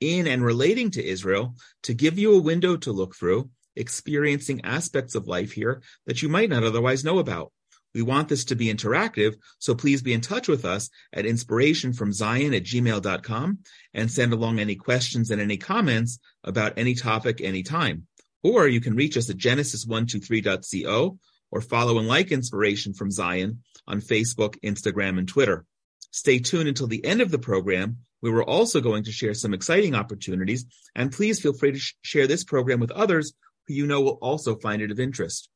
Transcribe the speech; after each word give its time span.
in 0.00 0.26
and 0.26 0.44
relating 0.44 0.90
to 0.92 1.04
Israel 1.04 1.54
to 1.84 1.94
give 1.94 2.18
you 2.18 2.34
a 2.34 2.42
window 2.42 2.76
to 2.76 2.92
look 2.92 3.14
through, 3.14 3.50
experiencing 3.76 4.64
aspects 4.64 5.14
of 5.14 5.28
life 5.28 5.52
here 5.52 5.82
that 6.06 6.22
you 6.22 6.28
might 6.28 6.50
not 6.50 6.64
otherwise 6.64 7.04
know 7.04 7.18
about. 7.18 7.52
We 7.94 8.02
want 8.02 8.28
this 8.28 8.44
to 8.46 8.54
be 8.54 8.72
interactive, 8.72 9.36
so 9.58 9.74
please 9.74 10.02
be 10.02 10.12
in 10.12 10.20
touch 10.20 10.46
with 10.46 10.64
us 10.64 10.90
at 11.12 11.24
inspirationfromzion 11.24 12.56
at 12.56 12.64
gmail.com 12.64 13.58
and 13.94 14.10
send 14.10 14.32
along 14.32 14.58
any 14.58 14.74
questions 14.74 15.30
and 15.30 15.40
any 15.40 15.56
comments 15.56 16.18
about 16.44 16.74
any 16.76 16.94
topic 16.94 17.40
anytime. 17.40 18.06
Or 18.42 18.68
you 18.68 18.80
can 18.80 18.94
reach 18.94 19.16
us 19.16 19.30
at 19.30 19.36
genesis123.co 19.38 21.18
or 21.50 21.60
follow 21.60 21.98
and 21.98 22.06
like 22.06 22.30
Inspiration 22.30 22.92
from 22.92 23.10
Zion 23.10 23.62
on 23.86 24.00
Facebook, 24.00 24.56
Instagram, 24.62 25.18
and 25.18 25.26
Twitter. 25.26 25.64
Stay 26.10 26.38
tuned 26.38 26.68
until 26.68 26.86
the 26.86 27.04
end 27.04 27.20
of 27.20 27.30
the 27.30 27.38
program. 27.38 27.98
We 28.22 28.30
were 28.30 28.44
also 28.44 28.80
going 28.80 29.04
to 29.04 29.12
share 29.12 29.34
some 29.34 29.54
exciting 29.54 29.94
opportunities, 29.94 30.66
and 30.94 31.12
please 31.12 31.40
feel 31.40 31.52
free 31.52 31.72
to 31.72 31.78
sh- 31.78 31.94
share 32.02 32.26
this 32.26 32.44
program 32.44 32.80
with 32.80 32.90
others 32.90 33.32
who 33.66 33.74
you 33.74 33.86
know 33.86 34.00
will 34.00 34.18
also 34.20 34.56
find 34.56 34.82
it 34.82 34.90
of 34.90 34.98
interest. 34.98 35.48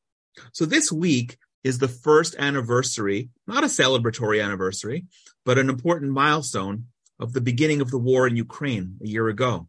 So 0.52 0.64
this 0.64 0.92
week 0.92 1.38
is 1.64 1.78
the 1.78 1.88
first 1.88 2.34
anniversary, 2.38 3.30
not 3.46 3.64
a 3.64 3.68
celebratory 3.68 4.42
anniversary, 4.42 5.06
but 5.44 5.58
an 5.58 5.68
important 5.68 6.12
milestone 6.12 6.86
of 7.18 7.32
the 7.32 7.40
beginning 7.40 7.80
of 7.80 7.90
the 7.90 7.98
war 7.98 8.26
in 8.26 8.36
Ukraine 8.36 8.96
a 9.02 9.06
year 9.06 9.28
ago. 9.28 9.68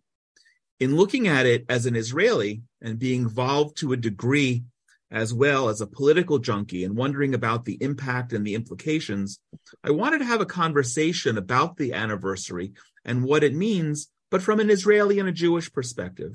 In 0.80 0.96
looking 0.96 1.28
at 1.28 1.46
it 1.46 1.66
as 1.70 1.86
an 1.86 1.96
Israeli 1.96 2.64
and 2.82 3.00
being 3.00 3.22
involved 3.22 3.78
to 3.78 3.94
a 3.94 3.98
degree 3.98 4.64
as 5.14 5.32
well 5.32 5.70
as 5.70 5.80
a 5.80 5.88
political 5.88 6.40
junkie 6.40 6.84
and 6.84 6.98
wondering 6.98 7.36
about 7.36 7.66
the 7.66 7.78
impact 7.82 8.34
and 8.34 8.46
the 8.46 8.56
implications, 8.56 9.40
I 9.84 9.92
wanted 9.92 10.18
to 10.20 10.26
have 10.26 10.42
a 10.42 10.46
conversation 10.46 11.38
about 11.38 11.78
the 11.78 11.94
anniversary 11.94 12.74
and 13.06 13.24
what 13.24 13.44
it 13.44 13.54
means, 13.54 14.10
but 14.32 14.42
from 14.42 14.60
an 14.60 14.72
Israeli 14.72 15.20
and 15.20 15.30
a 15.30 15.32
Jewish 15.32 15.72
perspective. 15.72 16.34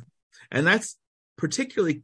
And 0.52 0.64
that's 0.64 0.96
particularly 1.36 2.02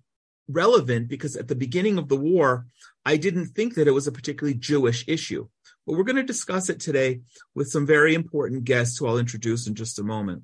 relevant 0.48 1.08
because 1.08 1.36
at 1.36 1.46
the 1.46 1.54
beginning 1.54 1.96
of 1.96 2.08
the 2.08 2.16
war, 2.16 2.66
I 3.06 3.18
didn't 3.18 3.46
think 3.46 3.76
that 3.76 3.86
it 3.86 3.92
was 3.92 4.08
a 4.08 4.12
particularly 4.12 4.58
Jewish 4.58 5.04
issue. 5.06 5.46
But 5.86 5.96
we're 5.96 6.02
going 6.02 6.16
to 6.16 6.24
discuss 6.24 6.68
it 6.70 6.80
today 6.80 7.20
with 7.54 7.68
some 7.68 7.86
very 7.86 8.14
important 8.14 8.64
guests 8.64 8.98
who 8.98 9.06
I'll 9.06 9.18
introduce 9.18 9.68
in 9.68 9.76
just 9.76 10.00
a 10.00 10.02
moment. 10.02 10.42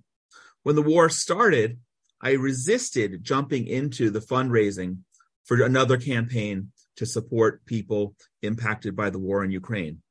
When 0.62 0.76
the 0.76 0.82
war 0.82 1.08
started, 1.08 1.80
I 2.20 2.32
resisted 2.32 3.24
jumping 3.24 3.66
into 3.66 4.10
the 4.10 4.20
fundraising 4.20 4.98
for 5.44 5.62
another 5.62 5.96
campaign 5.96 6.72
to 6.96 7.06
support 7.06 7.64
people 7.66 8.14
impacted 8.42 8.94
by 8.94 9.10
the 9.10 9.18
war 9.18 9.44
in 9.44 9.50
Ukraine. 9.50 10.02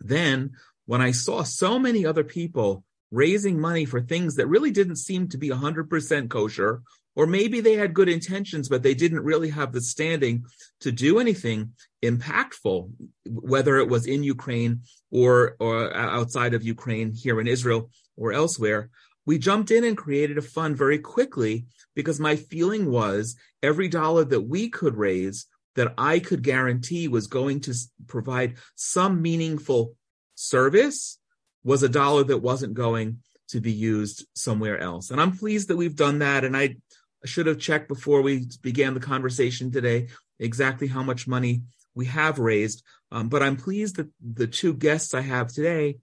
Then, 0.00 0.52
when 0.86 1.00
I 1.00 1.10
saw 1.10 1.42
so 1.42 1.78
many 1.78 2.06
other 2.06 2.24
people 2.24 2.84
raising 3.10 3.60
money 3.60 3.84
for 3.84 4.00
things 4.00 4.36
that 4.36 4.46
really 4.46 4.70
didn't 4.70 4.96
seem 4.96 5.28
to 5.28 5.38
be 5.38 5.48
100% 5.48 6.28
kosher, 6.28 6.82
or 7.14 7.26
maybe 7.26 7.60
they 7.60 7.74
had 7.74 7.94
good 7.94 8.08
intentions, 8.08 8.68
but 8.68 8.82
they 8.82 8.94
didn't 8.94 9.20
really 9.20 9.48
have 9.48 9.72
the 9.72 9.80
standing 9.80 10.44
to 10.80 10.92
do 10.92 11.18
anything 11.18 11.72
impactful, 12.04 12.90
whether 13.26 13.78
it 13.78 13.88
was 13.88 14.06
in 14.06 14.22
Ukraine 14.22 14.82
or, 15.10 15.56
or 15.58 15.96
uh, 15.96 16.18
outside 16.18 16.52
of 16.52 16.62
Ukraine, 16.62 17.12
here 17.12 17.40
in 17.40 17.46
Israel 17.46 17.90
or 18.16 18.32
elsewhere, 18.32 18.90
we 19.26 19.38
jumped 19.38 19.70
in 19.70 19.84
and 19.84 19.96
created 19.96 20.38
a 20.38 20.42
fund 20.42 20.76
very 20.76 20.98
quickly 20.98 21.66
because 21.94 22.18
my 22.18 22.36
feeling 22.36 22.90
was 22.90 23.36
every 23.62 23.88
dollar 23.88 24.24
that 24.24 24.42
we 24.42 24.68
could 24.70 24.96
raise 24.96 25.46
that 25.74 25.92
I 25.98 26.20
could 26.20 26.42
guarantee 26.42 27.08
was 27.08 27.26
going 27.26 27.60
to 27.62 27.74
provide 28.06 28.54
some 28.76 29.20
meaningful 29.20 29.94
service 30.34 31.18
was 31.64 31.82
a 31.82 31.88
dollar 31.88 32.24
that 32.24 32.38
wasn't 32.38 32.74
going 32.74 33.18
to 33.48 33.60
be 33.60 33.72
used 33.72 34.26
somewhere 34.34 34.78
else. 34.78 35.10
And 35.10 35.20
I'm 35.20 35.36
pleased 35.36 35.68
that 35.68 35.76
we've 35.76 35.96
done 35.96 36.20
that. 36.20 36.44
And 36.44 36.56
I 36.56 36.76
should 37.24 37.46
have 37.46 37.58
checked 37.58 37.88
before 37.88 38.22
we 38.22 38.46
began 38.62 38.94
the 38.94 39.00
conversation 39.00 39.70
today 39.70 40.08
exactly 40.38 40.86
how 40.86 41.02
much 41.02 41.26
money 41.26 41.62
we 41.94 42.06
have 42.06 42.38
raised. 42.38 42.82
Um, 43.10 43.28
but 43.28 43.42
I'm 43.42 43.56
pleased 43.56 43.96
that 43.96 44.08
the 44.20 44.46
two 44.46 44.74
guests 44.74 45.14
I 45.14 45.22
have 45.22 45.48
today 45.48 45.98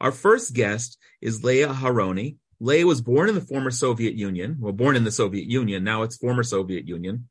Our 0.00 0.12
first 0.12 0.52
guest 0.52 0.98
is 1.20 1.44
Leah 1.44 1.68
Aharoni. 1.68 2.36
Leah 2.60 2.86
was 2.86 3.00
born 3.00 3.28
in 3.28 3.34
the 3.34 3.40
former 3.40 3.70
Soviet 3.70 4.14
Union. 4.14 4.56
Well, 4.60 4.72
born 4.72 4.96
in 4.96 5.04
the 5.04 5.10
Soviet 5.10 5.48
Union. 5.48 5.84
Now 5.84 6.02
it's 6.02 6.16
former 6.16 6.42
Soviet 6.42 6.86
Union. 6.86 7.28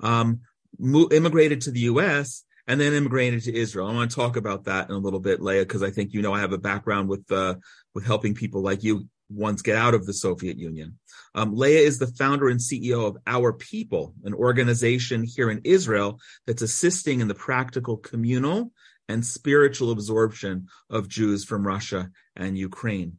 Um, 0.00 0.40
mo- 0.78 1.08
immigrated 1.10 1.62
to 1.62 1.70
the 1.70 1.80
U.S. 1.80 2.44
and 2.66 2.80
then 2.80 2.92
immigrated 2.92 3.42
to 3.44 3.56
Israel. 3.56 3.86
I 3.86 3.94
want 3.94 4.10
to 4.10 4.16
talk 4.16 4.36
about 4.36 4.64
that 4.64 4.88
in 4.88 4.94
a 4.94 4.98
little 4.98 5.20
bit, 5.20 5.40
Leah, 5.40 5.62
because 5.62 5.82
I 5.82 5.90
think 5.90 6.12
you 6.12 6.22
know 6.22 6.34
I 6.34 6.40
have 6.40 6.52
a 6.52 6.58
background 6.58 7.08
with 7.08 7.30
uh, 7.32 7.54
with 7.94 8.04
helping 8.04 8.34
people 8.34 8.62
like 8.62 8.82
you 8.82 9.08
once 9.30 9.62
get 9.62 9.76
out 9.76 9.94
of 9.94 10.06
the 10.06 10.12
Soviet 10.12 10.58
Union. 10.58 10.98
Um, 11.34 11.54
Leah 11.54 11.80
is 11.80 11.98
the 11.98 12.06
founder 12.06 12.48
and 12.48 12.60
CEO 12.60 13.06
of 13.06 13.16
Our 13.26 13.52
People, 13.52 14.14
an 14.24 14.34
organization 14.34 15.22
here 15.22 15.50
in 15.50 15.60
Israel 15.64 16.20
that's 16.46 16.62
assisting 16.62 17.20
in 17.20 17.28
the 17.28 17.34
practical 17.34 17.96
communal 17.96 18.72
and 19.08 19.24
spiritual 19.24 19.90
absorption 19.90 20.68
of 20.88 21.08
Jews 21.08 21.44
from 21.44 21.66
Russia 21.66 22.10
and 22.36 22.58
Ukraine. 22.58 23.18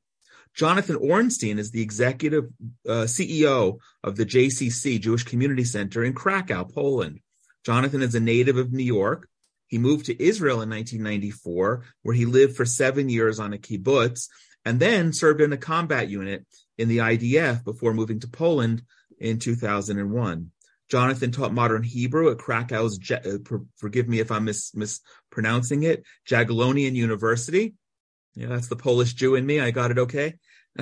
Jonathan 0.54 0.98
Ornstein 0.98 1.60
is 1.60 1.72
the 1.72 1.82
executive 1.82 2.46
uh, 2.88 3.06
CEO 3.08 3.80
of 4.04 4.18
the 4.18 4.26
JCC 4.26 5.00
Jewish 5.00 5.24
Community 5.24 5.64
Center 5.64 6.04
in 6.04 6.14
Krakow, 6.14 6.66
Poland. 6.66 7.20
Jonathan 7.66 8.02
is 8.02 8.16
a 8.16 8.20
native 8.20 8.58
of 8.58 8.74
New 8.74 8.84
York. 8.84 9.28
He 9.68 9.78
moved 9.78 10.08
to 10.08 10.22
Israel 10.22 10.62
in 10.62 10.70
1994, 10.70 11.86
where 12.02 12.16
he 12.16 12.26
lived 12.26 12.58
for 12.58 12.66
seven 12.66 13.08
years 13.08 13.40
on 13.40 13.54
a 13.54 13.58
kibbutz 13.58 14.28
and 14.66 14.80
then 14.80 15.14
served 15.14 15.42
in 15.42 15.54
a 15.54 15.58
combat 15.58 16.10
unit 16.10 16.46
in 16.78 16.88
the 16.88 17.00
IDF 17.00 17.64
before 17.64 17.94
moving 17.94 18.20
to 18.20 18.28
Poland 18.28 18.84
in 19.20 19.40
2001. 19.40 20.52
Jonathan 20.90 21.32
taught 21.32 21.54
modern 21.54 21.84
Hebrew 21.84 22.32
at 22.32 22.38
Krakow's, 22.38 23.00
uh, 23.12 23.38
forgive 23.78 24.10
me 24.10 24.20
if 24.20 24.30
I'm 24.30 24.46
mis- 24.46 24.76
mispronouncing 24.76 25.84
it, 25.84 26.04
Jagiellonian 26.28 26.96
University. 26.96 27.76
Yeah, 28.36 28.48
that's 28.48 28.68
the 28.68 28.76
Polish 28.76 29.14
Jew 29.14 29.36
in 29.36 29.46
me. 29.46 29.62
I 29.62 29.72
got 29.72 29.92
it 29.92 30.00
okay. 30.00 30.36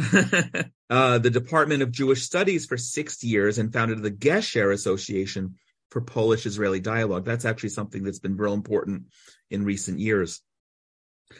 uh, 0.89 1.17
the 1.19 1.29
Department 1.31 1.83
of 1.83 1.91
Jewish 1.91 2.23
Studies 2.23 2.65
for 2.65 2.77
six 2.77 3.23
years 3.23 3.57
and 3.57 3.71
founded 3.71 4.01
the 4.01 4.11
Gesher 4.11 4.73
Association 4.73 5.55
for 5.89 6.01
Polish 6.01 6.45
Israeli 6.45 6.79
Dialogue. 6.79 7.25
That's 7.25 7.45
actually 7.45 7.69
something 7.69 8.03
that's 8.03 8.19
been 8.19 8.37
real 8.37 8.53
important 8.53 9.05
in 9.49 9.65
recent 9.65 9.99
years. 9.99 10.41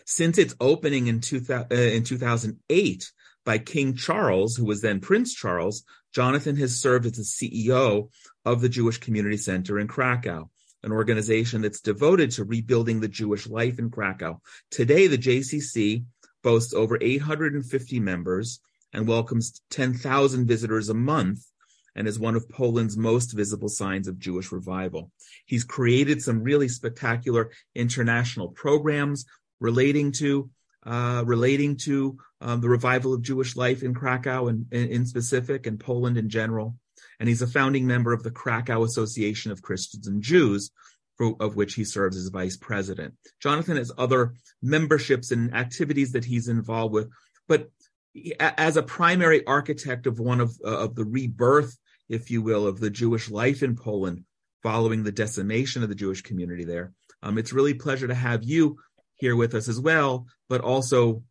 Since 0.06 0.38
its 0.38 0.56
opening 0.60 1.08
in, 1.08 1.22
uh, 1.50 1.66
in 1.74 2.04
2008 2.04 3.12
by 3.46 3.58
King 3.58 3.96
Charles, 3.96 4.56
who 4.56 4.66
was 4.66 4.82
then 4.82 5.00
Prince 5.00 5.34
Charles, 5.34 5.84
Jonathan 6.14 6.56
has 6.58 6.80
served 6.80 7.06
as 7.06 7.14
the 7.14 7.24
CEO 7.24 8.10
of 8.46 8.62
the 8.62 8.70
Jewish 8.70 8.98
Community 8.98 9.38
Center 9.38 9.80
in 9.80 9.88
Krakow, 9.88 10.50
an 10.84 10.92
organization 10.92 11.62
that's 11.62 11.82
devoted 11.82 12.32
to 12.32 12.44
rebuilding 12.44 13.00
the 13.00 13.08
Jewish 13.08 13.48
life 13.48 13.80
in 13.80 13.90
Krakow. 13.90 14.42
Today, 14.72 15.08
the 15.08 15.18
JCC 15.18 16.04
boasts 16.44 16.74
over 16.74 16.98
850 17.02 18.00
members 18.00 18.60
and 18.94 19.08
welcomes 19.08 19.62
10,000 19.70 20.48
visitors 20.48 20.90
a 20.90 20.94
month 20.94 21.46
and 21.96 22.08
is 22.08 22.20
one 22.20 22.36
of 22.36 22.50
Poland's 22.50 22.98
most 22.98 23.34
visible 23.34 23.70
signs 23.70 24.08
of 24.08 24.20
Jewish 24.20 24.52
revival. 24.52 25.12
He's 25.46 25.64
created 25.64 26.22
some 26.22 26.44
really 26.44 26.68
spectacular 26.68 27.52
international 27.76 28.50
programs 28.50 29.26
relating 29.60 30.12
to 30.14 30.50
uh, 30.86 31.24
relating 31.26 31.76
to 31.76 32.18
um, 32.42 32.62
the 32.62 32.70
revival 32.70 33.14
of 33.14 33.22
Jewish 33.22 33.56
life 33.56 33.84
in 33.84 33.94
Krakow 33.94 34.48
and 34.48 34.66
in, 34.72 35.06
specific 35.06 35.68
and 35.68 35.80
Poland 35.80 36.18
in 36.18 36.30
general. 36.30 36.76
And 37.20 37.28
he's 37.28 37.42
a 37.42 37.48
founding 37.48 37.86
member 37.86 38.14
of 38.14 38.24
the 38.24 38.32
Krakow 38.32 38.84
Association 38.84 39.52
of 39.52 39.62
Christians 39.62 40.08
and 40.08 40.22
Jews, 40.22 40.72
for, 41.18 41.36
of 41.42 41.58
which 41.58 41.74
he 41.74 41.84
serves 41.84 42.16
as 42.16 42.30
vice 42.30 42.56
president. 42.56 43.14
Jonathan 43.42 43.76
has 43.76 43.92
other 43.98 44.36
memberships 44.62 45.32
and 45.32 45.54
activities 45.54 46.14
that 46.14 46.26
he's 46.26 46.48
involved 46.48 46.94
with, 46.94 47.10
but 47.48 47.70
as 48.40 48.78
a 48.78 48.84
primary 48.84 49.46
architect 49.46 50.08
of 50.08 50.20
one 50.20 50.40
of, 50.40 50.58
uh, 50.66 50.86
of 50.86 50.96
the 50.96 51.06
rebirth, 51.06 51.78
if 52.08 52.32
you 52.32 52.42
will, 52.42 52.66
of 52.66 52.80
the 52.80 52.90
Jewish 52.90 53.30
life 53.30 53.62
in 53.64 53.76
Poland 53.76 54.24
following 54.64 55.04
the 55.04 55.12
decimation 55.12 55.84
of 55.84 55.90
the 55.90 55.96
Jewish 55.96 56.22
community 56.22 56.64
there. 56.64 56.94
Um, 57.22 57.38
it's 57.38 57.54
really 57.54 57.72
a 57.72 57.76
pleasure 57.76 58.08
to 58.08 58.16
have 58.16 58.44
you 58.44 58.78
here 59.20 59.36
with 59.36 59.54
us 59.54 59.68
as 59.68 59.80
well, 59.80 60.28
but 60.48 60.62
also 60.62 61.24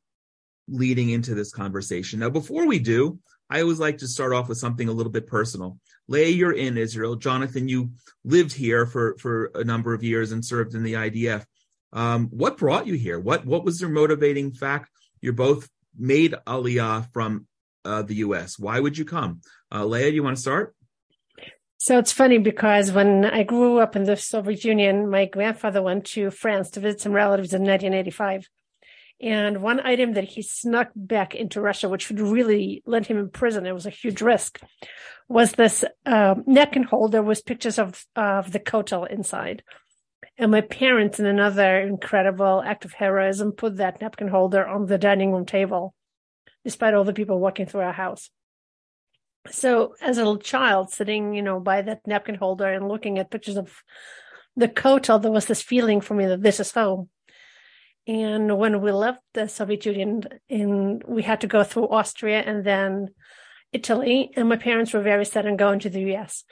leading 0.68 1.10
into 1.10 1.34
this 1.34 1.50
conversation. 1.50 2.20
Now, 2.20 2.30
before 2.30 2.66
we 2.66 2.78
do, 2.78 3.18
I 3.50 3.62
always 3.62 3.80
like 3.80 3.98
to 3.98 4.08
start 4.08 4.32
off 4.32 4.48
with 4.48 4.58
something 4.58 4.88
a 4.88 4.92
little 4.92 5.12
bit 5.12 5.26
personal. 5.26 5.78
Leah, 6.06 6.28
you're 6.28 6.52
in 6.52 6.76
Israel. 6.76 7.16
Jonathan, 7.16 7.68
you 7.68 7.90
lived 8.24 8.52
here 8.52 8.86
for, 8.86 9.16
for 9.18 9.50
a 9.54 9.64
number 9.64 9.94
of 9.94 10.02
years 10.02 10.32
and 10.32 10.44
served 10.44 10.74
in 10.74 10.82
the 10.82 10.94
IDF. 10.94 11.44
Um, 11.92 12.26
what 12.26 12.58
brought 12.58 12.86
you 12.86 12.94
here? 12.94 13.18
What 13.18 13.46
what 13.46 13.64
was 13.64 13.80
your 13.80 13.88
motivating 13.88 14.52
fact? 14.52 14.90
You're 15.22 15.32
both 15.32 15.68
made 15.96 16.34
Aliyah 16.46 17.10
from 17.14 17.46
uh, 17.84 18.02
the 18.02 18.16
U.S. 18.16 18.58
Why 18.58 18.78
would 18.78 18.98
you 18.98 19.06
come? 19.06 19.40
Uh, 19.72 19.86
Leah, 19.86 20.10
you 20.10 20.22
want 20.22 20.36
to 20.36 20.42
start? 20.42 20.74
So 21.80 21.96
it's 21.96 22.10
funny 22.10 22.38
because 22.38 22.90
when 22.90 23.24
I 23.24 23.44
grew 23.44 23.78
up 23.78 23.94
in 23.94 24.02
the 24.02 24.16
Soviet 24.16 24.64
Union, 24.64 25.08
my 25.08 25.26
grandfather 25.26 25.80
went 25.80 26.06
to 26.06 26.32
France 26.32 26.70
to 26.70 26.80
visit 26.80 27.00
some 27.00 27.12
relatives 27.12 27.54
in 27.54 27.62
1985. 27.62 28.48
And 29.20 29.62
one 29.62 29.80
item 29.80 30.14
that 30.14 30.24
he 30.24 30.42
snuck 30.42 30.90
back 30.96 31.36
into 31.36 31.60
Russia, 31.60 31.88
which 31.88 32.08
would 32.08 32.18
really 32.18 32.82
land 32.84 33.06
him 33.06 33.16
in 33.16 33.30
prison, 33.30 33.64
it 33.64 33.72
was 33.72 33.86
a 33.86 33.90
huge 33.90 34.20
risk, 34.20 34.60
was 35.28 35.52
this 35.52 35.84
uh, 36.04 36.34
napkin 36.46 36.82
holder 36.82 37.22
with 37.22 37.46
pictures 37.46 37.78
of, 37.78 38.04
of 38.16 38.50
the 38.50 38.60
kotel 38.60 39.08
inside. 39.08 39.62
And 40.36 40.50
my 40.50 40.62
parents, 40.62 41.20
in 41.20 41.26
another 41.26 41.80
incredible 41.80 42.60
act 42.60 42.86
of 42.86 42.92
heroism, 42.92 43.52
put 43.52 43.76
that 43.76 44.00
napkin 44.00 44.28
holder 44.28 44.66
on 44.66 44.86
the 44.86 44.98
dining 44.98 45.30
room 45.30 45.46
table, 45.46 45.94
despite 46.64 46.94
all 46.94 47.04
the 47.04 47.12
people 47.12 47.38
walking 47.38 47.66
through 47.66 47.82
our 47.82 47.92
house. 47.92 48.30
So 49.50 49.94
as 50.00 50.18
a 50.18 50.20
little 50.20 50.38
child 50.38 50.90
sitting, 50.90 51.34
you 51.34 51.42
know, 51.42 51.60
by 51.60 51.82
that 51.82 52.06
napkin 52.06 52.34
holder 52.34 52.66
and 52.66 52.88
looking 52.88 53.18
at 53.18 53.30
pictures 53.30 53.56
of 53.56 53.82
the 54.56 54.68
kotel, 54.68 55.20
there 55.20 55.30
was 55.30 55.46
this 55.46 55.62
feeling 55.62 56.00
for 56.00 56.14
me 56.14 56.26
that 56.26 56.42
this 56.42 56.60
is 56.60 56.72
home. 56.72 57.08
And 58.06 58.56
when 58.58 58.80
we 58.80 58.90
left 58.90 59.20
the 59.34 59.48
Soviet 59.48 59.84
Union, 59.84 60.22
in 60.48 61.02
we 61.06 61.22
had 61.22 61.42
to 61.42 61.46
go 61.46 61.62
through 61.62 61.88
Austria 61.88 62.40
and 62.40 62.64
then 62.64 63.08
Italy, 63.72 64.30
and 64.34 64.48
my 64.48 64.56
parents 64.56 64.94
were 64.94 65.02
very 65.02 65.26
set 65.26 65.46
on 65.46 65.56
going 65.56 65.78
to 65.80 65.90
the 65.90 66.14
US. 66.14 66.44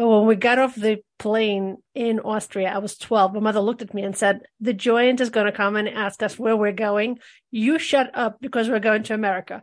But 0.00 0.08
when 0.08 0.26
we 0.26 0.34
got 0.34 0.58
off 0.58 0.74
the 0.76 1.02
plane 1.18 1.76
in 1.94 2.20
Austria, 2.20 2.70
I 2.70 2.78
was 2.78 2.96
12. 2.96 3.34
My 3.34 3.40
mother 3.40 3.60
looked 3.60 3.82
at 3.82 3.92
me 3.92 4.00
and 4.02 4.16
said, 4.16 4.40
The 4.58 4.72
joint 4.72 5.20
is 5.20 5.28
going 5.28 5.44
to 5.44 5.52
come 5.52 5.76
and 5.76 5.86
ask 5.90 6.22
us 6.22 6.38
where 6.38 6.56
we're 6.56 6.72
going. 6.72 7.18
You 7.50 7.78
shut 7.78 8.10
up 8.14 8.40
because 8.40 8.70
we're 8.70 8.78
going 8.78 9.02
to 9.02 9.12
America. 9.12 9.62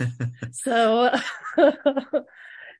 so, 0.50 1.14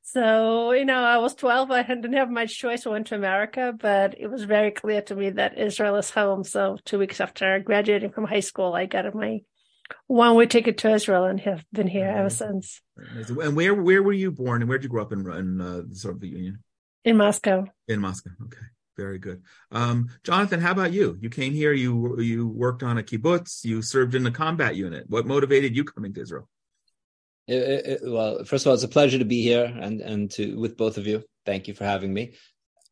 so, 0.02 0.72
you 0.72 0.84
know, 0.84 0.98
I 0.98 1.18
was 1.18 1.36
12. 1.36 1.70
I 1.70 1.84
didn't 1.84 2.12
have 2.14 2.28
much 2.28 2.58
choice. 2.58 2.84
I 2.84 2.90
went 2.90 3.06
to 3.06 3.14
America, 3.14 3.72
but 3.78 4.18
it 4.18 4.26
was 4.26 4.42
very 4.42 4.72
clear 4.72 5.00
to 5.02 5.14
me 5.14 5.30
that 5.30 5.56
Israel 5.56 5.94
is 5.98 6.10
home. 6.10 6.42
So, 6.42 6.76
two 6.84 6.98
weeks 6.98 7.20
after 7.20 7.60
graduating 7.60 8.10
from 8.10 8.24
high 8.24 8.40
school, 8.40 8.74
I 8.74 8.86
got 8.86 9.14
my 9.14 9.42
one 10.08 10.34
way 10.34 10.46
ticket 10.46 10.78
to 10.78 10.92
Israel 10.92 11.26
and 11.26 11.38
have 11.38 11.64
been 11.72 11.86
here 11.86 12.08
ever 12.08 12.30
since. 12.30 12.80
And 12.96 13.54
where 13.54 13.74
where 13.74 14.02
were 14.02 14.12
you 14.12 14.32
born 14.32 14.60
and 14.60 14.68
where 14.68 14.78
did 14.78 14.86
you 14.86 14.90
grow 14.90 15.02
up 15.02 15.12
in, 15.12 15.20
in 15.30 15.60
uh, 15.60 15.82
the 15.88 15.94
Soviet 15.94 16.32
Union? 16.32 16.64
In 17.06 17.16
Moscow. 17.16 17.66
In 17.86 18.00
Moscow. 18.00 18.30
Okay. 18.46 18.66
Very 18.96 19.18
good. 19.18 19.42
Um, 19.70 20.08
Jonathan, 20.24 20.60
how 20.60 20.72
about 20.72 20.92
you? 20.92 21.16
You 21.20 21.30
came 21.30 21.52
here, 21.52 21.72
you 21.72 22.20
you 22.20 22.48
worked 22.48 22.82
on 22.82 22.98
a 22.98 23.02
kibbutz, 23.02 23.64
you 23.64 23.80
served 23.80 24.16
in 24.16 24.24
the 24.24 24.30
combat 24.32 24.74
unit. 24.74 25.04
What 25.06 25.24
motivated 25.24 25.76
you 25.76 25.84
coming 25.84 26.12
to 26.14 26.22
Israel? 26.22 26.48
It, 27.46 27.54
it, 27.54 28.00
well, 28.02 28.42
first 28.44 28.64
of 28.64 28.70
all, 28.70 28.74
it's 28.74 28.82
a 28.82 28.88
pleasure 28.88 29.18
to 29.18 29.24
be 29.24 29.40
here 29.40 29.64
and 29.64 30.00
and 30.00 30.30
to 30.32 30.58
with 30.58 30.76
both 30.76 30.98
of 30.98 31.06
you. 31.06 31.22
Thank 31.44 31.68
you 31.68 31.74
for 31.74 31.84
having 31.84 32.12
me. 32.12 32.34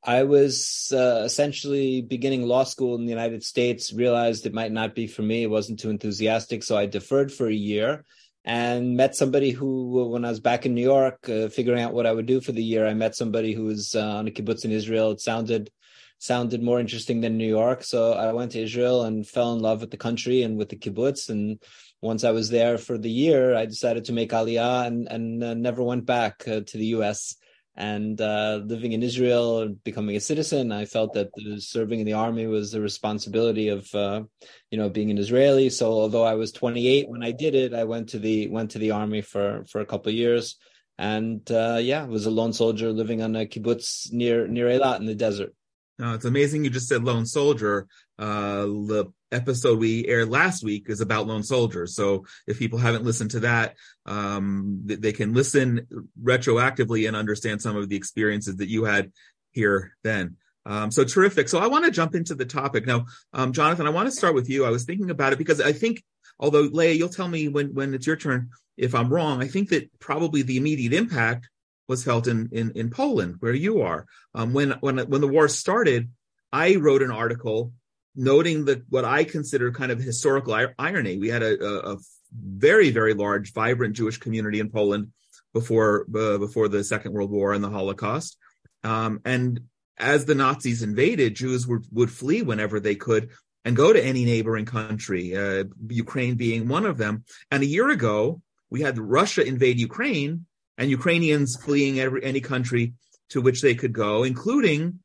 I 0.04 0.24
was 0.24 0.92
uh, 0.94 1.22
essentially 1.24 2.02
beginning 2.02 2.42
law 2.46 2.64
school 2.64 2.94
in 2.94 3.06
the 3.06 3.16
United 3.18 3.42
States, 3.42 3.92
realized 3.92 4.46
it 4.46 4.54
might 4.54 4.70
not 4.70 4.94
be 4.94 5.08
for 5.08 5.22
me. 5.22 5.42
It 5.42 5.50
wasn't 5.50 5.80
too 5.80 5.90
enthusiastic, 5.90 6.62
so 6.62 6.76
I 6.76 6.86
deferred 6.86 7.32
for 7.32 7.48
a 7.48 7.54
year 7.70 8.04
and 8.44 8.96
met 8.96 9.16
somebody 9.16 9.50
who, 9.50 10.08
when 10.10 10.24
I 10.24 10.28
was 10.28 10.40
back 10.40 10.66
in 10.66 10.74
New 10.74 10.82
York, 10.82 11.28
uh, 11.28 11.48
figuring 11.48 11.82
out 11.82 11.94
what 11.94 12.06
I 12.06 12.12
would 12.12 12.26
do 12.26 12.40
for 12.40 12.52
the 12.52 12.62
year, 12.62 12.86
I 12.86 12.94
met 12.94 13.16
somebody 13.16 13.54
who 13.54 13.64
was 13.64 13.94
uh, 13.94 14.16
on 14.16 14.28
a 14.28 14.30
kibbutz 14.30 14.64
in 14.64 14.70
Israel. 14.70 15.12
It 15.12 15.20
sounded 15.20 15.70
sounded 16.18 16.62
more 16.62 16.80
interesting 16.80 17.20
than 17.20 17.36
New 17.36 17.48
York, 17.48 17.82
so 17.84 18.12
I 18.12 18.32
went 18.32 18.52
to 18.52 18.62
Israel 18.62 19.02
and 19.02 19.26
fell 19.26 19.52
in 19.52 19.60
love 19.60 19.80
with 19.80 19.90
the 19.90 19.96
country 19.96 20.42
and 20.42 20.56
with 20.56 20.68
the 20.68 20.76
kibbutz. 20.76 21.28
And 21.28 21.60
once 22.00 22.24
I 22.24 22.30
was 22.30 22.48
there 22.50 22.78
for 22.78 22.96
the 22.96 23.10
year, 23.10 23.54
I 23.54 23.66
decided 23.66 24.04
to 24.06 24.12
make 24.12 24.30
Aliyah 24.30 24.86
and 24.86 25.08
and 25.08 25.44
uh, 25.44 25.54
never 25.54 25.82
went 25.82 26.06
back 26.06 26.46
uh, 26.46 26.60
to 26.60 26.78
the 26.78 26.86
U.S 26.98 27.36
and 27.76 28.20
uh, 28.20 28.60
living 28.64 28.92
in 28.92 29.02
Israel 29.02 29.62
and 29.62 29.82
becoming 29.82 30.14
a 30.14 30.20
citizen, 30.20 30.70
I 30.70 30.84
felt 30.84 31.14
that 31.14 31.30
serving 31.58 32.00
in 32.00 32.06
the 32.06 32.12
army 32.12 32.46
was 32.46 32.70
the 32.70 32.80
responsibility 32.80 33.68
of, 33.68 33.92
uh, 33.94 34.22
you 34.70 34.78
know, 34.78 34.88
being 34.88 35.10
an 35.10 35.18
Israeli. 35.18 35.70
So 35.70 35.90
although 35.90 36.22
I 36.22 36.34
was 36.34 36.52
28 36.52 37.08
when 37.08 37.24
I 37.24 37.32
did 37.32 37.54
it, 37.54 37.74
I 37.74 37.84
went 37.84 38.10
to 38.10 38.18
the 38.18 38.48
went 38.48 38.72
to 38.72 38.78
the 38.78 38.92
army 38.92 39.22
for 39.22 39.64
for 39.70 39.80
a 39.80 39.86
couple 39.86 40.10
of 40.10 40.16
years, 40.16 40.56
and 40.98 41.40
uh, 41.50 41.78
yeah, 41.82 42.04
was 42.04 42.26
a 42.26 42.30
lone 42.30 42.52
soldier 42.52 42.92
living 42.92 43.22
on 43.22 43.34
a 43.34 43.46
kibbutz 43.46 44.12
near 44.12 44.46
near 44.46 44.68
Eilat 44.68 45.00
in 45.00 45.06
the 45.06 45.14
desert. 45.14 45.52
No, 45.98 46.14
it's 46.14 46.24
amazing 46.24 46.64
you 46.64 46.70
just 46.70 46.88
said 46.88 47.04
lone 47.04 47.26
soldier. 47.26 47.86
Uh, 48.18 48.66
the 48.66 49.12
episode 49.34 49.78
we 49.78 50.06
aired 50.06 50.30
last 50.30 50.62
week 50.62 50.86
is 50.88 51.00
about 51.00 51.26
lone 51.26 51.42
soldiers. 51.42 51.94
So 51.94 52.24
if 52.46 52.58
people 52.58 52.78
haven't 52.78 53.04
listened 53.04 53.32
to 53.32 53.40
that, 53.40 53.74
um, 54.06 54.80
they 54.84 55.12
can 55.12 55.34
listen 55.34 55.86
retroactively 56.22 57.06
and 57.06 57.16
understand 57.16 57.60
some 57.60 57.76
of 57.76 57.88
the 57.88 57.96
experiences 57.96 58.56
that 58.56 58.68
you 58.68 58.84
had 58.84 59.12
here 59.52 59.96
then. 60.02 60.36
Um, 60.66 60.90
so 60.90 61.04
terrific. 61.04 61.48
So 61.48 61.58
I 61.58 61.66
want 61.66 61.84
to 61.84 61.90
jump 61.90 62.14
into 62.14 62.34
the 62.34 62.46
topic 62.46 62.86
now, 62.86 63.06
um, 63.32 63.52
Jonathan. 63.52 63.86
I 63.86 63.90
want 63.90 64.06
to 64.06 64.12
start 64.12 64.34
with 64.34 64.48
you. 64.48 64.64
I 64.64 64.70
was 64.70 64.84
thinking 64.84 65.10
about 65.10 65.32
it 65.32 65.38
because 65.38 65.60
I 65.60 65.72
think, 65.72 66.02
although 66.38 66.62
Leah, 66.62 66.92
you'll 66.92 67.08
tell 67.10 67.28
me 67.28 67.48
when 67.48 67.74
when 67.74 67.92
it's 67.92 68.06
your 68.06 68.16
turn 68.16 68.50
if 68.76 68.94
I'm 68.94 69.12
wrong. 69.12 69.42
I 69.42 69.48
think 69.48 69.68
that 69.70 69.90
probably 70.00 70.42
the 70.42 70.56
immediate 70.56 70.94
impact 70.94 71.50
was 71.86 72.02
felt 72.02 72.26
in 72.26 72.48
in, 72.52 72.72
in 72.72 72.90
Poland, 72.90 73.36
where 73.40 73.52
you 73.52 73.82
are. 73.82 74.06
Um, 74.34 74.54
when 74.54 74.70
when 74.80 74.98
when 74.98 75.20
the 75.20 75.28
war 75.28 75.48
started, 75.48 76.10
I 76.50 76.76
wrote 76.76 77.02
an 77.02 77.10
article 77.10 77.72
noting 78.16 78.66
that 78.66 78.82
what 78.88 79.04
I 79.04 79.24
consider 79.24 79.72
kind 79.72 79.90
of 79.90 79.98
historical 79.98 80.54
irony. 80.78 81.18
We 81.18 81.28
had 81.28 81.42
a, 81.42 81.92
a, 81.92 81.96
very, 82.36 82.90
very 82.90 83.14
large, 83.14 83.52
vibrant 83.52 83.94
Jewish 83.94 84.18
community 84.18 84.58
in 84.58 84.68
Poland 84.68 85.12
before 85.52 86.04
uh, 86.14 86.38
before 86.38 86.68
the 86.68 86.82
Second 86.82 87.12
World 87.12 87.30
War 87.30 87.52
and 87.52 87.62
the 87.62 87.70
Holocaust. 87.70 88.36
Um, 88.82 89.20
and 89.24 89.60
as 89.96 90.24
the 90.24 90.34
Nazis 90.34 90.82
invaded, 90.82 91.36
Jews 91.36 91.66
would, 91.66 91.86
would 91.92 92.10
flee 92.10 92.42
whenever 92.42 92.80
they 92.80 92.96
could 92.96 93.30
and 93.64 93.76
go 93.76 93.92
to 93.92 94.04
any 94.04 94.24
neighboring 94.24 94.66
country, 94.66 95.36
uh, 95.36 95.64
Ukraine 95.88 96.34
being 96.34 96.68
one 96.68 96.84
of 96.84 96.98
them. 96.98 97.24
And 97.50 97.62
a 97.62 97.66
year 97.66 97.88
ago, 97.90 98.42
we 98.68 98.82
had 98.82 98.98
Russia 98.98 99.46
invade 99.46 99.78
Ukraine 99.78 100.46
and 100.76 100.90
Ukrainians 100.90 101.56
fleeing 101.56 102.00
every, 102.00 102.22
any 102.24 102.40
country 102.40 102.94
to 103.30 103.40
which 103.40 103.62
they 103.62 103.74
could 103.74 103.92
go, 103.92 104.24
including 104.24 105.00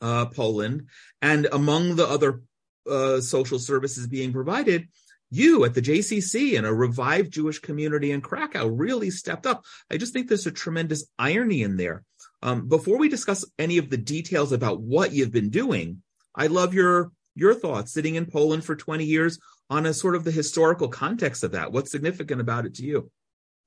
uh, 0.00 0.26
Poland. 0.26 0.88
And 1.22 1.46
among 1.52 1.96
the 1.96 2.06
other 2.06 2.42
uh, 2.90 3.20
social 3.20 3.58
services 3.58 4.06
being 4.06 4.32
provided, 4.32 4.88
you 5.30 5.64
at 5.64 5.74
the 5.74 5.82
JCC 5.82 6.58
and 6.58 6.66
a 6.66 6.74
revived 6.74 7.32
Jewish 7.32 7.60
community 7.60 8.10
in 8.10 8.20
Krakow 8.20 8.66
really 8.66 9.10
stepped 9.10 9.46
up. 9.46 9.64
I 9.90 9.96
just 9.96 10.12
think 10.12 10.28
there's 10.28 10.46
a 10.46 10.52
tremendous 10.52 11.06
irony 11.18 11.62
in 11.62 11.76
there. 11.76 12.02
Um, 12.42 12.68
before 12.68 12.98
we 12.98 13.08
discuss 13.08 13.44
any 13.58 13.78
of 13.78 13.90
the 13.90 13.96
details 13.96 14.52
about 14.52 14.80
what 14.80 15.12
you've 15.12 15.32
been 15.32 15.50
doing, 15.50 16.02
I 16.34 16.48
love 16.48 16.74
your 16.74 17.12
your 17.36 17.54
thoughts 17.54 17.92
sitting 17.92 18.16
in 18.16 18.26
Poland 18.26 18.64
for 18.64 18.74
20 18.74 19.04
years 19.04 19.38
on 19.70 19.86
a 19.86 19.94
sort 19.94 20.16
of 20.16 20.24
the 20.24 20.32
historical 20.32 20.88
context 20.88 21.44
of 21.44 21.52
that. 21.52 21.70
What's 21.70 21.92
significant 21.92 22.40
about 22.40 22.66
it 22.66 22.74
to 22.74 22.84
you? 22.84 23.10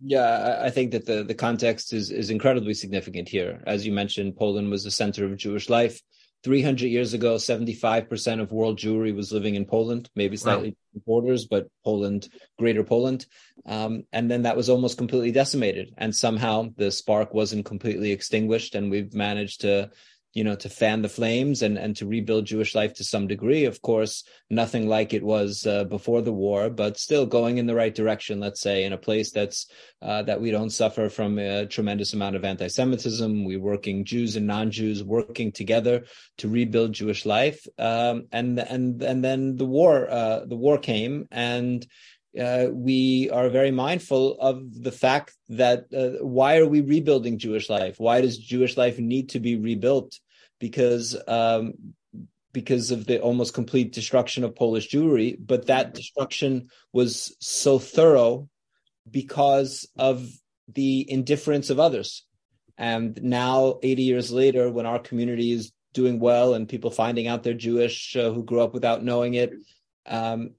Yeah, 0.06 0.60
I 0.62 0.70
think 0.70 0.92
that 0.92 1.06
the, 1.06 1.24
the 1.24 1.34
context 1.34 1.94
is, 1.94 2.12
is 2.12 2.30
incredibly 2.30 2.74
significant 2.74 3.30
here. 3.30 3.63
As 3.66 3.86
you 3.86 3.94
mentioned, 3.94 4.36
Poland 4.36 4.70
was 4.70 4.84
the 4.84 4.92
center 4.92 5.24
of 5.25 5.38
Jewish 5.38 5.70
life 5.70 6.02
300 6.44 6.88
years 6.88 7.14
ago, 7.14 7.36
75% 7.36 8.42
of 8.42 8.52
world 8.52 8.78
Jewry 8.78 9.16
was 9.16 9.32
living 9.32 9.56
in 9.56 9.66
Poland, 9.66 10.10
maybe 10.16 10.36
slightly 10.36 10.76
wow. 10.94 11.02
borders, 11.06 11.46
but 11.46 11.68
Poland, 11.86 12.28
greater 12.60 12.84
Poland. 12.84 13.26
Um, 13.66 14.04
and 14.12 14.30
then 14.30 14.42
that 14.42 14.58
was 14.58 14.70
almost 14.70 14.98
completely 14.98 15.32
decimated. 15.32 15.94
And 15.98 16.14
somehow 16.14 16.74
the 16.76 16.92
spark 16.92 17.34
wasn't 17.34 17.66
completely 17.66 18.12
extinguished. 18.12 18.76
And 18.76 18.92
we've 18.92 19.14
managed 19.14 19.62
to 19.62 19.92
you 20.34 20.44
know, 20.44 20.56
to 20.56 20.68
fan 20.68 21.02
the 21.02 21.10
flames 21.10 21.62
and, 21.62 21.78
and 21.78 21.96
to 21.96 22.08
rebuild 22.08 22.46
Jewish 22.46 22.74
life 22.74 22.94
to 22.96 23.04
some 23.04 23.28
degree. 23.28 23.66
Of 23.66 23.82
course, 23.82 24.24
nothing 24.50 24.88
like 24.88 25.13
it 25.13 25.24
was 25.24 25.66
uh, 25.68 25.84
before 25.84 26.22
the 26.24 26.34
war, 26.34 26.70
but 26.70 26.98
still 26.98 27.25
going 27.25 27.60
in 27.60 27.68
the 27.68 27.75
right 27.75 27.94
direction, 27.94 28.40
let's 28.40 28.62
say, 28.62 28.84
in 28.84 28.94
a 28.94 28.98
place 28.98 29.32
that's, 29.32 29.68
uh, 30.02 30.24
that 30.24 30.42
we 30.42 30.50
don't 30.50 30.72
suffer 30.72 31.10
from 31.10 31.38
a 31.38 31.68
tremendous 31.68 32.13
amount 32.13 32.36
of 32.36 32.44
anti-Semitism. 32.44 33.46
We're 33.46 33.60
working 33.60 34.06
Jews 34.06 34.36
and 34.36 34.48
non-Jews 34.48 35.04
working 35.04 35.52
together 35.52 36.06
to 36.40 36.50
rebuild 36.50 36.94
Jewish 36.94 37.25
life. 37.25 37.68
Um, 37.78 38.28
and, 38.32 38.58
and, 38.60 39.02
and 39.04 39.24
then 39.24 39.56
the 39.56 39.66
war, 39.66 40.10
uh, 40.10 40.46
the 40.46 40.58
war 40.58 40.80
came 40.80 41.28
and, 41.32 41.86
uh, 42.40 42.68
we 42.72 43.30
are 43.30 43.50
very 43.50 43.72
mindful 43.72 44.40
of 44.40 44.82
the 44.82 44.92
fact 44.92 45.36
that 45.50 45.86
uh, 45.94 46.24
why 46.24 46.58
are 46.58 46.68
we 46.68 46.82
rebuilding 46.82 47.38
Jewish 47.38 47.70
life? 47.70 48.00
Why 48.00 48.22
does 48.22 48.38
Jewish 48.38 48.75
life 48.75 48.98
need 48.98 49.30
to 49.30 49.40
be 49.40 49.56
rebuilt? 49.56 50.20
Because 50.60 51.16
um, 51.28 51.74
because 52.52 52.92
of 52.92 53.06
the 53.06 53.20
almost 53.20 53.54
complete 53.54 53.92
destruction 53.92 54.44
of 54.44 54.56
Polish 54.56 54.90
Jewry, 54.90 55.36
but 55.40 55.66
that 55.68 55.94
destruction 55.94 56.70
was 56.92 57.36
so 57.40 57.80
thorough 57.80 58.48
because 59.10 59.88
of 59.98 60.30
the 60.72 61.10
indifference 61.12 61.70
of 61.70 61.80
others. 61.80 62.25
And 62.78 63.22
now, 63.22 63.80
80 63.84 64.04
years 64.04 64.32
later, 64.32 64.70
when 64.70 64.86
our 64.86 65.00
community 65.00 65.52
is 65.52 65.72
doing 65.94 66.20
well 66.20 66.54
and 66.54 66.70
people 66.70 66.90
finding 66.90 67.28
out 67.28 67.44
they're 67.44 67.54
Jewish 67.54 68.16
uh, 68.16 68.32
who 68.32 68.44
grew 68.44 68.62
up 68.62 68.74
without 68.74 69.04
knowing 69.04 69.36
it, 69.36 69.54
um, 70.06 70.52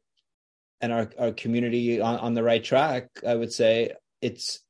and 0.81 0.93
our, 0.93 1.11
our 1.19 1.33
community 1.33 2.01
on, 2.01 2.19
on 2.19 2.35
the 2.35 2.43
right 2.43 2.63
track, 2.63 3.09
I 3.27 3.35
would 3.35 3.53
say 3.53 3.93
it's 4.21 4.61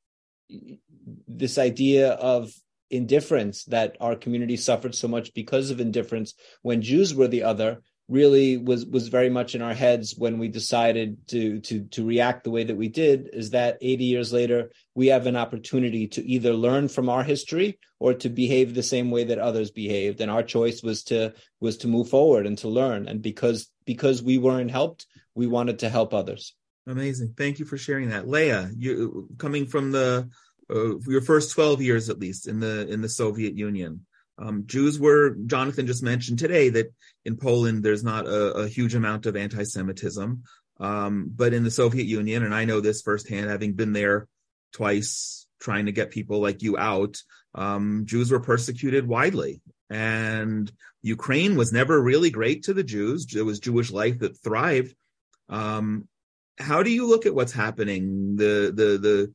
this 1.29 1.59
idea 1.59 2.13
of 2.13 2.53
indifference 2.91 3.65
that 3.65 3.97
our 4.01 4.15
community 4.15 4.57
suffered 4.57 4.95
so 4.95 5.09
much 5.09 5.35
because 5.35 5.71
of 5.71 5.81
indifference 5.81 6.35
when 6.63 6.83
Jews 6.83 7.15
were 7.15 7.29
the 7.29 7.43
other 7.43 7.81
really 8.07 8.59
was 8.59 8.85
was 8.85 9.09
very 9.09 9.31
much 9.31 9.55
in 9.55 9.63
our 9.63 9.73
heads 9.73 10.15
when 10.17 10.39
we 10.39 10.49
decided 10.49 11.17
to 11.27 11.61
to 11.61 11.85
to 11.85 12.05
react 12.05 12.45
the 12.45 12.51
way 12.51 12.63
that 12.63 12.77
we 12.77 12.89
did 12.89 13.31
is 13.33 13.51
that 13.51 13.79
80 13.81 14.05
years 14.05 14.31
later 14.31 14.71
we 14.95 15.07
have 15.07 15.27
an 15.27 15.37
opportunity 15.37 16.07
to 16.09 16.23
either 16.23 16.53
learn 16.53 16.89
from 16.89 17.09
our 17.09 17.25
history 17.25 17.79
or 18.05 18.13
to 18.13 18.29
behave 18.29 18.75
the 18.75 18.83
same 18.83 19.11
way 19.11 19.25
that 19.25 19.39
others 19.39 19.71
behaved. 19.71 20.21
And 20.21 20.31
our 20.31 20.43
choice 20.43 20.83
was 20.83 21.05
to 21.05 21.33
was 21.61 21.79
to 21.79 21.89
move 21.89 22.11
forward 22.11 22.47
and 22.47 22.59
to 22.59 22.69
learn. 22.69 23.09
And 23.09 23.23
because 23.23 23.71
because 23.87 24.23
we 24.23 24.37
weren't 24.37 24.71
helped 24.71 25.07
we 25.35 25.47
wanted 25.47 25.81
to 25.81 25.89
help 25.89 26.15
others 26.15 26.55
amazing 26.87 27.35
thank 27.37 27.59
you 27.59 27.65
for 27.65 27.79
sharing 27.79 28.11
that 28.11 28.29
leah 28.29 28.71
you 28.77 29.29
coming 29.39 29.67
from 29.67 29.91
the 29.91 30.29
uh, 30.71 30.99
your 31.07 31.21
first 31.21 31.53
12 31.53 31.83
years 31.83 32.09
at 32.09 32.19
least 32.19 32.49
in 32.49 32.61
the 32.61 32.89
in 32.89 33.01
the 33.01 33.09
soviet 33.09 33.57
union 33.57 34.05
um, 34.39 34.65
Jews 34.67 34.99
were, 34.99 35.37
Jonathan 35.47 35.87
just 35.87 36.03
mentioned 36.03 36.39
today 36.39 36.69
that 36.71 36.93
in 37.25 37.37
Poland 37.37 37.83
there's 37.83 38.03
not 38.03 38.27
a, 38.27 38.53
a 38.53 38.69
huge 38.69 38.95
amount 38.95 39.27
of 39.27 39.37
anti 39.37 39.65
Semitism. 39.65 40.43
Um, 40.81 41.31
but 41.35 41.55
in 41.55 41.63
the 41.63 41.71
Soviet 41.71 42.07
Union, 42.07 42.43
and 42.43 42.55
I 42.55 42.65
know 42.65 42.81
this 42.81 43.03
firsthand, 43.03 43.49
having 43.49 43.75
been 43.75 43.93
there 43.93 44.27
twice 44.73 45.47
trying 45.61 45.87
to 45.87 45.93
get 45.93 46.11
people 46.11 46.41
like 46.41 46.63
you 46.63 46.77
out, 46.77 47.17
um, 47.55 48.03
Jews 48.07 48.33
were 48.33 48.41
persecuted 48.41 49.07
widely. 49.07 49.61
And 49.89 50.71
Ukraine 51.03 51.57
was 51.57 51.73
never 51.73 52.01
really 52.01 52.31
great 52.31 52.65
to 52.65 52.75
the 52.75 52.83
Jews. 52.83 53.35
It 53.37 53.43
was 53.43 53.61
Jewish 53.61 53.93
life 53.93 54.19
that 54.19 54.43
thrived. 54.43 54.97
Um, 55.49 56.09
how 56.59 56.83
do 56.83 56.91
you 56.91 57.07
look 57.07 57.27
at 57.27 57.35
what's 57.35 57.53
happening? 57.53 58.37
The, 58.37 58.73
the, 58.75 59.33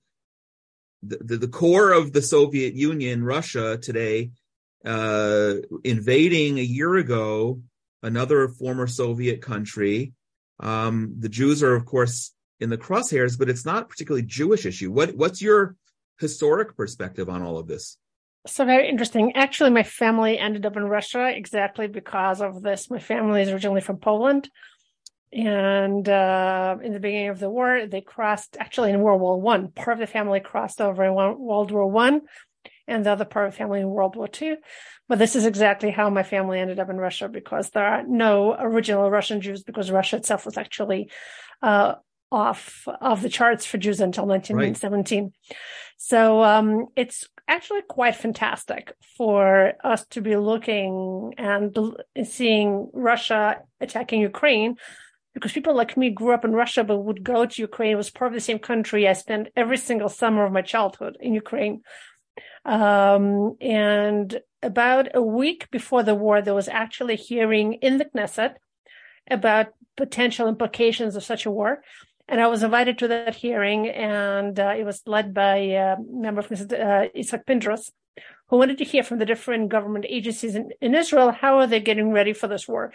the, 1.03 1.17
the, 1.17 1.37
the 1.37 1.47
core 1.47 1.91
of 1.91 2.13
the 2.13 2.21
Soviet 2.21 2.73
Union, 2.73 3.23
Russia 3.23 3.77
today, 3.77 4.31
uh, 4.85 5.55
invading 5.83 6.57
a 6.57 6.63
year 6.63 6.95
ago 6.95 7.61
another 8.01 8.47
former 8.47 8.87
Soviet 8.87 9.41
country. 9.41 10.13
Um, 10.59 11.15
the 11.19 11.29
Jews 11.29 11.63
are, 11.63 11.75
of 11.75 11.85
course, 11.85 12.33
in 12.59 12.69
the 12.69 12.77
crosshairs, 12.77 13.37
but 13.37 13.49
it's 13.49 13.65
not 13.65 13.83
a 13.83 13.85
particularly 13.85 14.25
Jewish 14.25 14.65
issue. 14.65 14.91
What 14.91 15.15
what's 15.15 15.41
your 15.41 15.75
historic 16.19 16.75
perspective 16.75 17.29
on 17.29 17.41
all 17.41 17.57
of 17.57 17.67
this? 17.67 17.97
So 18.47 18.65
very 18.65 18.89
interesting. 18.89 19.35
Actually, 19.35 19.71
my 19.71 19.83
family 19.83 20.37
ended 20.37 20.65
up 20.65 20.77
in 20.77 20.83
Russia 20.83 21.29
exactly 21.29 21.87
because 21.87 22.41
of 22.41 22.61
this. 22.61 22.89
My 22.89 22.99
family 22.99 23.41
is 23.41 23.49
originally 23.49 23.81
from 23.81 23.97
Poland, 23.97 24.49
and 25.31 26.07
uh, 26.09 26.77
in 26.81 26.93
the 26.93 27.00
beginning 27.00 27.29
of 27.29 27.39
the 27.39 27.50
war, 27.50 27.86
they 27.86 28.01
crossed. 28.01 28.57
Actually, 28.59 28.91
in 28.91 29.01
World 29.01 29.21
War 29.21 29.39
One, 29.39 29.71
part 29.71 29.93
of 29.93 30.00
the 30.00 30.07
family 30.07 30.39
crossed 30.39 30.81
over 30.81 31.03
in 31.03 31.13
World 31.13 31.71
War 31.71 31.89
One 31.89 32.21
and 32.88 33.05
the 33.05 33.12
other 33.12 33.25
part 33.25 33.45
of 33.45 33.53
the 33.53 33.57
family 33.57 33.81
in 33.81 33.89
World 33.89 34.15
War 34.15 34.27
II. 34.41 34.55
But 35.07 35.19
this 35.19 35.36
is 35.36 35.45
exactly 35.45 35.91
how 35.91 36.09
my 36.09 36.24
family 36.24 36.59
ended 36.59 36.79
up 36.79 36.89
in 36.89 36.98
Russia 36.98 37.29
because 37.29 37.69
there 37.69 37.86
are 37.86 38.03
no 38.03 38.55
original 38.59 39.09
Russian 39.12 39.41
Jews 39.41 39.63
because 39.63 39.91
Russia 39.91 40.17
itself 40.17 40.45
was 40.45 40.57
actually 40.57 41.12
uh, 41.62 41.95
off 42.31 42.88
of 43.00 43.21
the 43.21 43.29
charts 43.29 43.65
for 43.65 43.77
Jews 43.77 44.00
until 44.00 44.25
1917. 44.25 45.24
Right. 45.24 45.33
So 45.98 46.43
um, 46.43 46.88
it's 46.95 47.27
actually 47.48 47.81
quite 47.88 48.15
fantastic 48.15 48.93
for 49.17 49.74
us 49.83 50.05
to 50.07 50.21
be 50.21 50.36
looking 50.38 51.33
and 51.38 51.77
seeing 52.24 52.89
Russia 52.93 53.62
attacking 53.81 54.21
Ukraine 54.21 54.77
because 55.33 55.51
people 55.51 55.75
like 55.75 55.98
me 55.98 56.09
grew 56.09 56.33
up 56.33 56.45
in 56.45 56.53
Russia 56.53 56.83
but 56.83 57.00
would 57.00 57.24
go 57.24 57.45
to 57.45 57.62
Ukraine. 57.62 57.91
It 57.91 57.95
was 57.95 58.09
part 58.09 58.31
of 58.31 58.36
the 58.36 58.41
same 58.41 58.59
country. 58.59 59.07
I 59.07 59.13
spent 59.13 59.50
every 59.55 59.77
single 59.77 60.09
summer 60.09 60.45
of 60.45 60.51
my 60.51 60.62
childhood 60.62 61.17
in 61.19 61.33
Ukraine. 61.33 61.81
Um, 62.65 63.55
and 63.62 64.39
about 64.62 65.09
a 65.13 65.21
week 65.21 65.69
before 65.71 66.03
the 66.03 66.15
war, 66.15 66.41
there 66.41 66.55
was 66.55 66.67
actually 66.67 67.13
a 67.13 67.17
hearing 67.17 67.74
in 67.74 67.98
the 67.98 68.05
Knesset 68.05 68.55
about 69.29 69.67
potential 69.95 70.48
implications 70.48 71.15
of 71.15 71.24
such 71.24 71.45
a 71.45 71.51
war. 71.51 71.83
And 72.27 72.39
I 72.39 72.48
was 72.48 72.62
invited 72.62 73.00
to 73.00 73.07
that 73.07 73.36
hearing, 73.36 73.88
and 73.88 74.59
uh, 74.59 74.75
it 74.77 74.83
was 74.83 75.01
led 75.07 75.33
by 75.33 75.55
a 75.55 75.95
member 76.12 76.41
of 76.41 76.50
Knesset, 76.50 76.74
uh, 76.74 77.07
Isaac 77.17 77.45
Pindrus, 77.48 77.91
who 78.50 78.57
wanted 78.57 78.77
to 78.79 78.83
hear 78.83 79.03
from 79.03 79.19
the 79.19 79.25
different 79.25 79.69
government 79.69 80.05
agencies 80.07 80.55
in, 80.55 80.69
in 80.81 80.95
Israel 80.95 81.31
how 81.31 81.57
are 81.57 81.67
they 81.67 81.79
getting 81.79 82.12
ready 82.12 82.33
for 82.33 82.48
this 82.48 82.67
war. 82.67 82.93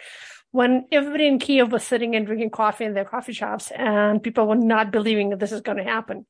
When 0.55 0.85
everybody 0.89 1.27
in 1.27 1.37
Kiev 1.37 1.73
was 1.73 1.83
sitting 1.83 2.15
and 2.15 2.25
drinking 2.25 2.51
coffee 2.51 2.85
in 2.85 2.93
their 2.93 3.03
coffee 3.03 3.33
shops, 3.33 3.71
and 3.75 4.23
people 4.23 4.47
were 4.47 4.55
not 4.55 4.89
believing 4.89 5.31
that 5.31 5.39
this 5.41 5.51
is 5.51 5.59
going 5.59 5.79
to 5.79 5.83
happen. 5.83 6.25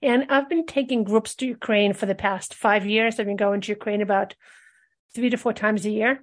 And 0.00 0.26
I've 0.30 0.48
been 0.48 0.66
taking 0.66 1.02
groups 1.02 1.34
to 1.34 1.48
Ukraine 1.48 1.92
for 1.92 2.06
the 2.06 2.14
past 2.14 2.54
five 2.54 2.86
years. 2.86 3.18
I've 3.18 3.26
been 3.26 3.34
going 3.34 3.60
to 3.62 3.72
Ukraine 3.72 4.02
about 4.02 4.36
three 5.16 5.30
to 5.30 5.36
four 5.36 5.52
times 5.52 5.84
a 5.84 5.90
year. 5.90 6.22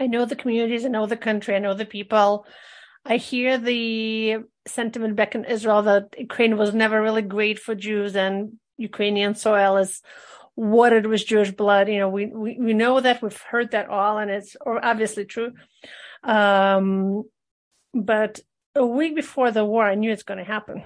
I 0.00 0.08
know 0.08 0.24
the 0.24 0.34
communities, 0.34 0.84
I 0.84 0.88
know 0.88 1.06
the 1.06 1.16
country, 1.16 1.54
I 1.54 1.60
know 1.60 1.72
the 1.72 1.84
people. 1.84 2.46
I 3.06 3.16
hear 3.16 3.56
the 3.56 4.38
sentiment 4.66 5.14
back 5.14 5.36
in 5.36 5.44
Israel 5.44 5.82
that 5.82 6.16
Ukraine 6.18 6.56
was 6.56 6.74
never 6.74 7.00
really 7.00 7.22
great 7.22 7.60
for 7.60 7.76
Jews 7.76 8.16
and 8.16 8.54
Ukrainian 8.76 9.36
soil 9.36 9.76
is 9.76 10.02
watered 10.56 11.06
with 11.06 11.26
Jewish 11.26 11.52
blood. 11.52 11.88
You 11.88 12.00
know, 12.00 12.08
we, 12.08 12.26
we, 12.26 12.58
we 12.58 12.74
know 12.74 12.98
that 12.98 13.22
we've 13.22 13.42
heard 13.52 13.70
that 13.70 13.88
all 13.88 14.18
and 14.18 14.32
it's 14.32 14.56
obviously 14.66 15.26
true. 15.26 15.52
Um, 16.24 17.24
but 17.92 18.40
a 18.74 18.84
week 18.84 19.14
before 19.14 19.50
the 19.50 19.64
war, 19.64 19.84
I 19.84 19.94
knew 19.94 20.10
it's 20.10 20.22
going 20.22 20.38
to 20.38 20.44
happen 20.44 20.84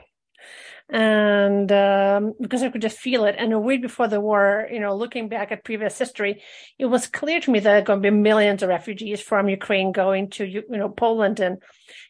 and 0.90 1.71
um, 1.71 2.33
because 2.40 2.62
I 2.62 2.71
could 2.71 2.80
just 2.80 2.99
feel 2.99 3.26
it. 3.26 3.35
And 3.38 3.52
a 3.52 3.59
week 3.59 3.83
before 3.83 4.09
the 4.09 4.21
war, 4.21 4.66
you 4.73 4.80
know, 4.80 4.97
looking 4.97 5.28
back 5.28 5.52
at 5.52 5.64
previous 5.64 5.99
history, 5.99 6.42
it 6.78 6.87
was 6.87 7.07
clear 7.07 7.40
to 7.40 7.50
me 7.50 7.59
that 7.61 7.64
there 7.64 7.78
are 7.78 7.83
going 7.83 8.02
to 8.02 8.11
be 8.11 8.16
millions 8.16 8.62
of 8.62 8.71
refugees 8.71 9.21
from 9.21 9.50
Ukraine 9.50 9.92
going 9.92 10.30
to 10.30 10.47
you 10.47 10.64
know 10.68 10.88
Poland 10.88 11.40
and 11.40 11.59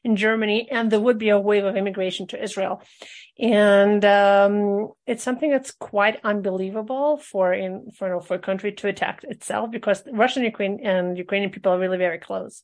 in 0.05 0.15
Germany, 0.15 0.69
and 0.71 0.91
there 0.91 1.01
would 1.01 1.19
be 1.19 1.31
a 1.31 1.41
wave 1.41 1.65
of 1.65 1.77
immigration 1.77 2.29
to 2.29 2.43
Israel. 2.43 2.83
And 3.39 4.05
um, 4.05 4.93
it's 5.07 5.25
something 5.25 5.51
that's 5.51 5.73
quite 5.73 6.21
unbelievable 6.23 7.19
for 7.19 7.53
in 7.53 7.91
for 7.97 8.21
for 8.21 8.35
a 8.35 8.39
country 8.39 8.73
to 8.73 8.89
attack 8.89 9.25
itself 9.25 9.73
because 9.73 10.05
Russian 10.13 10.45
Ukraine 10.45 10.79
and 10.85 11.19
Ukrainian 11.19 11.51
people 11.51 11.73
are 11.73 11.81
really 11.81 11.99
very 11.99 12.19
close, 12.19 12.63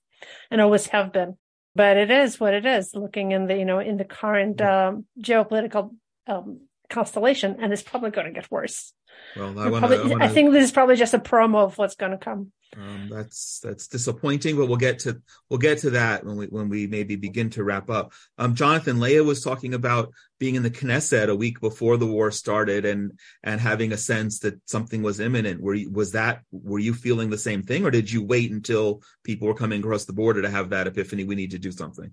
and 0.51 0.61
always 0.61 0.87
have 0.87 1.13
been 1.13 1.37
but 1.77 1.97
it 1.97 2.11
is 2.11 2.39
what 2.39 2.55
it 2.55 2.65
is 2.65 2.95
looking 2.95 3.33
in 3.33 3.47
the 3.47 3.57
you 3.57 3.65
know 3.65 3.81
in 3.81 3.97
the 3.97 4.05
current 4.05 4.61
um, 4.61 5.07
geopolitical 5.21 5.91
um, 6.27 6.61
constellation, 6.91 7.57
and 7.61 7.73
it's 7.73 7.83
probably 7.83 8.11
going 8.11 8.27
to 8.27 8.33
get 8.33 8.51
worse. 8.51 8.93
Well, 9.37 9.59
I, 9.59 9.69
wanna, 9.69 9.79
probably, 9.79 9.99
I, 9.99 10.07
wanna... 10.07 10.25
I, 10.25 10.29
think 10.29 10.53
this 10.53 10.65
is 10.65 10.73
probably 10.73 10.97
just 10.97 11.15
a 11.15 11.19
promo 11.19 11.65
of 11.65 11.79
what's 11.79 11.97
going 11.97 12.13
to 12.13 12.19
come. 12.19 12.53
Um, 12.77 13.09
that's 13.09 13.61
that's 13.63 13.87
disappointing, 13.87 14.57
but 14.57 14.67
we'll 14.67 14.77
get 14.77 15.01
to 15.01 15.23
we'll 15.49 15.59
get 15.59 15.79
to 15.79 15.91
that 15.91 16.25
when 16.25 16.37
we 16.37 16.47
when 16.47 16.69
we 16.69 16.89
maybe 16.89 17.15
begin 17.15 17.51
to 17.51 17.63
wrap 17.63 17.89
up. 17.89 18.13
Um, 18.37 18.57
Jonathan 18.57 18.99
Leah 18.99 19.23
was 19.23 19.45
talking 19.45 19.75
about 19.75 20.13
being 20.41 20.57
in 20.57 20.65
the 20.65 20.71
Knesset 20.71 21.29
a 21.29 21.37
week 21.37 21.61
before 21.61 21.97
the 21.97 22.07
war 22.07 22.33
started 22.33 22.85
and 22.85 23.13
and 23.45 23.61
having 23.61 23.93
a 23.93 23.97
sense 23.97 24.41
that 24.41 24.61
something 24.69 25.03
was 25.03 25.21
imminent. 25.21 25.61
Were 25.61 25.75
you, 25.75 25.91
was 25.93 26.13
that 26.13 26.43
were 26.51 26.81
you 26.81 26.95
feeling 26.95 27.31
the 27.31 27.39
same 27.39 27.63
thing, 27.63 27.85
or 27.85 27.93
did 27.93 28.11
you 28.11 28.25
wait 28.25 28.51
until 28.51 29.03
people 29.23 29.47
were 29.47 29.55
coming 29.55 29.81
across 29.81 30.05
the 30.05 30.13
border 30.13 30.43
to 30.43 30.51
have 30.51 30.71
that 30.71 30.89
epiphany? 30.89 31.23
We 31.23 31.37
need 31.37 31.53
to 31.53 31.61
do 31.61 31.71
something. 31.71 32.11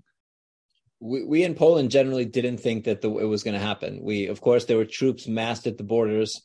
We, 1.02 1.24
we 1.24 1.44
in 1.44 1.56
Poland 1.56 1.92
generally 1.92 2.26
didn't 2.26 2.60
think 2.60 2.86
that 2.86 3.02
the, 3.02 3.10
it 3.18 3.26
was 3.26 3.44
going 3.44 3.60
to 3.60 3.66
happen. 3.66 4.00
We, 4.02 4.28
of 4.28 4.40
course, 4.40 4.66
there 4.66 4.78
were 4.78 4.86
troops 4.86 5.28
massed 5.28 5.68
at 5.68 5.78
the 5.78 5.84
borders 5.84 6.42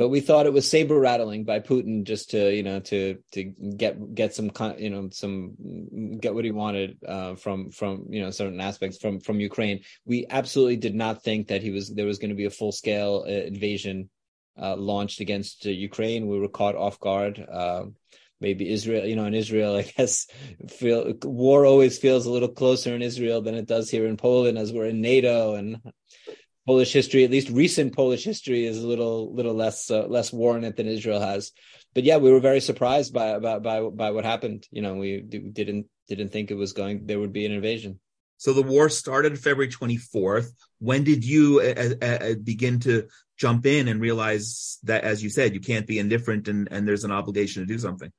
but 0.00 0.08
we 0.08 0.20
thought 0.20 0.46
it 0.46 0.52
was 0.54 0.66
saber 0.66 0.98
rattling 0.98 1.44
by 1.44 1.60
Putin 1.60 2.04
just 2.04 2.30
to 2.30 2.56
you 2.56 2.62
know 2.62 2.80
to 2.80 3.18
to 3.32 3.44
get 3.44 4.14
get 4.14 4.34
some 4.34 4.50
you 4.78 4.88
know 4.88 5.10
some 5.12 6.18
get 6.18 6.34
what 6.34 6.46
he 6.46 6.52
wanted 6.52 6.96
uh, 7.06 7.34
from 7.34 7.70
from 7.70 8.06
you 8.08 8.22
know 8.22 8.30
certain 8.30 8.62
aspects 8.62 8.96
from 8.96 9.20
from 9.20 9.40
Ukraine. 9.40 9.82
We 10.06 10.24
absolutely 10.30 10.78
did 10.78 10.94
not 10.94 11.22
think 11.22 11.48
that 11.48 11.60
he 11.60 11.70
was 11.70 11.90
there 11.90 12.06
was 12.06 12.18
going 12.18 12.30
to 12.30 12.34
be 12.34 12.46
a 12.46 12.50
full 12.50 12.72
scale 12.72 13.26
uh, 13.26 13.30
invasion 13.30 14.08
uh, 14.58 14.74
launched 14.74 15.20
against 15.20 15.66
uh, 15.66 15.68
Ukraine. 15.68 16.28
We 16.28 16.38
were 16.38 16.48
caught 16.48 16.76
off 16.76 16.98
guard. 16.98 17.44
Maybe 18.40 18.70
Israel, 18.70 19.06
you 19.06 19.16
know, 19.16 19.26
in 19.26 19.34
Israel, 19.34 19.76
I 19.76 19.82
guess 19.96 20.26
feel 20.68 21.14
war 21.22 21.66
always 21.66 21.98
feels 21.98 22.26
a 22.26 22.32
little 22.32 22.48
closer 22.48 22.94
in 22.94 23.02
Israel 23.02 23.42
than 23.42 23.54
it 23.54 23.66
does 23.66 23.90
here 23.90 24.06
in 24.06 24.16
Poland, 24.16 24.58
as 24.58 24.72
we're 24.72 24.86
in 24.86 25.00
NATO 25.00 25.54
and 25.54 25.78
Polish 26.66 26.92
history, 26.92 27.24
at 27.24 27.30
least 27.30 27.50
recent 27.50 27.94
Polish 27.94 28.24
history, 28.24 28.64
is 28.64 28.82
a 28.82 28.86
little 28.86 29.34
little 29.34 29.54
less 29.54 29.90
uh, 29.90 30.06
less 30.06 30.32
war 30.32 30.56
in 30.56 30.64
it 30.64 30.76
than 30.76 30.86
Israel 30.86 31.20
has. 31.20 31.52
But 31.94 32.04
yeah, 32.04 32.18
we 32.18 32.30
were 32.30 32.40
very 32.40 32.60
surprised 32.60 33.12
by 33.12 33.38
by 33.38 33.58
by, 33.58 33.80
by 33.82 34.10
what 34.10 34.24
happened. 34.24 34.66
You 34.70 34.82
know, 34.82 34.94
we 34.94 35.20
didn't 35.20 35.86
didn't 36.08 36.28
think 36.30 36.50
it 36.50 36.54
was 36.54 36.72
going 36.72 37.06
there 37.06 37.20
would 37.20 37.32
be 37.32 37.46
an 37.46 37.52
invasion. 37.52 38.00
So 38.40 38.54
the 38.54 38.62
war 38.62 38.88
started 38.88 39.38
February 39.38 39.68
24th. 39.70 40.48
When 40.78 41.04
did 41.04 41.26
you 41.26 41.60
uh, 41.60 41.92
uh, 42.00 42.06
uh, 42.06 42.34
begin 42.42 42.80
to 42.80 43.06
jump 43.36 43.66
in 43.66 43.86
and 43.86 44.00
realize 44.00 44.78
that, 44.84 45.04
as 45.04 45.22
you 45.22 45.28
said, 45.28 45.52
you 45.52 45.60
can't 45.60 45.86
be 45.86 45.98
indifferent 45.98 46.48
and, 46.48 46.66
and 46.70 46.88
there's 46.88 47.04
an 47.04 47.12
obligation 47.12 47.62
to 47.62 47.66
do 47.66 47.78
something? 47.78 48.10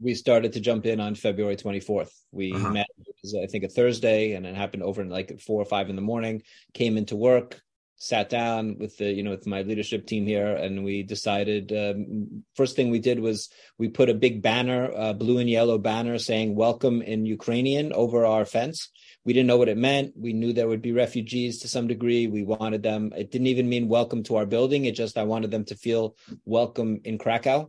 We 0.00 0.14
started 0.14 0.52
to 0.52 0.60
jump 0.60 0.86
in 0.86 1.00
on 1.00 1.14
February 1.14 1.56
24th. 1.56 2.12
We 2.30 2.52
uh-huh. 2.52 2.70
met, 2.70 2.86
was, 3.22 3.34
I 3.34 3.46
think, 3.46 3.64
a 3.64 3.68
Thursday, 3.68 4.32
and 4.32 4.46
it 4.46 4.54
happened 4.54 4.82
over 4.82 5.02
in 5.02 5.08
like 5.08 5.40
four 5.40 5.60
or 5.60 5.64
five 5.64 5.90
in 5.90 5.96
the 5.96 6.02
morning. 6.02 6.42
Came 6.74 6.96
into 6.96 7.16
work, 7.16 7.60
sat 7.98 8.28
down 8.28 8.78
with 8.78 8.96
the 8.96 9.12
you 9.12 9.24
know 9.24 9.30
with 9.30 9.46
my 9.46 9.62
leadership 9.62 10.06
team 10.06 10.24
here 10.24 10.54
and 10.54 10.84
we 10.84 11.02
decided 11.02 11.72
um, 11.72 12.44
first 12.54 12.76
thing 12.76 12.90
we 12.90 13.00
did 13.00 13.18
was 13.18 13.50
we 13.76 13.88
put 13.88 14.08
a 14.08 14.14
big 14.14 14.40
banner 14.40 14.92
uh, 14.96 15.12
blue 15.12 15.38
and 15.38 15.50
yellow 15.50 15.78
banner 15.78 16.16
saying 16.16 16.54
welcome 16.54 17.02
in 17.02 17.26
ukrainian 17.26 17.92
over 17.92 18.24
our 18.24 18.44
fence 18.44 18.88
we 19.24 19.32
didn't 19.32 19.48
know 19.48 19.56
what 19.56 19.68
it 19.68 19.76
meant 19.76 20.12
we 20.16 20.32
knew 20.32 20.52
there 20.52 20.68
would 20.68 20.80
be 20.80 20.92
refugees 20.92 21.58
to 21.58 21.66
some 21.66 21.88
degree 21.88 22.28
we 22.28 22.44
wanted 22.44 22.84
them 22.84 23.12
it 23.16 23.32
didn't 23.32 23.48
even 23.48 23.68
mean 23.68 23.88
welcome 23.88 24.22
to 24.22 24.36
our 24.36 24.46
building 24.46 24.84
it 24.84 24.94
just 24.94 25.18
i 25.18 25.24
wanted 25.24 25.50
them 25.50 25.64
to 25.64 25.74
feel 25.74 26.14
welcome 26.44 27.00
in 27.02 27.18
krakow 27.18 27.68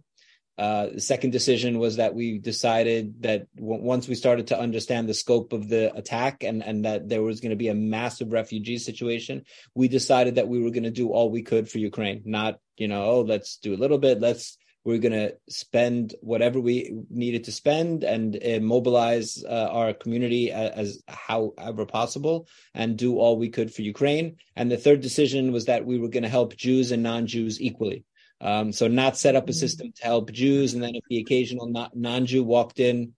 uh, 0.60 0.90
the 0.94 1.02
second 1.02 1.32
decision 1.32 1.80
was 1.80 1.96
that 1.96 2.14
we 2.14 2.38
decided 2.38 3.24
that 3.24 3.48
w- 3.56 3.82
once 3.82 4.10
we 4.10 4.16
started 4.16 4.48
to 4.48 4.60
understand 4.60 5.08
the 5.08 5.14
scope 5.14 5.54
of 5.54 5.70
the 5.70 5.96
attack 5.96 6.44
and, 6.44 6.62
and 6.62 6.84
that 6.84 7.08
there 7.08 7.24
was 7.24 7.40
going 7.40 7.52
to 7.52 7.56
be 7.56 7.70
a 7.70 7.74
massive 7.74 8.34
refugee 8.34 8.78
situation, 8.78 9.46
we 9.74 9.88
decided 9.88 10.36
that 10.36 10.50
we 10.50 10.60
were 10.60 10.72
going 10.72 10.84
to 10.84 10.92
do 10.92 11.12
all 11.12 11.30
we 11.30 11.44
could 11.44 11.70
for 11.70 11.78
Ukraine. 11.78 12.24
Not, 12.26 12.60
you 12.76 12.90
know, 12.90 13.06
oh, 13.06 13.22
let's 13.22 13.56
do 13.56 13.74
a 13.74 13.80
little 13.80 13.98
bit. 13.98 14.20
Let's 14.20 14.58
we're 14.84 14.98
going 14.98 15.14
to 15.14 15.36
spend 15.50 16.16
whatever 16.22 16.60
we 16.60 17.04
needed 17.10 17.46
to 17.46 17.52
spend 17.52 18.04
and 18.04 18.36
uh, 18.36 18.60
mobilize 18.60 19.44
uh, 19.44 19.70
our 19.72 19.94
community 19.94 20.52
as, 20.52 20.72
as, 20.72 21.04
however 21.08 21.86
possible 21.86 22.48
and 22.74 22.98
do 22.98 23.18
all 23.18 23.38
we 23.38 23.50
could 23.50 23.74
for 23.74 23.82
Ukraine. 23.82 24.38
And 24.56 24.72
the 24.72 24.78
third 24.78 25.02
decision 25.02 25.52
was 25.52 25.66
that 25.66 25.86
we 25.86 26.00
were 26.00 26.08
going 26.08 26.24
to 26.24 26.30
help 26.30 26.56
Jews 26.56 26.92
and 26.92 27.04
non-Jews 27.04 27.62
equally. 27.62 28.04
Um, 28.42 28.72
so 28.72 28.88
not 28.88 29.18
set 29.18 29.36
up 29.36 29.44
a 29.44 29.52
mm-hmm. 29.52 29.60
system 29.60 29.92
to 29.96 30.04
help 30.04 30.32
Jews, 30.32 30.74
and 30.74 30.84
then 30.84 30.96
if 30.96 31.04
the 31.10 31.20
occasional 31.20 31.68
non-Jew 31.94 32.44
walked 32.44 32.80
in, 32.80 33.14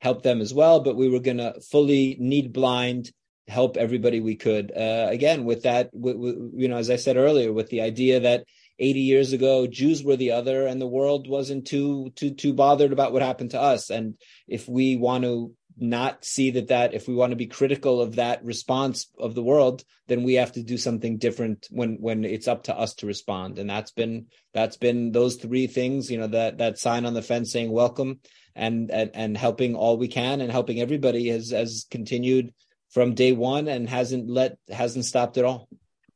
help 0.00 0.22
them 0.22 0.40
as 0.40 0.52
well. 0.52 0.80
But 0.80 0.96
we 0.96 1.08
were 1.08 1.20
going 1.20 1.38
to 1.38 1.60
fully 1.60 2.16
need 2.18 2.52
blind 2.52 3.12
help 3.46 3.76
everybody 3.76 4.20
we 4.20 4.36
could. 4.36 4.72
Uh, 4.72 5.08
again, 5.10 5.44
with 5.44 5.62
that, 5.62 5.90
with, 5.92 6.16
with, 6.16 6.52
you 6.54 6.68
know, 6.68 6.76
as 6.76 6.90
I 6.90 6.96
said 6.96 7.16
earlier, 7.16 7.52
with 7.52 7.68
the 7.68 7.82
idea 7.82 8.20
that 8.20 8.44
80 8.78 9.00
years 9.00 9.32
ago 9.32 9.66
Jews 9.66 10.02
were 10.02 10.16
the 10.16 10.32
other, 10.32 10.66
and 10.66 10.80
the 10.80 10.86
world 10.86 11.28
wasn't 11.28 11.66
too 11.66 12.10
too 12.16 12.34
too 12.34 12.52
bothered 12.52 12.92
about 12.92 13.12
what 13.12 13.22
happened 13.22 13.52
to 13.52 13.60
us. 13.60 13.90
And 13.90 14.14
if 14.48 14.68
we 14.68 14.96
want 14.96 15.24
to 15.24 15.54
not 15.76 16.24
see 16.24 16.50
that 16.52 16.68
that 16.68 16.94
if 16.94 17.08
we 17.08 17.14
want 17.14 17.30
to 17.30 17.36
be 17.36 17.46
critical 17.46 18.00
of 18.00 18.16
that 18.16 18.44
response 18.44 19.10
of 19.18 19.34
the 19.34 19.42
world 19.42 19.82
then 20.06 20.22
we 20.22 20.34
have 20.34 20.52
to 20.52 20.62
do 20.62 20.76
something 20.76 21.16
different 21.16 21.66
when 21.70 21.96
when 22.00 22.24
it's 22.24 22.48
up 22.48 22.64
to 22.64 22.76
us 22.76 22.94
to 22.94 23.06
respond. 23.06 23.58
And 23.58 23.68
that's 23.68 23.90
been 23.90 24.26
that's 24.52 24.76
been 24.76 25.12
those 25.12 25.36
three 25.36 25.66
things 25.66 26.10
you 26.10 26.18
know 26.18 26.26
that 26.28 26.58
that 26.58 26.78
sign 26.78 27.06
on 27.06 27.14
the 27.14 27.22
fence 27.22 27.52
saying 27.52 27.70
welcome 27.70 28.20
and 28.54 28.90
and, 28.90 29.10
and 29.14 29.36
helping 29.36 29.74
all 29.74 29.96
we 29.96 30.08
can 30.08 30.40
and 30.40 30.50
helping 30.50 30.80
everybody 30.80 31.28
has 31.28 31.50
has 31.50 31.86
continued 31.90 32.52
from 32.90 33.14
day 33.14 33.32
one 33.32 33.68
and 33.68 33.88
hasn't 33.88 34.28
let 34.28 34.58
hasn't 34.68 35.04
stopped 35.04 35.38
at 35.38 35.44
all. 35.44 35.68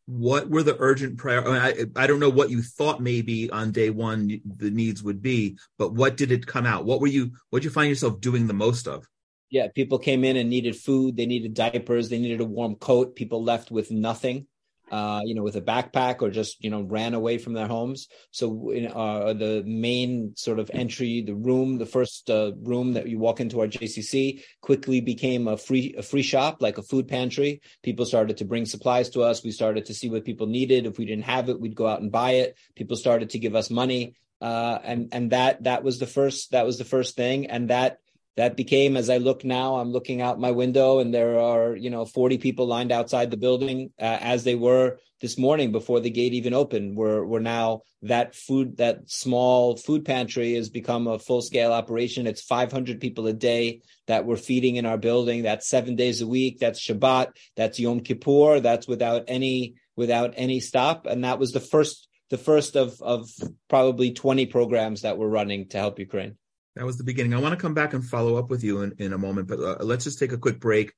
What 0.07 0.49
were 0.49 0.63
the 0.63 0.77
urgent 0.79 1.19
prior 1.19 1.47
I, 1.47 1.73
mean, 1.73 1.93
I, 1.97 2.05
I 2.05 2.07
don't 2.07 2.21
know 2.21 2.31
what 2.31 2.51
you 2.51 2.63
thought 2.63 3.01
maybe 3.01 3.51
on 3.51 3.73
day 3.73 3.91
one 3.91 4.41
the 4.45 4.71
needs 4.71 5.03
would 5.03 5.23
be 5.23 5.59
but 5.79 5.95
what 5.95 6.17
did 6.17 6.31
it 6.31 6.47
come 6.47 6.67
out? 6.67 6.85
What 6.85 7.01
were 7.01 7.07
you 7.07 7.33
what 7.51 7.61
did 7.61 7.65
you 7.65 7.71
find 7.71 7.89
yourself 7.89 8.21
doing 8.21 8.47
the 8.47 8.55
most 8.55 8.87
of 8.87 9.07
yeah, 9.51 9.69
people 9.75 9.99
came 9.99 10.25
in 10.25 10.37
and 10.37 10.51
needed 10.51 10.77
food. 10.77 11.17
They 11.17 11.27
needed 11.27 11.55
diapers. 11.55 12.09
They 12.09 12.19
needed 12.19 12.41
a 12.41 12.45
warm 12.45 12.75
coat. 12.75 13.17
People 13.17 13.43
left 13.43 13.71
with 13.71 13.91
nothing, 13.91 14.47
uh, 14.91 15.23
you 15.25 15.35
know, 15.35 15.43
with 15.43 15.57
a 15.57 15.63
backpack 15.63 16.21
or 16.21 16.31
just 16.31 16.63
you 16.63 16.69
know 16.69 16.83
ran 16.83 17.15
away 17.15 17.39
from 17.39 17.55
their 17.55 17.67
homes. 17.67 18.09
So 18.31 18.71
in, 18.71 18.89
uh, 18.89 19.33
the 19.33 19.63
main 19.67 20.35
sort 20.37 20.59
of 20.59 20.71
entry, 20.75 21.23
the 21.23 21.35
room, 21.35 21.79
the 21.79 21.87
first 21.87 22.29
uh, 22.29 22.53
room 22.63 22.93
that 22.93 23.09
you 23.09 23.19
walk 23.19 23.41
into 23.41 23.61
our 23.61 23.67
JCC, 23.67 24.43
quickly 24.61 25.01
became 25.01 25.49
a 25.49 25.57
free 25.57 25.95
a 25.97 26.03
free 26.03 26.23
shop, 26.23 26.61
like 26.61 26.77
a 26.77 26.83
food 26.83 27.09
pantry. 27.09 27.63
People 27.83 28.05
started 28.05 28.37
to 28.39 28.45
bring 28.45 28.67
supplies 28.67 29.09
to 29.11 29.23
us. 29.23 29.43
We 29.43 29.51
started 29.51 29.87
to 29.87 29.95
see 29.95 30.11
what 30.11 30.27
people 30.27 30.47
needed. 30.47 30.85
If 30.85 30.99
we 30.99 31.07
didn't 31.07 31.25
have 31.25 31.49
it, 31.49 31.59
we'd 31.59 31.75
go 31.75 31.87
out 31.87 32.03
and 32.03 32.13
buy 32.13 32.33
it. 32.33 32.59
People 32.77 32.97
started 32.97 33.31
to 33.31 33.39
give 33.39 33.55
us 33.55 33.71
money, 33.71 34.15
uh, 34.43 34.79
and 34.85 35.09
and 35.13 35.31
that 35.31 35.65
that 35.65 35.83
was 35.83 35.99
the 35.99 36.07
first 36.07 36.51
that 36.51 36.67
was 36.67 36.77
the 36.77 36.85
first 36.85 37.17
thing, 37.17 37.47
and 37.47 37.71
that 37.71 37.99
that 38.39 38.57
became 38.57 38.97
as 38.97 39.11
i 39.11 39.19
look 39.19 39.45
now 39.45 39.77
i'm 39.77 39.93
looking 39.93 40.23
out 40.23 40.41
my 40.41 40.51
window 40.51 40.99
and 41.01 41.13
there 41.13 41.39
are 41.39 41.77
you 41.77 41.91
know 41.91 42.07
40 42.07 42.39
people 42.39 42.67
lined 42.67 42.93
outside 42.93 43.31
the 43.31 43.37
building 43.37 43.91
uh, 44.01 44.19
as 44.21 44.45
they 44.45 44.55
were 44.55 44.99
this 45.21 45.37
morning 45.37 45.73
before 45.73 46.01
the 46.01 46.11
gate 46.11 46.33
even 46.35 46.55
opened. 46.55 46.97
We're, 46.97 47.25
we're 47.25 47.41
now 47.41 47.83
that 48.03 48.35
food 48.35 48.77
that 48.77 49.11
small 49.11 49.77
food 49.77 50.05
pantry 50.05 50.55
has 50.55 50.69
become 50.69 51.07
a 51.07 51.19
full 51.19 51.43
scale 51.43 51.73
operation. 51.73 52.27
It's 52.27 52.43
500 52.43 53.01
people 53.01 53.27
a 53.27 53.33
day 53.33 53.81
that 54.07 54.25
we're 54.25 54.37
feeding 54.37 54.77
in 54.77 54.87
our 54.87 54.99
building. 54.99 55.43
That's 55.43 55.69
seven 55.69 55.97
days 55.97 56.21
a 56.21 56.27
week. 56.27 56.59
That's 56.61 56.81
shabbat. 56.81 57.33
That's 57.57 57.81
yom 57.81 58.01
kippur. 58.01 58.61
That's 58.61 58.87
without 58.87 59.25
any 59.29 59.75
without 59.97 60.35
any 60.37 60.61
stop. 60.61 61.07
And 61.07 61.25
that 61.25 61.39
was 61.39 61.53
the 61.53 61.61
first 61.61 62.09
the 62.31 62.39
first 62.39 62.77
of 62.77 63.01
of 63.03 63.29
probably 63.69 64.13
20 64.13 64.47
programs 64.47 65.03
that 65.03 65.19
we're 65.19 65.29
running 65.29 65.69
to 65.69 65.79
help 65.79 65.99
ukraine 65.99 66.37
that 66.77 66.85
was 66.85 66.97
the 66.97 67.05
beginning. 67.05 67.35
I 67.35 67.41
want 67.41 67.53
to 67.53 67.61
come 67.61 67.75
back 67.75 67.93
and 67.93 68.05
follow 68.05 68.37
up 68.37 68.51
with 68.51 68.63
you 68.63 68.83
in, 68.83 68.95
in 68.99 69.13
a 69.13 69.19
moment, 69.19 69.49
but 69.49 69.59
uh, 69.59 69.85
let's 69.85 70.05
just 70.05 70.19
take 70.19 70.33
a 70.33 70.39
quick 70.39 70.61
break 70.61 70.93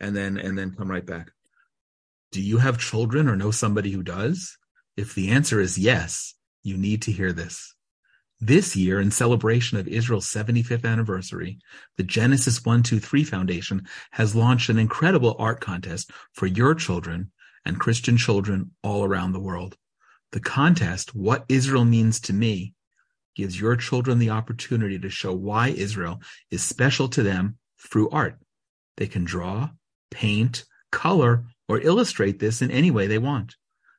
and 0.00 0.16
then 0.16 0.38
and 0.38 0.56
then 0.56 0.74
come 0.74 0.90
right 0.90 1.04
back. 1.04 1.30
Do 2.32 2.42
you 2.42 2.58
have 2.58 2.78
children 2.78 3.28
or 3.28 3.36
know 3.36 3.50
somebody 3.50 3.90
who 3.90 4.02
does? 4.02 4.56
If 4.96 5.14
the 5.14 5.30
answer 5.30 5.60
is 5.60 5.78
yes, 5.78 6.34
you 6.62 6.76
need 6.76 7.02
to 7.02 7.12
hear 7.12 7.32
this. 7.32 7.74
This 8.40 8.76
year, 8.76 9.00
in 9.00 9.10
celebration 9.10 9.78
of 9.78 9.88
Israel's 9.88 10.26
75th 10.26 10.84
anniversary, 10.84 11.58
the 11.96 12.02
Genesis 12.02 12.64
123 12.64 13.24
Foundation 13.24 13.86
has 14.10 14.36
launched 14.36 14.68
an 14.68 14.78
incredible 14.78 15.36
art 15.38 15.60
contest 15.60 16.10
for 16.34 16.46
your 16.46 16.74
children 16.74 17.30
and 17.64 17.80
Christian 17.80 18.18
children 18.18 18.72
all 18.82 19.04
around 19.04 19.32
the 19.32 19.40
world. 19.40 19.76
The 20.32 20.40
contest, 20.40 21.14
What 21.14 21.46
Israel 21.48 21.86
Means 21.86 22.20
to 22.20 22.34
Me, 22.34 22.74
gives 23.36 23.60
your 23.60 23.76
children 23.76 24.18
the 24.18 24.30
opportunity 24.30 24.98
to 24.98 25.10
show 25.10 25.32
why 25.32 25.68
Israel 25.68 26.20
is 26.50 26.62
special 26.62 27.08
to 27.08 27.22
them 27.22 27.58
through 27.78 28.10
art. 28.10 28.38
They 28.96 29.06
can 29.06 29.24
draw, 29.24 29.70
paint, 30.10 30.64
color, 30.90 31.44
or 31.68 31.80
illustrate 31.80 32.38
this 32.38 32.62
in 32.62 32.70
any 32.70 32.90
way 32.90 33.06
they 33.06 33.18
want. 33.18 33.54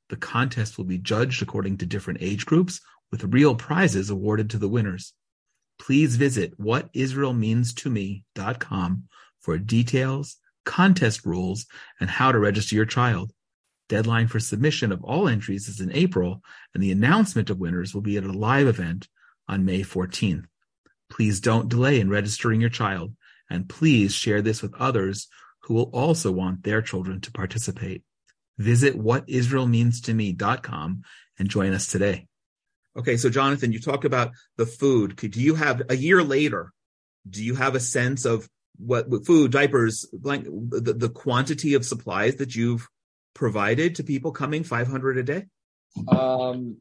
The 0.10 0.17
contest 0.17 0.78
will 0.78 0.86
be 0.86 0.97
judged 0.97 1.43
according 1.43 1.78
to 1.78 1.86
different 1.86 2.21
age 2.21 2.45
groups 2.45 2.82
with 3.12 3.34
real 3.34 3.56
prizes 3.56 4.10
awarded 4.10 4.50
to 4.50 4.58
the 4.58 4.67
winners. 4.67 5.13
Please 5.80 6.15
visit 6.15 6.60
whatisraelmeanstome.com 6.60 9.04
for 9.39 9.58
details, 9.60 10.38
contest 10.65 11.26
rules, 11.26 11.67
and 12.00 12.10
how 12.10 12.32
to 12.32 12.39
register 12.39 12.76
your 12.76 12.86
child. 12.86 13.32
Deadline 13.89 14.28
for 14.28 14.39
submission 14.39 14.91
of 14.91 15.04
all 15.04 15.28
entries 15.28 15.67
is 15.67 15.80
in 15.80 15.91
April, 15.93 16.41
and 16.73 16.82
the 16.82 16.91
announcement 16.91 17.50
of 17.50 17.60
winners 17.60 17.93
will 17.93 18.02
be 18.02 18.17
at 18.17 18.23
a 18.23 18.32
live 18.32 18.67
event 18.67 19.08
on 19.47 19.65
May 19.65 19.81
14th. 19.81 20.45
Please 21.10 21.39
don't 21.39 21.69
delay 21.69 21.99
in 21.99 22.10
registering 22.10 22.62
your 22.62 22.69
child, 22.69 23.13
and 23.49 23.69
please 23.69 24.13
share 24.13 24.41
this 24.41 24.62
with 24.62 24.73
others 24.75 25.27
who 25.63 25.73
will 25.73 25.89
also 25.93 26.31
want 26.31 26.63
their 26.63 26.81
children 26.81 27.21
to 27.21 27.31
participate. 27.31 28.03
Visit 28.57 28.97
whatisraelmeanstome.com 28.97 31.03
and 31.39 31.49
join 31.49 31.73
us 31.73 31.88
today. 31.88 32.27
Okay, 32.97 33.17
so 33.17 33.29
Jonathan, 33.29 33.71
you 33.71 33.79
talk 33.79 34.05
about 34.05 34.31
the 34.57 34.65
food. 34.65 35.15
Do 35.15 35.41
you 35.41 35.55
have 35.55 35.83
a 35.89 35.95
year 35.95 36.23
later? 36.23 36.73
Do 37.29 37.43
you 37.43 37.55
have 37.55 37.75
a 37.75 37.79
sense 37.79 38.25
of 38.25 38.49
what, 38.77 39.07
what 39.07 39.25
food, 39.25 39.51
diapers, 39.51 40.05
blank, 40.12 40.45
the, 40.45 40.93
the 40.93 41.10
quantity 41.10 41.75
of 41.75 41.86
supplies 41.86 42.38
that 42.38 42.55
you've 42.55 42.88
provided 43.33 43.95
to 43.95 44.03
people 44.03 44.31
coming 44.31 44.63
500 44.63 45.17
a 45.17 45.23
day? 45.23 45.45
Um, 46.07 46.77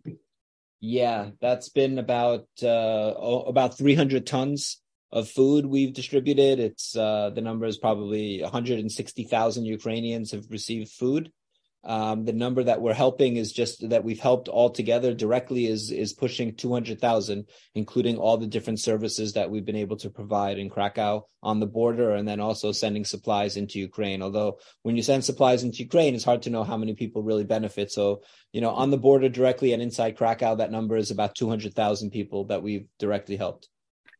yeah, 0.86 1.30
that's 1.40 1.68
been 1.68 1.98
about 1.98 2.46
uh, 2.62 3.12
about 3.46 3.76
300 3.76 4.24
tons 4.24 4.80
of 5.10 5.28
food 5.28 5.66
we've 5.66 5.92
distributed. 5.92 6.60
It's 6.60 6.96
uh, 6.96 7.30
the 7.30 7.40
number 7.40 7.66
is 7.66 7.76
probably 7.76 8.40
160,000 8.40 9.64
Ukrainians 9.64 10.30
have 10.30 10.44
received 10.48 10.90
food. 10.90 11.32
Um, 11.86 12.24
the 12.24 12.32
number 12.32 12.64
that 12.64 12.80
we're 12.80 12.94
helping 12.94 13.36
is 13.36 13.52
just 13.52 13.88
that 13.90 14.02
we've 14.02 14.18
helped 14.18 14.48
all 14.48 14.70
together 14.70 15.14
directly 15.14 15.66
is 15.66 15.92
is 15.92 16.12
pushing 16.12 16.56
200,000, 16.56 17.46
including 17.76 18.16
all 18.16 18.36
the 18.36 18.48
different 18.48 18.80
services 18.80 19.34
that 19.34 19.50
we've 19.50 19.64
been 19.64 19.76
able 19.76 19.96
to 19.98 20.10
provide 20.10 20.58
in 20.58 20.68
Krakow 20.68 21.24
on 21.44 21.60
the 21.60 21.66
border, 21.66 22.10
and 22.10 22.26
then 22.26 22.40
also 22.40 22.72
sending 22.72 23.04
supplies 23.04 23.56
into 23.56 23.78
Ukraine. 23.78 24.20
Although 24.20 24.58
when 24.82 24.96
you 24.96 25.02
send 25.02 25.24
supplies 25.24 25.62
into 25.62 25.84
Ukraine, 25.84 26.16
it's 26.16 26.24
hard 26.24 26.42
to 26.42 26.50
know 26.50 26.64
how 26.64 26.76
many 26.76 26.94
people 26.94 27.22
really 27.22 27.44
benefit. 27.44 27.92
So 27.92 28.22
you 28.52 28.60
know, 28.60 28.70
on 28.70 28.90
the 28.90 28.98
border 28.98 29.28
directly 29.28 29.72
and 29.72 29.80
inside 29.80 30.16
Krakow, 30.16 30.56
that 30.56 30.72
number 30.72 30.96
is 30.96 31.12
about 31.12 31.36
200,000 31.36 32.10
people 32.10 32.46
that 32.46 32.64
we've 32.64 32.88
directly 32.98 33.36
helped. 33.36 33.68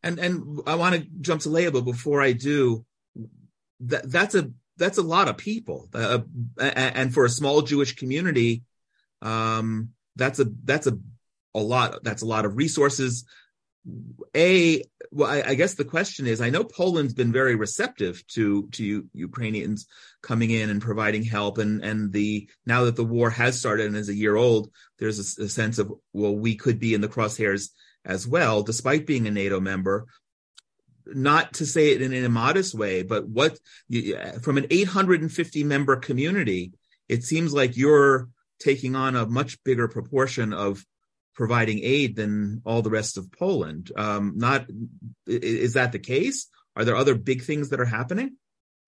And 0.05 0.21
and 0.21 0.61
I 0.69 0.77
want 0.77 0.95
to 0.95 1.07
jump 1.21 1.41
to 1.43 1.51
Leah, 1.51 1.73
but 1.73 1.85
before 1.85 2.23
I 2.23 2.31
do, 2.31 2.85
that 3.81 4.09
that's 4.09 4.37
a 4.37 4.53
that's 4.77 4.99
a 4.99 5.03
lot 5.03 5.29
of 5.29 5.37
people, 5.37 5.89
uh, 5.95 6.21
and 6.59 7.13
for 7.13 7.25
a 7.25 7.31
small 7.31 7.63
Jewish 7.63 7.97
community, 7.97 8.63
um, 9.23 9.91
that's 10.17 10.39
a 10.39 10.47
that's 10.65 10.87
a 10.87 10.99
a 11.55 11.61
lot. 11.61 12.05
That's 12.05 12.23
a 12.23 12.27
lot 12.27 12.45
of 12.45 12.57
resources. 12.57 13.25
A 14.37 14.83
well, 15.13 15.31
I, 15.31 15.51
I, 15.51 15.55
guess 15.55 15.75
the 15.75 15.85
question 15.85 16.27
is, 16.27 16.41
I 16.41 16.51
know 16.51 16.65
Poland's 16.65 17.15
been 17.15 17.33
very 17.33 17.55
receptive 17.55 18.27
to 18.29 18.69
to 18.73 19.07
Ukrainians 19.15 19.87
coming 20.23 20.51
in 20.51 20.71
and 20.71 20.83
providing 20.83 21.23
help, 21.23 21.59
and 21.59 21.83
and 21.83 22.13
the 22.13 22.49
now 22.67 22.85
that 22.85 22.97
the 22.97 23.05
war 23.05 23.31
has 23.31 23.59
started 23.59 23.87
and 23.87 23.97
is 23.97 24.09
a 24.09 24.15
year 24.15 24.37
old, 24.37 24.71
there's 24.99 25.39
a, 25.39 25.45
a 25.45 25.49
sense 25.49 25.79
of 25.79 25.93
well, 26.13 26.37
we 26.37 26.57
could 26.57 26.79
be 26.79 26.95
in 26.95 27.01
the 27.01 27.09
crosshairs 27.09 27.71
as 28.05 28.27
well, 28.27 28.63
despite 28.63 29.07
being 29.07 29.27
a 29.27 29.31
NATO 29.31 29.61
member 29.61 30.07
not 31.07 31.55
to 31.55 31.67
say 31.67 31.93
it 31.93 32.03
in 32.03 32.13
a 32.25 32.29
modest 32.29 32.75
way, 32.75 33.03
but 33.03 33.29
what 33.29 33.59
from 34.43 34.59
an 34.59 34.67
850 34.71 35.65
member 35.65 35.97
community, 35.97 36.73
it 37.09 37.25
seems 37.25 37.53
like 37.53 37.77
you're 37.77 38.29
taking 38.59 38.97
on 38.97 39.17
a 39.17 39.27
much 39.27 39.63
bigger 39.65 39.89
proportion 39.89 40.53
of 40.53 40.85
providing 41.35 41.81
aid 41.83 42.17
than 42.17 42.63
all 42.65 42.83
the 42.83 42.91
rest 42.91 43.19
of 43.19 43.31
Poland. 43.31 43.93
Um, 43.97 44.35
not 44.37 44.67
is 45.27 45.75
that 45.75 45.93
the 45.93 45.99
case? 45.99 46.49
Are 46.75 46.85
there 46.85 46.97
other 46.97 47.15
big 47.15 47.43
things 47.43 47.71
that 47.71 47.81
are 47.81 47.85
happening? 47.85 48.37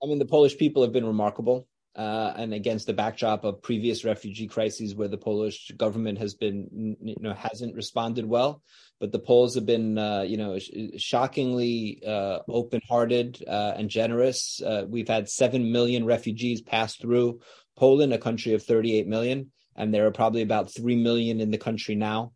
I 0.03 0.07
mean, 0.07 0.19
the 0.19 0.27
Polish 0.27 0.57
people 0.57 0.83
have 0.83 0.93
been 0.93 1.07
remarkable 1.07 1.67
uh, 1.97 2.33
and 2.37 2.55
against 2.55 2.87
the 2.87 2.93
backdrop 2.93 3.45
of 3.45 3.63
previous 3.63 4.05
refugee 4.05 4.47
crises 4.47 4.95
where 4.95 5.09
the 5.09 5.19
Polish 5.19 5.73
government 5.77 6.19
has 6.19 6.35
been, 6.35 6.97
you 7.03 7.17
know, 7.21 7.35
hasn't 7.35 7.75
responded 7.75 8.25
well. 8.27 8.63
But 9.01 9.13
the 9.13 9.19
Poles 9.19 9.55
have 9.55 9.67
been, 9.67 9.99
uh, 9.99 10.23
you 10.23 10.37
know, 10.37 10.59
shockingly 10.97 12.03
uh, 12.07 12.41
open-hearted 12.49 13.45
uh, 13.47 13.75
and 13.77 13.89
generous. 13.89 14.61
Uh, 14.63 14.85
we've 14.89 15.09
had 15.09 15.29
seven 15.29 15.73
million 15.73 16.05
refugees 16.05 16.63
pass 16.63 16.97
through 16.97 17.41
Poland, 17.77 18.13
a 18.13 18.19
country 18.19 18.55
of 18.55 18.63
38 18.63 19.07
million, 19.07 19.51
and 19.77 19.93
there 19.93 20.07
are 20.07 20.13
probably 20.13 20.43
about 20.43 20.73
three 20.73 20.97
million 20.97 21.41
in 21.41 21.51
the 21.51 21.59
country 21.59 21.95
now. 21.95 22.33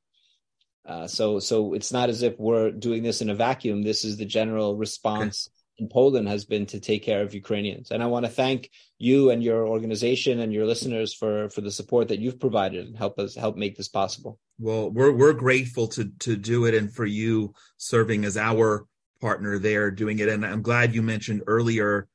Uh, 0.84 1.06
so, 1.06 1.38
so 1.38 1.74
it's 1.74 1.92
not 1.92 2.08
as 2.10 2.22
if 2.22 2.38
we're 2.38 2.72
doing 2.72 3.04
this 3.04 3.22
in 3.22 3.30
a 3.30 3.34
vacuum. 3.34 3.82
This 3.82 4.04
is 4.04 4.16
the 4.16 4.24
general 4.24 4.76
response. 4.76 5.48
Okay 5.48 5.61
in 5.78 5.88
Poland 5.88 6.28
has 6.28 6.44
been 6.44 6.66
to 6.66 6.80
take 6.80 7.02
care 7.02 7.22
of 7.22 7.34
Ukrainians. 7.34 7.90
And 7.90 8.02
I 8.02 8.06
want 8.06 8.24
to 8.26 8.30
thank 8.30 8.70
you 8.98 9.30
and 9.30 9.42
your 9.42 9.66
organization 9.66 10.40
and 10.40 10.52
your 10.52 10.66
listeners 10.66 11.14
for 11.14 11.48
for 11.50 11.60
the 11.60 11.70
support 11.70 12.08
that 12.08 12.20
you've 12.20 12.40
provided 12.40 12.86
and 12.86 12.96
help 12.96 13.18
us 13.18 13.34
help 13.34 13.56
make 13.56 13.76
this 13.76 13.88
possible. 13.88 14.38
Well, 14.58 14.90
we're 14.90 15.12
we're 15.12 15.32
grateful 15.32 15.88
to 15.88 16.10
to 16.20 16.36
do 16.36 16.66
it 16.66 16.74
and 16.74 16.92
for 16.92 17.06
you 17.06 17.54
serving 17.78 18.24
as 18.24 18.36
our 18.36 18.86
partner 19.20 19.58
there 19.58 19.90
doing 19.90 20.18
it. 20.18 20.28
And 20.28 20.44
I'm 20.44 20.62
glad 20.62 20.94
you 20.94 21.02
mentioned 21.02 21.42
earlier 21.46 22.08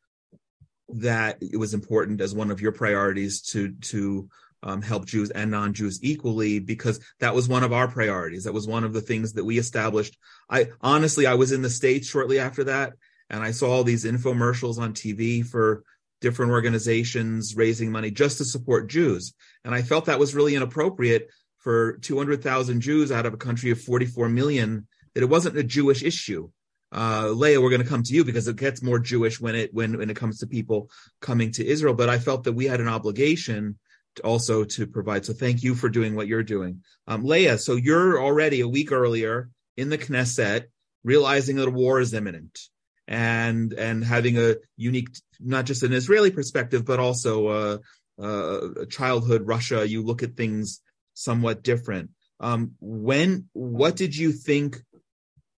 that 0.90 1.38
it 1.42 1.58
was 1.58 1.74
important 1.74 2.22
as 2.22 2.34
one 2.34 2.52
of 2.52 2.62
your 2.62 2.72
priorities 2.72 3.42
to 3.42 3.74
to 3.92 4.30
um, 4.64 4.82
help 4.82 5.06
Jews 5.06 5.30
and 5.32 5.52
non-Jews 5.52 6.04
equally 6.04 6.60
because 6.60 7.00
that 7.20 7.34
was 7.36 7.48
one 7.48 7.64
of 7.64 7.74
our 7.74 7.88
priorities. 7.88 8.44
That 8.44 8.54
was 8.54 8.68
one 8.68 8.84
of 8.84 8.94
the 8.94 9.02
things 9.02 9.34
that 9.34 9.46
we 9.46 9.58
established. 9.58 10.18
I 10.50 10.70
honestly, 10.82 11.26
I 11.26 11.36
was 11.36 11.52
in 11.52 11.62
the 11.62 11.70
States 11.70 12.08
shortly 12.08 12.40
after 12.40 12.64
that 12.66 12.94
and 13.30 13.44
I 13.44 13.52
saw 13.52 13.72
all 13.72 13.84
these 13.84 14.06
infomercials 14.06 14.78
on 14.78 14.94
TV 14.94 15.46
for 15.46 15.84
different 16.22 16.52
organizations 16.52 17.56
raising 17.56 17.92
money 17.92 18.12
just 18.12 18.38
to 18.40 18.46
support 18.46 18.90
Jews. 18.90 19.34
And 19.64 19.76
I 19.76 19.82
felt 19.82 20.06
that 20.06 20.20
was 20.20 20.34
really 20.34 20.56
inappropriate 20.56 21.30
for 21.58 21.98
200,000 21.98 22.82
Jews 22.82 23.12
out 23.12 23.26
of 23.26 23.34
a 23.34 23.38
country 23.38 23.72
of 23.72 23.82
44 23.82 24.30
million, 24.30 24.88
that 25.14 25.24
it 25.24 25.30
wasn't 25.30 25.58
a 25.58 25.64
Jewish 25.64 26.04
issue. 26.04 26.50
Uh, 26.96 27.30
Leah, 27.30 27.60
we're 27.60 27.70
going 27.70 27.84
to 27.84 27.88
come 27.88 28.04
to 28.04 28.14
you 28.14 28.24
because 28.24 28.48
it 28.48 28.56
gets 28.56 28.82
more 28.82 29.00
Jewish 29.00 29.42
when 29.42 29.56
it 29.56 29.74
when 29.74 29.98
when 29.98 30.10
it 30.10 30.16
comes 30.16 30.40
to 30.40 30.48
people 30.48 30.90
coming 31.20 31.52
to 31.52 31.66
Israel. 31.66 31.94
But 31.94 32.08
I 32.08 32.18
felt 32.18 32.46
that 32.46 32.54
we 32.54 32.66
had 32.66 32.80
an 32.80 32.88
obligation 32.88 33.78
to 34.16 34.24
also 34.24 34.64
to 34.64 34.88
provide. 34.88 35.26
So 35.26 35.34
thank 35.34 35.64
you 35.64 35.76
for 35.76 35.90
doing 35.90 36.16
what 36.16 36.28
you're 36.28 36.44
doing, 36.44 36.84
um, 37.06 37.26
Leah. 37.26 37.58
So 37.58 37.76
you're 37.76 38.24
already 38.24 38.62
a 38.62 38.68
week 38.68 38.94
earlier 38.94 39.50
in 39.76 39.90
the 39.90 39.98
Knesset, 39.98 40.68
realizing 41.04 41.58
that 41.58 41.68
a 41.68 41.72
war 41.72 42.00
is 42.00 42.14
imminent 42.14 42.58
and 43.08 43.74
and 43.74 44.04
having 44.04 44.38
a 44.38 44.56
unique 44.76 45.10
not 45.40 45.66
just 45.66 45.84
an 45.84 45.94
Israeli 45.94 46.32
perspective 46.32 46.84
but 46.86 47.00
also 47.00 47.80
a, 48.20 48.24
a 48.24 48.86
childhood 48.88 49.48
Russia 49.48 49.88
you 49.88 50.04
look 50.04 50.24
at 50.24 50.36
things 50.36 50.82
somewhat 51.14 51.64
different. 51.64 52.12
Um, 52.40 52.74
when 52.80 53.50
what 53.54 53.96
did 53.96 54.16
you 54.16 54.32
think 54.32 54.78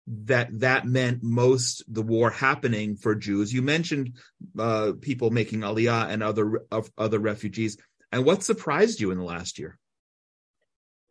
that 0.07 0.47
that 0.59 0.85
meant 0.85 1.21
most 1.21 1.83
the 1.87 2.01
war 2.01 2.29
happening 2.29 2.95
for 2.95 3.15
Jews? 3.15 3.53
You 3.53 3.61
mentioned 3.61 4.17
uh, 4.57 4.93
people 4.99 5.29
making 5.29 5.61
aliyah 5.61 6.09
and 6.09 6.23
other 6.23 6.65
other 6.97 7.19
refugees. 7.19 7.77
And 8.11 8.25
what 8.25 8.43
surprised 8.43 9.01
you 9.01 9.11
in 9.11 9.17
the 9.17 9.23
last 9.23 9.59
year 9.59 9.77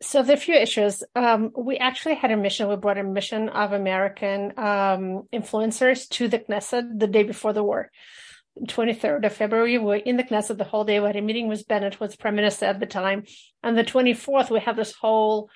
so 0.01 0.23
there 0.23 0.35
are 0.35 0.37
a 0.37 0.41
few 0.41 0.55
issues. 0.55 1.03
Um, 1.15 1.51
we 1.57 1.77
actually 1.77 2.15
had 2.15 2.31
a 2.31 2.37
mission. 2.37 2.69
We 2.69 2.75
brought 2.77 2.97
a 2.97 3.03
mission 3.03 3.49
of 3.49 3.73
American 3.73 4.53
um, 4.57 5.23
influencers 5.33 6.07
to 6.09 6.27
the 6.27 6.39
Knesset 6.39 6.99
the 6.99 7.07
day 7.07 7.23
before 7.23 7.53
the 7.53 7.63
war. 7.63 7.91
23rd 8.67 9.25
of 9.25 9.33
February, 9.33 9.77
we 9.77 9.85
were 9.85 9.95
in 9.95 10.17
the 10.17 10.23
Knesset 10.23 10.57
the 10.57 10.63
whole 10.63 10.83
day. 10.83 10.99
We 10.99 11.07
had 11.07 11.15
a 11.15 11.21
meeting 11.21 11.47
with 11.47 11.67
Bennett, 11.67 11.95
who 11.95 12.05
was 12.05 12.15
prime 12.15 12.35
minister 12.35 12.65
at 12.65 12.79
the 12.79 12.85
time. 12.85 13.23
And 13.63 13.77
the 13.77 13.83
24th, 13.83 14.49
we 14.49 14.59
have 14.61 14.75
this 14.75 14.93
whole 14.93 15.49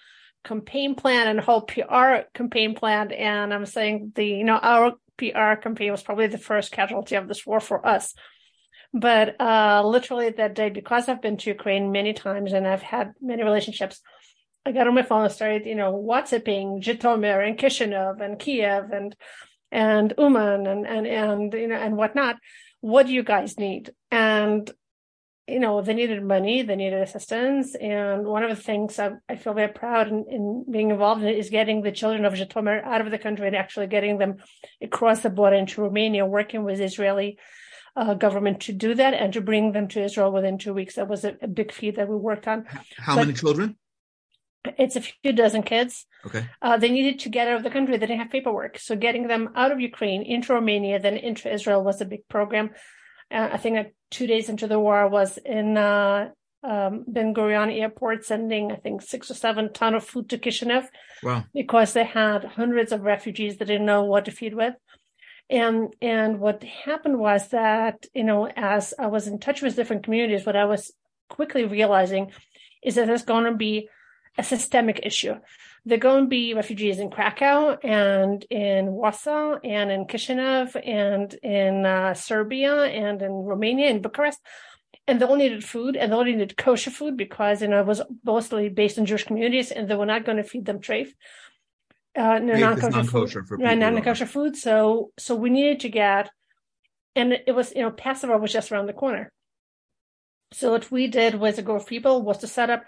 campaign 0.44 0.96
plan 0.96 1.28
and 1.28 1.40
whole 1.40 1.62
PR 1.62 2.28
campaign 2.34 2.76
plan. 2.76 3.12
And 3.12 3.54
I'm 3.54 3.66
saying 3.66 4.14
the, 4.16 4.26
you 4.26 4.44
know, 4.44 4.58
our 4.58 4.94
PR 5.18 5.56
campaign 5.62 5.92
was 5.92 6.04
probably 6.04 6.28
the 6.28 6.38
first 6.38 6.72
casualty 6.72 7.16
of 7.16 7.28
this 7.28 7.46
war 7.46 7.60
for 7.60 7.86
us. 7.86 8.14
But 8.94 9.40
uh, 9.42 9.82
literally 9.86 10.30
that 10.30 10.54
day, 10.54 10.70
because 10.70 11.10
I've 11.10 11.22
been 11.22 11.38
to 11.38 11.50
Ukraine 11.50 11.92
many 11.92 12.14
times 12.14 12.54
and 12.54 12.68
I've 12.68 12.84
had 12.84 13.14
many 13.22 13.44
relationships, 13.44 14.02
I 14.66 14.72
got 14.72 14.88
on 14.88 14.96
my 14.96 15.04
phone 15.04 15.24
and 15.24 15.34
started, 15.34 15.66
you 15.66 15.76
know, 15.76 15.94
WhatsApping 15.94 16.82
Zhytomyr 16.82 17.46
and 17.46 17.58
Kishinev 17.58 18.22
and 18.22 18.40
Kiev 18.40 18.92
and 18.92 19.16
and 19.72 20.14
Uman 20.18 20.68
and 20.68 20.88
and 20.88 21.08
and 21.08 21.54
you 21.54 21.68
know 21.68 21.76
and 21.76 21.98
whatnot. 21.98 22.38
What 22.80 23.08
do 23.08 23.14
you 23.14 23.24
guys 23.24 23.58
need? 23.58 23.92
And 24.12 24.72
you 25.48 25.60
know, 25.60 25.82
they 25.82 25.94
needed 25.94 26.24
money, 26.24 26.62
they 26.62 26.78
needed 26.78 27.02
assistance, 27.02 27.76
and 27.76 28.26
one 28.26 28.44
of 28.44 28.50
the 28.50 28.64
things 28.64 28.98
I, 28.98 29.12
I 29.28 29.36
feel 29.36 29.54
very 29.54 29.74
proud 29.74 30.08
in, 30.08 30.26
in, 30.30 30.66
being 30.72 30.90
involved 30.90 31.22
in 31.22 31.28
is 31.28 31.50
getting 31.50 31.82
the 31.82 31.92
children 31.92 32.24
of 32.24 32.34
Zhytomyr 32.34 32.82
out 32.86 33.02
of 33.02 33.12
the 33.12 33.18
country 33.18 33.48
and 33.48 33.56
actually 33.56 33.88
getting 33.88 34.20
them 34.20 34.38
across 34.82 35.20
the 35.20 35.30
border 35.30 35.58
into 35.58 35.82
Romania, 35.82 36.26
working 36.26 36.64
with 36.64 36.80
Israeli 36.80 37.38
uh, 37.98 38.14
government 38.14 38.62
to 38.62 38.74
do 38.74 38.94
that 38.96 39.14
and 39.14 39.34
to 39.34 39.42
bring 39.42 39.74
them 39.74 39.90
to 39.90 40.04
Israel 40.04 40.32
within 40.32 40.58
two 40.58 40.74
weeks. 40.74 40.96
That 40.96 41.10
was 41.10 41.26
a, 41.26 41.36
a 41.42 41.48
big 41.48 41.74
feat 41.74 41.98
that 41.98 42.08
we 42.08 42.16
worked 42.16 42.48
on. 42.48 42.66
How 42.96 43.16
but, 43.16 43.28
many 43.28 43.34
children? 43.34 43.76
It's 44.78 44.96
a 44.96 45.02
few 45.02 45.34
dozen 45.34 45.64
kids. 45.64 46.06
Okay. 46.26 46.46
Uh, 46.62 46.78
they 46.78 46.90
needed 46.90 47.20
to 47.20 47.30
get 47.30 47.48
out 47.48 47.58
of 47.58 47.64
the 47.64 47.70
country. 47.70 47.98
They 47.98 48.06
didn't 48.06 48.22
have 48.22 48.32
paperwork. 48.32 48.80
So 48.80 48.96
getting 48.96 49.28
them 49.28 49.50
out 49.56 49.72
of 49.72 49.80
Ukraine 49.80 50.24
into 50.24 50.54
Romania, 50.54 51.00
then 51.00 51.18
into 51.18 51.52
Israel 51.52 51.84
was 51.84 52.02
a 52.02 52.06
big 52.06 52.28
program. 52.28 52.72
Uh, 53.32 53.50
I 53.52 53.58
think 53.58 53.88
two 54.10 54.28
days 54.28 54.50
into 54.50 54.68
the 54.68 54.80
war, 54.80 54.98
I 54.98 55.06
was 55.06 55.38
in 55.38 55.78
uh, 55.78 56.30
um, 56.64 57.04
Ben 57.08 57.34
Gurion 57.34 57.78
Airport 57.78 58.26
sending, 58.26 58.72
I 58.72 58.76
think, 58.76 59.02
six 59.02 59.30
or 59.30 59.34
seven 59.34 59.74
ton 59.74 59.96
of 59.96 60.06
food 60.06 60.30
to 60.30 60.38
Kishinev. 60.38 60.88
Wow. 61.22 61.46
Because 61.54 61.94
they 61.94 62.06
had 62.06 62.44
hundreds 62.46 62.92
of 62.92 63.02
refugees 63.02 63.58
that 63.58 63.66
didn't 63.66 63.86
know 63.86 64.04
what 64.04 64.26
to 64.26 64.32
feed 64.32 64.54
with. 64.54 64.76
And 65.50 65.94
and 66.02 66.40
what 66.40 66.64
happened 66.64 67.20
was 67.20 67.50
that, 67.50 68.06
you 68.14 68.24
know, 68.24 68.48
as 68.48 68.94
I 68.98 69.08
was 69.08 69.28
in 69.28 69.40
touch 69.40 69.62
with 69.62 69.76
different 69.76 70.04
communities, 70.04 70.46
what 70.46 70.56
I 70.56 70.66
was 70.66 70.94
quickly 71.30 71.66
realizing 71.66 72.32
is 72.82 72.96
that 72.96 73.08
there's 73.08 73.24
going 73.24 73.46
to 73.46 73.56
be 73.56 73.90
a 74.38 74.44
systemic 74.44 75.00
issue. 75.04 75.36
There 75.86 75.98
are 75.98 76.00
going 76.00 76.24
to 76.24 76.30
be 76.30 76.54
refugees 76.54 77.00
in 77.00 77.10
Krakow 77.10 77.78
and 77.84 78.44
in 78.50 78.94
Warsaw 78.94 79.58
and 79.64 79.92
in 79.92 80.06
Kishinev 80.06 80.76
and 80.82 81.34
in 81.44 81.86
uh, 81.86 82.14
Serbia 82.14 82.84
and 82.84 83.22
in 83.22 83.32
Romania 83.32 83.90
and 83.90 84.02
Bucharest. 84.02 84.40
And 85.08 85.20
they 85.20 85.26
all 85.26 85.36
needed 85.36 85.64
food 85.66 85.98
and 85.98 86.12
they 86.12 86.16
all 86.16 86.24
needed 86.24 86.56
kosher 86.56 86.90
food 86.90 87.18
because, 87.18 87.62
you 87.62 87.68
know, 87.68 87.82
it 87.82 87.86
was 87.86 88.02
mostly 88.24 88.70
based 88.70 88.98
on 88.98 89.06
Jewish 89.06 89.26
communities 89.26 89.72
and 89.72 89.90
they 89.90 89.96
were 89.96 90.06
not 90.06 90.24
going 90.24 90.38
to 90.38 90.44
feed 90.44 90.66
them 90.66 90.80
treif. 90.80 91.10
Uh, 92.16 92.40
no, 92.40 92.54
non-kosher, 92.54 92.90
non-kosher 92.92 93.44
food. 93.44 93.48
for 93.48 93.58
Right, 93.58 93.78
non-kosher 93.78 94.26
food. 94.26 94.56
So, 94.56 95.12
so 95.18 95.36
we 95.36 95.50
needed 95.50 95.82
to 95.82 95.90
get, 95.90 96.30
and 97.16 97.34
it 97.34 97.52
was, 97.54 97.74
you 97.76 97.82
know, 97.82 97.92
Passover 97.92 98.38
was 98.38 98.54
just 98.54 98.72
around 98.72 98.86
the 98.86 98.94
corner. 98.94 99.32
So 100.54 100.72
what 100.72 100.90
we 100.92 101.08
did 101.08 101.36
was 101.36 101.58
a 101.58 101.64
group 101.64 101.82
of 101.82 101.88
people 101.88 102.22
was 102.22 102.38
to 102.38 102.48
set 102.48 102.70
up 102.70 102.84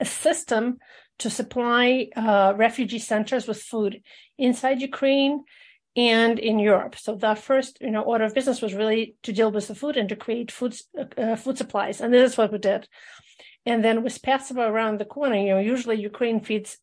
a 0.00 0.04
system 0.04 0.78
to 1.18 1.30
supply 1.30 2.08
uh, 2.16 2.54
refugee 2.56 2.98
centers 2.98 3.46
with 3.46 3.62
food 3.62 4.02
inside 4.38 4.80
Ukraine 4.80 5.44
and 5.96 6.38
in 6.38 6.58
Europe. 6.58 6.96
So 6.96 7.14
the 7.14 7.34
first, 7.34 7.78
you 7.80 7.90
know, 7.90 8.02
order 8.02 8.24
of 8.24 8.34
business 8.34 8.62
was 8.62 8.74
really 8.74 9.16
to 9.24 9.32
deal 9.32 9.50
with 9.50 9.68
the 9.68 9.74
food 9.74 9.96
and 9.96 10.08
to 10.08 10.16
create 10.16 10.50
food 10.50 10.74
uh, 11.18 11.36
food 11.36 11.58
supplies, 11.58 12.00
and 12.00 12.12
this 12.12 12.32
is 12.32 12.38
what 12.38 12.52
we 12.52 12.58
did. 12.58 12.88
And 13.66 13.84
then 13.84 14.02
with 14.02 14.22
Passover 14.22 14.64
around 14.66 14.98
the 14.98 15.04
corner, 15.04 15.36
you 15.36 15.50
know, 15.50 15.58
usually 15.58 16.00
Ukraine 16.00 16.40
feeds 16.40 16.78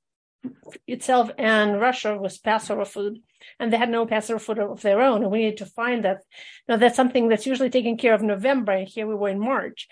itself 0.86 1.32
and 1.38 1.82
Russia 1.82 2.17
with 2.17 2.43
Passover 2.43 2.86
food, 2.86 3.19
and 3.60 3.71
they 3.71 3.77
had 3.77 3.89
no 3.89 4.06
Passover 4.06 4.39
food 4.39 4.60
of 4.60 4.82
their 4.82 5.01
own. 5.01 5.23
And 5.23 5.32
we 5.32 5.39
needed 5.39 5.58
to 5.58 5.65
find 5.65 6.06
that. 6.06 6.19
Now 6.67 6.77
that's 6.77 6.95
something 6.95 7.27
that's 7.27 7.47
usually 7.47 7.71
taken 7.71 7.97
care 7.97 8.13
of 8.13 8.21
November, 8.21 8.84
here 8.84 9.08
we 9.08 9.15
were 9.15 9.30
in 9.30 9.39
March. 9.39 9.88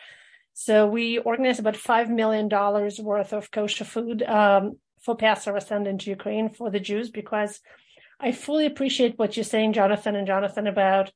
So 0.58 0.88
we 0.88 1.18
organized 1.18 1.60
about 1.60 1.76
five 1.76 2.10
million 2.10 2.48
dollars 2.48 2.98
worth 2.98 3.34
of 3.34 3.52
kosher 3.52 3.84
food 3.84 4.24
um, 4.24 4.80
for 5.02 5.14
Passover 5.14 5.60
sent 5.60 5.86
into 5.86 6.10
Ukraine 6.10 6.50
for 6.50 6.72
the 6.72 6.80
Jews 6.80 7.10
because 7.10 7.60
I 8.22 8.32
fully 8.32 8.66
appreciate 8.66 9.20
what 9.20 9.36
you're 9.36 9.44
saying, 9.44 9.74
Jonathan 9.74 10.16
and 10.16 10.26
Jonathan, 10.26 10.66
about 10.66 11.12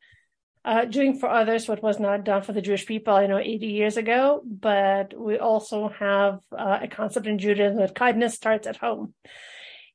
uh, 0.65 0.83
doing 0.83 1.17
for 1.17 1.29
others 1.29 1.69
what 1.69 1.81
was 1.81 2.01
not 2.01 2.25
done 2.25 2.41
for 2.41 2.51
the 2.51 2.61
Jewish 2.61 2.85
people, 2.85 3.15
I 3.15 3.27
know, 3.27 3.37
80 3.37 3.67
years 3.67 3.95
ago. 3.95 4.41
But 4.45 5.17
we 5.17 5.37
also 5.37 5.87
have 5.87 6.39
uh, 6.51 6.79
a 6.81 6.89
concept 6.89 7.25
in 7.25 7.39
Judaism 7.39 7.79
that 7.79 7.95
kindness 7.95 8.35
starts 8.35 8.67
at 8.67 8.75
home. 8.75 9.13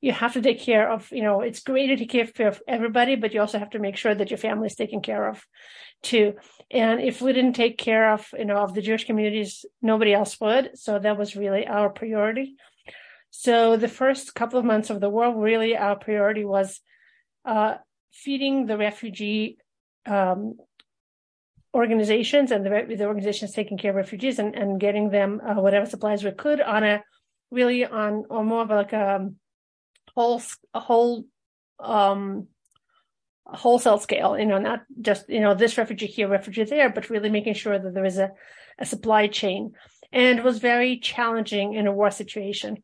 You 0.04 0.12
have 0.12 0.34
to 0.34 0.42
take 0.42 0.60
care 0.60 0.86
of, 0.90 1.08
you 1.10 1.22
know, 1.22 1.40
it's 1.40 1.60
great 1.60 1.86
to 1.86 1.96
take 1.96 2.34
care 2.34 2.48
of 2.48 2.62
everybody, 2.68 3.16
but 3.16 3.32
you 3.32 3.40
also 3.40 3.58
have 3.58 3.70
to 3.70 3.78
make 3.78 3.96
sure 3.96 4.14
that 4.14 4.30
your 4.30 4.42
family 4.46 4.66
is 4.66 4.74
taken 4.74 5.00
care 5.00 5.26
of 5.28 5.42
too. 6.02 6.34
And 6.70 7.00
if 7.00 7.22
we 7.22 7.32
didn't 7.32 7.54
take 7.54 7.78
care 7.78 8.12
of, 8.12 8.28
you 8.38 8.44
know, 8.44 8.58
of 8.58 8.74
the 8.74 8.82
Jewish 8.82 9.06
communities, 9.06 9.64
nobody 9.80 10.12
else 10.12 10.38
would. 10.40 10.78
So 10.78 10.98
that 10.98 11.16
was 11.16 11.36
really 11.36 11.66
our 11.66 11.88
priority. 11.88 12.56
So 13.30 13.78
the 13.78 13.88
first 13.88 14.34
couple 14.34 14.58
of 14.58 14.66
months 14.66 14.90
of 14.90 15.00
the 15.00 15.08
war, 15.08 15.34
really 15.34 15.74
our 15.74 15.96
priority 15.96 16.44
was 16.44 16.80
uh, 17.46 17.76
feeding 18.12 18.66
the 18.66 18.76
refugee 18.76 19.56
um, 20.04 20.58
organizations 21.74 22.52
and 22.52 22.64
the, 22.64 22.94
the, 22.94 23.06
organizations 23.06 23.52
taking 23.52 23.78
care 23.78 23.92
of 23.92 23.96
refugees 23.96 24.38
and, 24.38 24.54
and 24.54 24.78
getting 24.78 25.08
them 25.08 25.40
uh, 25.40 25.54
whatever 25.54 25.86
supplies 25.86 26.22
we 26.22 26.30
could 26.30 26.60
on 26.60 26.84
a 26.84 27.02
really 27.50 27.86
on 27.86 28.24
or 28.28 28.44
more 28.44 28.62
of 28.62 28.70
like 28.70 28.92
a 28.92 29.30
whole 30.14 30.42
whole 30.74 31.24
um, 31.80 32.48
wholesale 33.46 33.98
scale, 33.98 34.38
you 34.38 34.46
know, 34.46 34.58
not 34.58 34.82
just, 35.00 35.28
you 35.28 35.40
know, 35.40 35.54
this 35.54 35.76
refugee 35.76 36.06
here, 36.06 36.28
refugee 36.28 36.64
there, 36.64 36.90
but 36.90 37.10
really 37.10 37.30
making 37.30 37.54
sure 37.54 37.78
that 37.78 37.94
there 37.94 38.04
is 38.04 38.18
a, 38.18 38.30
a 38.78 38.86
supply 38.86 39.26
chain. 39.26 39.72
And 40.12 40.44
was 40.44 40.58
very 40.58 40.98
challenging 40.98 41.74
in 41.74 41.88
a 41.88 41.92
war 41.92 42.10
situation. 42.10 42.82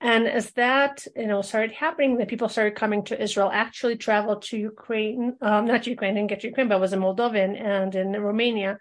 And 0.00 0.26
as 0.26 0.50
that, 0.52 1.06
you 1.14 1.26
know, 1.26 1.42
started 1.42 1.72
happening, 1.72 2.16
the 2.16 2.24
people 2.24 2.48
started 2.48 2.74
coming 2.74 3.04
to 3.04 3.22
Israel, 3.22 3.50
actually 3.52 3.96
traveled 3.96 4.42
to 4.44 4.56
Ukraine, 4.56 5.36
um, 5.42 5.66
not 5.66 5.86
Ukraine, 5.86 6.14
didn't 6.14 6.30
get 6.30 6.40
to 6.40 6.48
Ukraine, 6.48 6.68
but 6.68 6.80
was 6.80 6.94
in 6.94 7.00
Moldovan 7.00 7.60
and 7.60 7.94
in 7.94 8.12
Romania, 8.12 8.78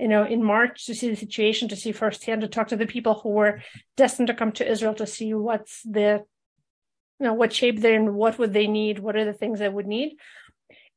you 0.00 0.08
know, 0.08 0.24
in 0.24 0.42
March 0.42 0.86
to 0.86 0.94
see 0.94 1.10
the 1.10 1.16
situation, 1.16 1.68
to 1.68 1.76
see 1.76 1.92
firsthand, 1.92 2.40
to 2.40 2.48
talk 2.48 2.68
to 2.68 2.76
the 2.76 2.86
people 2.86 3.14
who 3.14 3.28
were 3.28 3.60
destined 3.98 4.28
to 4.28 4.34
come 4.34 4.52
to 4.52 4.70
Israel 4.70 4.94
to 4.94 5.06
see 5.06 5.34
what's 5.34 5.82
the, 5.82 6.24
you 7.18 7.26
know, 7.26 7.34
what 7.34 7.52
shape 7.52 7.80
they're 7.80 7.94
in, 7.94 8.14
what 8.14 8.38
would 8.38 8.52
they 8.52 8.66
need, 8.66 8.98
what 8.98 9.16
are 9.16 9.24
the 9.24 9.32
things 9.32 9.58
they 9.58 9.68
would 9.68 9.86
need. 9.86 10.16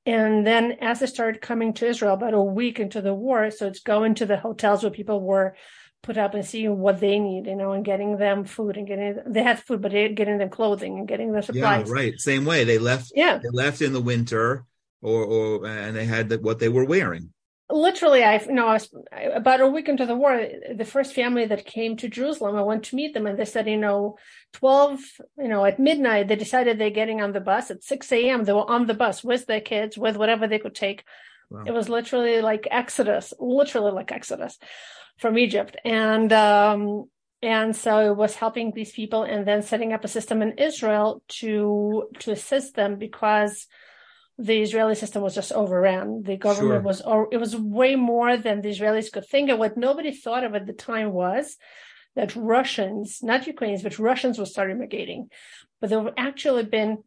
And 0.05 0.45
then 0.45 0.73
as 0.81 0.99
they 0.99 1.05
started 1.05 1.41
coming 1.41 1.73
to 1.75 1.87
Israel 1.87 2.13
about 2.13 2.33
a 2.33 2.41
week 2.41 2.79
into 2.79 3.01
the 3.01 3.13
war, 3.13 3.51
so 3.51 3.67
it's 3.67 3.81
going 3.81 4.15
to 4.15 4.25
the 4.25 4.37
hotels 4.37 4.81
where 4.81 4.91
people 4.91 5.21
were 5.21 5.55
put 6.03 6.17
up 6.17 6.33
and 6.33 6.45
seeing 6.45 6.79
what 6.79 6.99
they 6.99 7.19
need, 7.19 7.45
you 7.45 7.55
know, 7.55 7.73
and 7.73 7.85
getting 7.85 8.17
them 8.17 8.43
food 8.43 8.77
and 8.77 8.87
getting 8.87 9.19
they 9.27 9.43
had 9.43 9.59
food, 9.59 9.81
but 9.81 9.91
getting 9.91 10.39
them 10.39 10.49
clothing 10.49 10.97
and 10.97 11.07
getting 11.07 11.31
their 11.31 11.43
supplies. 11.43 11.87
Yeah, 11.87 11.93
right. 11.93 12.19
Same 12.19 12.45
way 12.45 12.63
they 12.63 12.79
left. 12.79 13.11
Yeah, 13.15 13.37
they 13.37 13.49
left 13.51 13.81
in 13.81 13.93
the 13.93 14.01
winter, 14.01 14.65
or 15.01 15.23
or 15.23 15.67
and 15.67 15.95
they 15.95 16.05
had 16.05 16.29
the, 16.29 16.39
what 16.39 16.59
they 16.59 16.69
were 16.69 16.85
wearing. 16.85 17.31
Literally, 17.71 18.23
I 18.23 18.41
you 18.41 18.51
know 18.51 18.67
I 18.67 18.73
was 18.73 18.93
about 19.33 19.61
a 19.61 19.67
week 19.67 19.87
into 19.89 20.05
the 20.05 20.15
war. 20.15 20.45
The 20.75 20.85
first 20.85 21.13
family 21.13 21.45
that 21.45 21.65
came 21.65 21.95
to 21.97 22.09
Jerusalem, 22.09 22.55
I 22.55 22.63
went 22.63 22.83
to 22.85 22.95
meet 22.95 23.13
them, 23.13 23.27
and 23.27 23.39
they 23.39 23.45
said, 23.45 23.67
you 23.67 23.77
know, 23.77 24.17
twelve, 24.53 24.99
you 25.37 25.47
know, 25.47 25.63
at 25.65 25.79
midnight, 25.79 26.27
they 26.27 26.35
decided 26.35 26.77
they're 26.77 26.89
getting 26.89 27.21
on 27.21 27.31
the 27.31 27.39
bus. 27.39 27.71
At 27.71 27.83
six 27.83 28.11
a.m., 28.11 28.43
they 28.43 28.53
were 28.53 28.69
on 28.69 28.87
the 28.87 28.93
bus 28.93 29.23
with 29.23 29.45
their 29.45 29.61
kids, 29.61 29.97
with 29.97 30.17
whatever 30.17 30.47
they 30.47 30.59
could 30.59 30.75
take. 30.75 31.03
Wow. 31.49 31.63
It 31.65 31.73
was 31.73 31.89
literally 31.89 32.41
like 32.41 32.67
Exodus, 32.71 33.33
literally 33.39 33.91
like 33.91 34.11
Exodus 34.11 34.57
from 35.17 35.37
Egypt. 35.37 35.77
And 35.83 36.31
um, 36.33 37.09
and 37.41 37.75
so 37.75 38.11
it 38.11 38.15
was 38.15 38.35
helping 38.35 38.71
these 38.71 38.91
people 38.91 39.23
and 39.23 39.47
then 39.47 39.61
setting 39.61 39.93
up 39.93 40.03
a 40.03 40.07
system 40.07 40.41
in 40.41 40.57
Israel 40.57 41.21
to 41.39 42.09
to 42.19 42.31
assist 42.31 42.75
them 42.75 42.97
because 42.97 43.67
the 44.41 44.61
Israeli 44.61 44.95
system 44.95 45.21
was 45.21 45.35
just 45.35 45.51
overran. 45.51 46.23
The 46.23 46.35
government 46.35 46.81
sure. 46.83 46.89
was 46.89 47.29
it 47.31 47.37
was 47.37 47.55
way 47.55 47.95
more 47.95 48.37
than 48.37 48.61
the 48.61 48.69
Israelis 48.69 49.11
could 49.11 49.27
think. 49.27 49.49
And 49.49 49.59
what 49.59 49.77
nobody 49.77 50.11
thought 50.11 50.43
of 50.43 50.55
at 50.55 50.65
the 50.65 50.73
time 50.73 51.11
was 51.11 51.57
that 52.15 52.35
Russians, 52.35 53.19
not 53.21 53.45
Ukrainians, 53.45 53.83
but 53.83 53.99
Russians 53.99 54.39
were 54.39 54.45
starting 54.45 54.79
migrating. 54.79 55.29
But 55.79 55.89
there 55.89 56.01
have 56.01 56.13
actually 56.17 56.63
been 56.63 57.03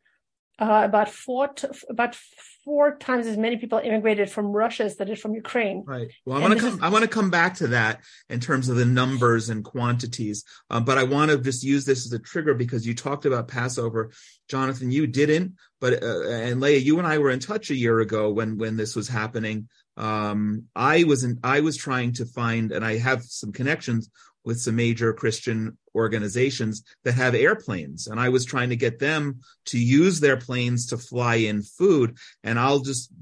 uh, 0.59 0.83
about 0.85 1.11
four 1.11 1.49
to, 1.49 1.75
about 1.89 2.17
four 2.65 2.97
times 2.97 3.27
as 3.27 3.37
many 3.37 3.57
people 3.57 3.79
immigrated 3.79 4.31
from 4.31 4.47
Russia 4.47 4.85
as 4.85 4.97
that 4.97 5.07
did 5.07 5.19
from 5.19 5.35
Ukraine. 5.35 5.85
Right. 5.87 6.09
Well, 6.25 6.39
I 6.39 6.41
want 6.41 6.55
to 6.55 6.61
come. 6.61 6.75
Is... 6.75 6.81
I 6.83 6.89
want 6.89 7.03
to 7.03 7.09
come 7.09 7.31
back 7.31 7.57
to 7.57 7.69
that 7.69 8.01
in 8.29 8.41
terms 8.41 8.69
of 8.69 8.77
the 8.77 8.85
numbers 8.85 9.51
and 9.51 9.65
quantities. 9.65 10.45
Um, 10.71 10.85
but 10.85 10.97
I 10.97 11.05
want 11.05 11.31
to 11.31 11.39
just 11.39 11.63
use 11.63 11.85
this 11.85 12.07
as 12.07 12.13
a 12.13 12.19
trigger 12.19 12.55
because 12.55 12.87
you 12.87 12.95
talked 12.95 13.27
about 13.27 13.49
Passover, 13.49 14.11
Jonathan. 14.49 14.91
You 14.91 15.07
didn't, 15.07 15.55
but 15.81 16.03
uh, 16.03 16.29
and 16.29 16.61
Leah, 16.61 16.79
you 16.79 16.99
and 16.99 17.07
I 17.07 17.19
were 17.19 17.31
in 17.31 17.41
touch 17.41 17.71
a 17.71 17.77
year 17.77 18.01
ago 18.01 18.31
when 18.31 18.57
when 18.57 18.77
this 18.77 18.97
was 18.97 19.09
happening. 19.09 19.69
Um, 19.97 20.65
I 20.75 21.05
was 21.05 21.25
in. 21.25 21.41
I 21.45 21.61
was 21.61 21.77
trying 21.77 22.15
to 22.15 22.27
find, 22.27 22.73
and 22.73 22.85
I 22.85 22.99
have 22.99 23.23
some 23.25 23.53
connections 23.53 24.09
with 24.45 24.61
some 24.61 24.77
major 24.77 25.13
Christian 25.13 25.79
organizations 25.95 26.83
that 27.05 27.15
have 27.15 27.35
airplanes. 27.35 28.07
And 28.07 28.21
I 28.21 28.29
was 28.29 28.45
trying 28.45 28.71
to 28.71 28.77
get 28.77 28.99
them 28.99 29.41
to 29.67 29.79
use 29.79 30.21
their 30.21 30.37
planes 30.37 30.87
to 30.89 30.99
fly 30.99 31.37
in 31.37 31.63
food. 31.63 32.17
And 32.43 32.59
I'll 32.59 32.81
just 32.81 33.13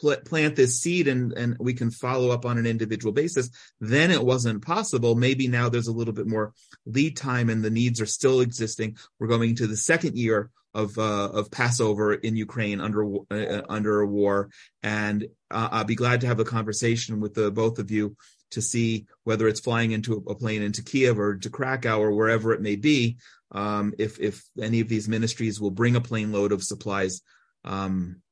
pl- 0.00 0.16
plant 0.24 0.56
this 0.56 0.80
seed 0.80 1.08
and, 1.08 1.32
and 1.32 1.56
we 1.58 1.74
can 1.74 1.90
follow 1.90 2.30
up 2.30 2.44
on 2.44 2.58
an 2.58 2.66
individual 2.66 3.12
basis. 3.12 3.50
Then 3.80 4.10
it 4.10 4.22
wasn't 4.22 4.64
possible. 4.64 5.14
Maybe 5.14 5.48
now 5.48 5.68
there's 5.68 5.88
a 5.88 5.92
little 5.92 6.14
bit 6.14 6.26
more 6.26 6.52
lead 6.86 7.16
time 7.16 7.50
and 7.50 7.64
the 7.64 7.70
needs 7.70 8.00
are 8.00 8.06
still 8.06 8.40
existing. 8.40 8.96
We're 9.18 9.28
going 9.28 9.56
to 9.56 9.66
the 9.66 9.76
second 9.76 10.16
year 10.16 10.50
of 10.74 10.98
uh, 10.98 11.30
of 11.32 11.50
Passover 11.50 12.14
in 12.14 12.36
Ukraine 12.36 12.80
under 12.80 13.04
uh, 13.30 13.62
under 13.68 14.00
a 14.00 14.06
war, 14.06 14.50
and 14.82 15.26
uh, 15.50 15.68
I'll 15.72 15.84
be 15.84 15.94
glad 15.94 16.20
to 16.20 16.26
have 16.26 16.40
a 16.40 16.44
conversation 16.44 17.20
with 17.20 17.34
the 17.34 17.50
both 17.50 17.78
of 17.78 17.90
you 17.90 18.16
to 18.50 18.62
see 18.62 19.06
whether 19.24 19.46
it's 19.48 19.60
flying 19.60 19.92
into 19.92 20.24
a 20.28 20.34
plane 20.34 20.62
into 20.62 20.82
Kiev 20.82 21.18
or 21.18 21.36
to 21.36 21.50
Krakow 21.50 22.00
or 22.00 22.12
wherever 22.12 22.52
it 22.52 22.60
may 22.60 22.76
be. 22.76 23.18
Um, 23.52 23.94
if 23.98 24.20
if 24.20 24.44
any 24.60 24.80
of 24.80 24.88
these 24.88 25.08
ministries 25.08 25.60
will 25.60 25.70
bring 25.70 25.96
a 25.96 26.00
plane 26.00 26.32
load 26.32 26.52
of 26.52 26.62
supplies, 26.62 27.22
um, 27.64 28.22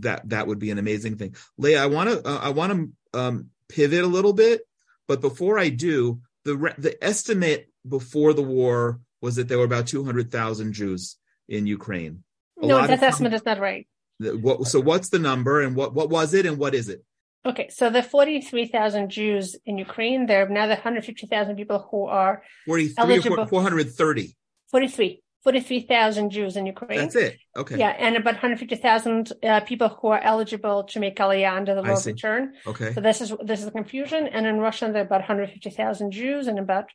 that 0.00 0.28
that 0.30 0.46
would 0.46 0.58
be 0.58 0.70
an 0.70 0.78
amazing 0.78 1.16
thing. 1.16 1.36
Leah, 1.58 1.82
I 1.82 1.86
want 1.86 2.10
to 2.10 2.26
uh, 2.26 2.40
I 2.42 2.50
want 2.50 2.72
to 2.72 3.18
um, 3.18 3.50
pivot 3.68 4.04
a 4.04 4.06
little 4.06 4.32
bit, 4.32 4.62
but 5.06 5.20
before 5.20 5.58
I 5.58 5.68
do, 5.68 6.20
the 6.44 6.74
the 6.78 7.02
estimate 7.02 7.70
before 7.86 8.32
the 8.32 8.42
war 8.42 9.00
was 9.20 9.36
that 9.36 9.48
there 9.48 9.58
were 9.58 9.64
about 9.64 9.86
two 9.86 10.04
hundred 10.04 10.30
thousand 10.30 10.72
Jews 10.72 11.16
in 11.48 11.66
Ukraine. 11.66 12.24
A 12.62 12.66
no, 12.66 12.86
that 12.86 13.02
estimate 13.02 13.34
is 13.34 13.44
not 13.44 13.58
right. 13.58 13.86
What, 14.20 14.66
so 14.66 14.80
what's 14.80 15.08
the 15.08 15.18
number 15.18 15.60
and 15.60 15.74
what 15.74 15.94
what 15.94 16.08
was 16.08 16.34
it 16.34 16.46
and 16.46 16.56
what 16.56 16.74
is 16.74 16.88
it? 16.88 17.04
Okay, 17.46 17.68
so 17.68 17.90
the 17.90 18.02
43,000 18.02 19.10
Jews 19.10 19.56
in 19.66 19.76
Ukraine, 19.76 20.26
there 20.26 20.46
are 20.46 20.48
now 20.48 20.66
the 20.66 20.74
150,000 20.74 21.56
people 21.56 21.86
who 21.90 22.06
are 22.06 22.42
43 22.66 22.94
Eligible. 23.04 23.40
or 23.40 23.46
430. 23.46 24.34
43, 24.70 25.22
43,000 25.42 26.30
Jews 26.30 26.56
in 26.56 26.64
Ukraine. 26.64 27.00
That's 27.00 27.16
it. 27.16 27.36
Okay. 27.54 27.78
Yeah, 27.78 27.90
and 27.98 28.16
about 28.16 28.34
150,000 28.34 29.32
uh, 29.42 29.60
people 29.60 29.88
who 29.88 30.08
are 30.08 30.20
eligible 30.20 30.84
to 30.84 30.98
make 30.98 31.16
Aliyah 31.16 31.54
under 31.54 31.74
the 31.74 31.82
law 31.82 31.92
of 31.96 32.06
return. 32.06 32.54
Okay. 32.66 32.94
So 32.94 33.00
this 33.02 33.20
is 33.20 33.32
this 33.44 33.60
is 33.60 33.66
the 33.66 33.72
confusion. 33.72 34.26
And 34.26 34.46
in 34.46 34.58
Russia, 34.58 34.86
there 34.90 35.02
are 35.02 35.06
about 35.06 35.20
150,000 35.20 36.10
Jews 36.12 36.46
and 36.46 36.58
about 36.58 36.86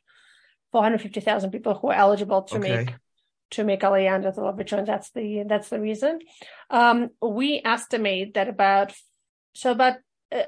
450,000 0.72 1.50
people 1.52 1.74
who 1.78 1.88
are 1.88 1.94
eligible 1.94 2.42
to 2.42 2.56
Okay. 2.56 2.76
make 2.76 2.94
to 3.52 3.64
make 3.64 3.80
Aliyah 3.80 4.14
under 4.14 4.30
the 4.32 4.40
law 4.40 4.50
of 4.50 4.58
return. 4.58 4.84
That's 4.84 5.10
the 5.10 5.44
that's 5.46 5.68
the 5.68 5.80
reason. 5.80 6.18
Um, 6.70 7.10
we 7.22 7.62
estimate 7.64 8.34
that 8.34 8.48
about 8.48 8.92
so 9.54 9.70
about 9.70 9.94
uh, 10.32 10.42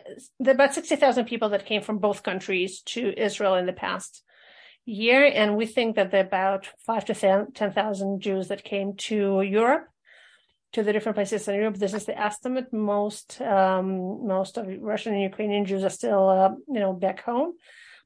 about 0.46 0.74
60,000 0.74 1.24
people 1.24 1.48
that 1.50 1.66
came 1.66 1.82
from 1.82 1.98
both 1.98 2.22
countries 2.22 2.80
to 2.82 3.12
Israel 3.16 3.54
in 3.56 3.66
the 3.66 3.72
past 3.72 4.22
year, 4.84 5.24
and 5.24 5.56
we 5.56 5.66
think 5.66 5.96
that 5.96 6.10
there 6.10 6.22
are 6.22 6.26
about 6.26 6.68
five 6.86 7.04
to 7.06 7.14
10,000 7.14 8.20
Jews 8.20 8.48
that 8.48 8.64
came 8.64 8.94
to 8.96 9.42
Europe 9.42 9.86
to 10.72 10.82
the 10.82 10.92
different 10.92 11.16
places 11.16 11.46
in 11.48 11.54
Europe. 11.54 11.76
This 11.76 11.94
is 11.94 12.06
the 12.06 12.18
estimate. 12.18 12.72
Most 12.72 13.40
um, 13.42 14.26
most 14.26 14.56
of 14.56 14.66
Russian 14.80 15.12
and 15.14 15.22
Ukrainian 15.22 15.64
Jews 15.66 15.84
are 15.84 15.90
still, 15.90 16.28
uh, 16.28 16.50
you 16.68 16.80
know, 16.80 16.92
back 16.92 17.22
home. 17.22 17.52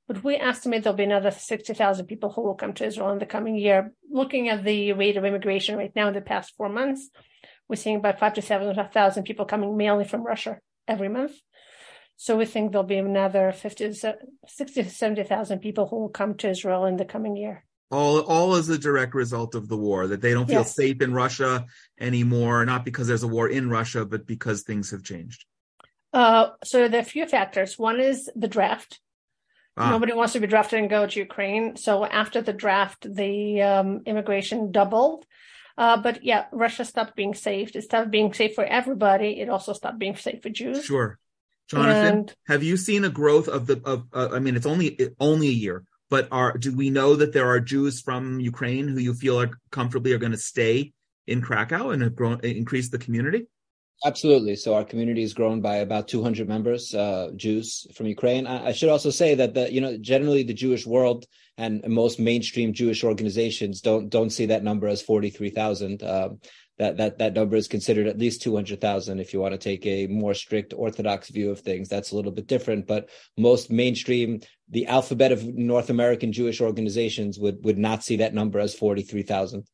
But 0.08 0.22
we 0.22 0.36
estimate 0.36 0.84
there'll 0.84 0.96
be 0.96 1.04
another 1.04 1.32
60,000 1.32 2.06
people 2.06 2.30
who 2.30 2.42
will 2.42 2.54
come 2.54 2.72
to 2.74 2.86
Israel 2.86 3.10
in 3.10 3.18
the 3.18 3.26
coming 3.26 3.56
year. 3.56 3.92
Looking 4.10 4.48
at 4.48 4.62
the 4.62 4.92
rate 4.92 5.16
of 5.16 5.24
immigration 5.24 5.76
right 5.76 5.94
now 5.96 6.08
in 6.08 6.14
the 6.14 6.20
past 6.20 6.54
four 6.56 6.68
months, 6.68 7.10
we're 7.68 7.76
seeing 7.76 7.96
about 7.96 8.20
five 8.20 8.34
to 8.34 8.42
7,000 8.42 9.24
people 9.24 9.46
coming 9.46 9.76
mainly 9.76 10.04
from 10.04 10.22
Russia 10.22 10.58
every 10.86 11.08
month. 11.08 11.32
So 12.16 12.36
we 12.36 12.46
think 12.46 12.72
there'll 12.72 12.86
be 12.86 12.96
another 12.96 13.52
50 13.52 13.92
to 13.92 14.16
60 14.46 14.82
to 14.84 14.90
70,000 14.90 15.58
people 15.60 15.86
who 15.86 16.00
will 16.00 16.08
come 16.08 16.34
to 16.38 16.50
Israel 16.50 16.86
in 16.86 16.96
the 16.96 17.04
coming 17.04 17.36
year. 17.36 17.64
All 17.90 18.20
all 18.20 18.54
as 18.56 18.68
a 18.68 18.78
direct 18.78 19.14
result 19.14 19.54
of 19.54 19.68
the 19.68 19.76
war 19.76 20.08
that 20.08 20.20
they 20.20 20.32
don't 20.32 20.48
feel 20.48 20.60
Yes. 20.66 20.74
safe 20.74 21.00
in 21.00 21.12
Russia 21.14 21.66
anymore, 22.00 22.64
not 22.64 22.84
because 22.84 23.06
there's 23.06 23.22
a 23.22 23.28
war 23.28 23.48
in 23.48 23.70
Russia, 23.70 24.04
but 24.04 24.26
because 24.26 24.62
things 24.62 24.90
have 24.90 25.04
changed. 25.04 25.44
Uh, 26.12 26.48
so 26.64 26.88
there 26.88 27.00
are 27.00 27.02
a 27.02 27.14
few 27.16 27.26
factors. 27.26 27.78
One 27.78 28.00
is 28.00 28.28
the 28.34 28.48
draft. 28.48 28.98
Ah, 29.76 29.90
Nobody 29.90 30.14
wants 30.14 30.32
to 30.32 30.40
be 30.40 30.46
drafted 30.48 30.80
and 30.80 30.90
go 30.90 31.06
to 31.06 31.20
Ukraine. 31.20 31.76
So 31.76 32.04
after 32.04 32.40
the 32.40 32.54
draft, 32.54 33.00
the 33.22 33.62
um, 33.62 34.02
immigration 34.06 34.72
doubled. 34.72 35.26
Uh, 35.78 35.98
but 36.00 36.24
yeah, 36.24 36.46
Russia 36.52 36.84
stopped 36.86 37.14
being 37.14 37.34
safe. 37.34 37.76
It 37.76 37.82
stopped 37.82 38.10
being 38.10 38.32
safe 38.32 38.54
for 38.54 38.64
everybody. 38.64 39.38
It 39.42 39.48
also 39.50 39.74
stopped 39.74 39.98
being 39.98 40.16
safe 40.16 40.42
for 40.42 40.48
Jews. 40.48 40.84
sure. 40.84 41.18
Jonathan, 41.68 42.18
And- 42.18 42.34
have 42.46 42.62
you 42.62 42.76
seen 42.76 43.04
a 43.04 43.10
growth 43.10 43.48
of 43.48 43.66
the 43.66 43.80
of 43.84 44.04
uh, 44.12 44.28
I 44.32 44.38
mean 44.38 44.56
it's 44.56 44.66
only 44.66 44.98
only 45.18 45.48
a 45.48 45.52
year, 45.52 45.84
but 46.10 46.28
are 46.30 46.56
do 46.56 46.74
we 46.74 46.90
know 46.90 47.16
that 47.16 47.32
there 47.32 47.48
are 47.48 47.60
Jews 47.60 48.00
from 48.00 48.40
Ukraine 48.40 48.88
who 48.88 49.00
you 49.00 49.14
feel 49.14 49.40
are 49.40 49.50
comfortably 49.70 50.12
are 50.12 50.18
going 50.18 50.32
to 50.32 50.38
stay 50.38 50.92
in 51.26 51.42
Krakow 51.42 51.90
and 51.90 52.02
have 52.02 52.14
grown 52.14 52.40
increase 52.42 52.90
the 52.90 52.98
community? 52.98 53.46
Absolutely. 54.04 54.56
So 54.56 54.74
our 54.74 54.84
community 54.84 55.22
has 55.22 55.32
grown 55.32 55.62
by 55.62 55.76
about 55.76 56.06
200 56.06 56.46
members, 56.46 56.94
uh, 56.94 57.30
Jews 57.34 57.86
from 57.94 58.06
Ukraine. 58.06 58.46
I, 58.46 58.66
I 58.66 58.72
should 58.72 58.90
also 58.90 59.10
say 59.10 59.34
that 59.36 59.54
the 59.54 59.72
you 59.72 59.80
know 59.80 59.96
generally 59.96 60.42
the 60.42 60.54
Jewish 60.54 60.86
world 60.86 61.24
and 61.56 61.82
most 61.88 62.20
mainstream 62.20 62.74
Jewish 62.74 63.02
organizations 63.02 63.80
don't 63.80 64.10
don't 64.10 64.30
see 64.30 64.46
that 64.46 64.62
number 64.62 64.86
as 64.86 65.00
43,000. 65.00 66.02
Um, 66.02 66.40
that 66.78 66.96
that 66.98 67.18
that 67.18 67.34
number 67.34 67.56
is 67.56 67.68
considered 67.68 68.06
at 68.06 68.18
least 68.18 68.42
200,000 68.42 69.18
if 69.18 69.32
you 69.32 69.40
want 69.40 69.52
to 69.52 69.58
take 69.58 69.86
a 69.86 70.06
more 70.08 70.34
strict 70.34 70.74
Orthodox 70.76 71.30
view 71.30 71.50
of 71.50 71.60
things. 71.60 71.88
That's 71.88 72.12
a 72.12 72.16
little 72.16 72.32
bit 72.32 72.46
different, 72.46 72.86
but 72.86 73.08
most 73.36 73.70
mainstream, 73.70 74.40
the 74.68 74.86
alphabet 74.86 75.32
of 75.32 75.44
North 75.44 75.90
American 75.90 76.32
Jewish 76.32 76.60
organizations 76.60 77.38
would 77.38 77.64
would 77.64 77.78
not 77.78 78.04
see 78.04 78.16
that 78.16 78.34
number 78.34 78.58
as 78.58 78.74
43,000. 78.74 79.64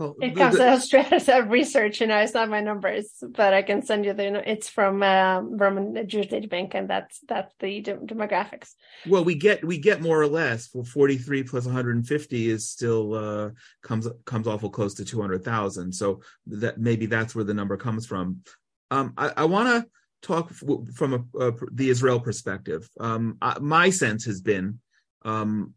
Well, 0.00 0.16
It 0.22 0.34
comes 0.34 0.56
the- 0.56 0.64
out 0.66 1.28
out 1.28 1.42
of 1.42 1.50
research, 1.50 2.00
you 2.00 2.06
know, 2.06 2.16
it's 2.24 2.32
not 2.32 2.48
my 2.48 2.62
numbers, 2.62 3.06
but 3.40 3.52
I 3.52 3.60
can 3.60 3.82
send 3.82 4.06
you 4.06 4.14
the, 4.14 4.26
it's 4.50 4.66
from 4.66 5.02
uh, 5.02 5.42
Berman 5.42 6.08
Jewish 6.08 6.28
Data 6.28 6.48
Bank, 6.48 6.74
and 6.74 6.88
that's 6.88 7.20
that's 7.28 7.54
the 7.60 7.82
de- 7.82 7.96
demographics. 8.12 8.70
well 9.06 9.24
we 9.24 9.34
get 9.34 9.62
we 9.62 9.76
get 9.78 10.00
more 10.00 10.18
or 10.20 10.26
less 10.26 10.66
for 10.68 10.84
43 10.84 11.42
plus 11.42 11.64
150 11.66 12.50
is 12.50 12.68
still 12.70 13.14
uh 13.14 13.50
comes 13.82 14.08
comes 14.24 14.46
awful 14.46 14.70
close 14.70 14.94
to 14.94 15.04
200,000 15.04 15.92
so 15.92 16.20
that 16.46 16.78
maybe 16.78 17.06
that's 17.06 17.34
where 17.34 17.44
the 17.44 17.54
number 17.60 17.76
comes 17.76 18.04
from 18.06 18.26
um 18.90 19.12
i, 19.16 19.26
I 19.36 19.44
want 19.44 19.68
to 19.68 19.78
talk 20.22 20.46
f- 20.50 20.94
from 20.98 21.10
a, 21.14 21.38
uh, 21.38 21.52
the 21.72 21.88
israel 21.94 22.20
perspective 22.20 22.82
um 23.00 23.38
I, 23.40 23.58
my 23.60 23.88
sense 23.90 24.22
has 24.30 24.40
been 24.52 24.80
um 25.24 25.74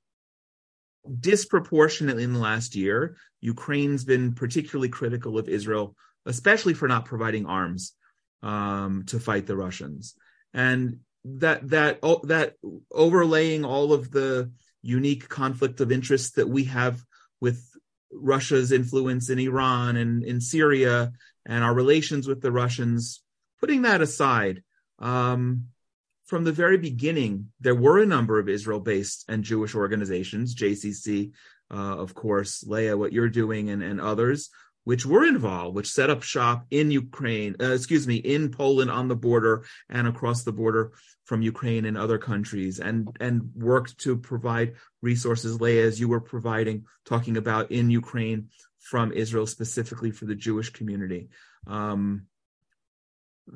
disproportionately 1.20 2.24
in 2.24 2.34
the 2.34 2.40
last 2.40 2.76
year 2.76 3.18
ukraine's 3.42 4.06
been 4.06 4.34
particularly 4.34 4.90
critical 4.90 5.38
of 5.38 5.50
israel 5.50 5.96
especially 6.26 6.74
for 6.74 6.88
not 6.88 7.06
providing 7.06 7.46
arms 7.46 7.94
um 8.42 9.04
to 9.06 9.20
fight 9.20 9.46
the 9.46 9.56
russians. 9.56 10.16
And 10.54 11.00
that 11.26 11.70
that 11.70 12.00
oh, 12.04 12.22
that 12.26 12.56
overlaying 12.92 13.66
all 13.66 13.94
of 13.94 14.12
the 14.12 14.52
unique 14.82 15.30
conflict 15.30 15.80
of 15.80 15.92
interest 15.92 16.36
that 16.36 16.50
we 16.50 16.66
have 16.66 17.02
with 17.40 17.66
Russia's 18.12 18.72
influence 18.72 19.30
in 19.30 19.40
Iran 19.40 19.96
and 19.96 20.24
in 20.24 20.42
Syria 20.42 21.14
and 21.46 21.64
our 21.64 21.74
relations 21.74 22.28
with 22.28 22.42
the 22.42 22.52
Russians, 22.52 23.24
putting 23.60 23.84
that 23.84 24.02
aside, 24.02 24.64
um, 25.00 25.68
from 26.34 26.46
the 26.46 26.52
very 26.52 26.80
beginning, 26.80 27.50
there 27.60 27.76
were 27.76 28.02
a 28.02 28.08
number 28.08 28.40
of 28.40 28.50
Israel-based 28.50 29.26
and 29.30 29.44
Jewish 29.44 29.76
organizations, 29.76 30.56
JCC, 30.56 31.32
uh, 31.70 31.76
of 31.76 32.16
course, 32.16 32.64
Leah, 32.66 32.98
what 32.98 33.14
you're 33.14 33.30
doing, 33.30 33.70
and, 33.70 33.84
and 33.84 34.02
others, 34.02 34.50
which 34.84 35.06
were 35.06 35.28
involved, 35.28 35.76
which 35.76 35.92
set 35.92 36.10
up 36.10 36.24
shop 36.24 36.66
in 36.72 36.90
Ukraine, 36.90 37.56
uh, 37.62 37.74
excuse 37.74 38.08
me, 38.08 38.16
in 38.16 38.50
Poland 38.50 38.90
on 38.90 39.10
the 39.10 39.16
border 39.16 39.64
and 39.92 40.08
across 40.08 40.42
the 40.42 40.52
border 40.52 40.94
from 41.26 41.44
Ukraine 41.44 41.86
and 41.86 42.00
other 42.00 42.18
countries, 42.18 42.80
and 42.80 43.16
and 43.20 43.52
worked 43.54 44.00
to 44.00 44.18
provide 44.18 44.74
resources, 45.04 45.62
Leah, 45.62 45.86
as 45.86 46.00
you 46.00 46.08
were 46.08 46.20
providing, 46.20 46.86
talking 47.06 47.38
about 47.38 47.70
in 47.70 47.92
Ukraine 47.92 48.50
from 48.80 49.12
Israel 49.12 49.46
specifically 49.46 50.10
for 50.10 50.26
the 50.26 50.42
Jewish 50.48 50.72
community. 50.72 51.30
Um, 51.68 52.26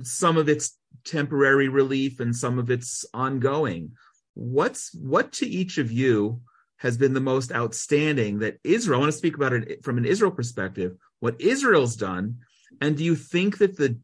some 0.03 0.37
of 0.37 0.49
it's 0.49 0.77
temporary 1.05 1.67
relief 1.67 2.19
and 2.19 2.35
some 2.35 2.59
of 2.59 2.69
it's 2.69 3.05
ongoing. 3.13 3.91
What's 4.33 4.93
what 4.93 5.31
to 5.33 5.47
each 5.47 5.77
of 5.77 5.91
you 5.91 6.41
has 6.77 6.97
been 6.97 7.13
the 7.13 7.19
most 7.19 7.51
outstanding 7.51 8.39
that 8.39 8.59
Israel? 8.63 8.99
I 8.99 9.01
want 9.01 9.11
to 9.11 9.17
speak 9.17 9.35
about 9.35 9.53
it 9.53 9.83
from 9.83 9.97
an 9.97 10.05
Israel 10.05 10.31
perspective. 10.31 10.95
What 11.19 11.41
Israel's 11.41 11.95
done, 11.95 12.37
and 12.81 12.95
do 12.95 13.03
you 13.03 13.15
think 13.15 13.57
that 13.59 13.77
the 13.77 13.97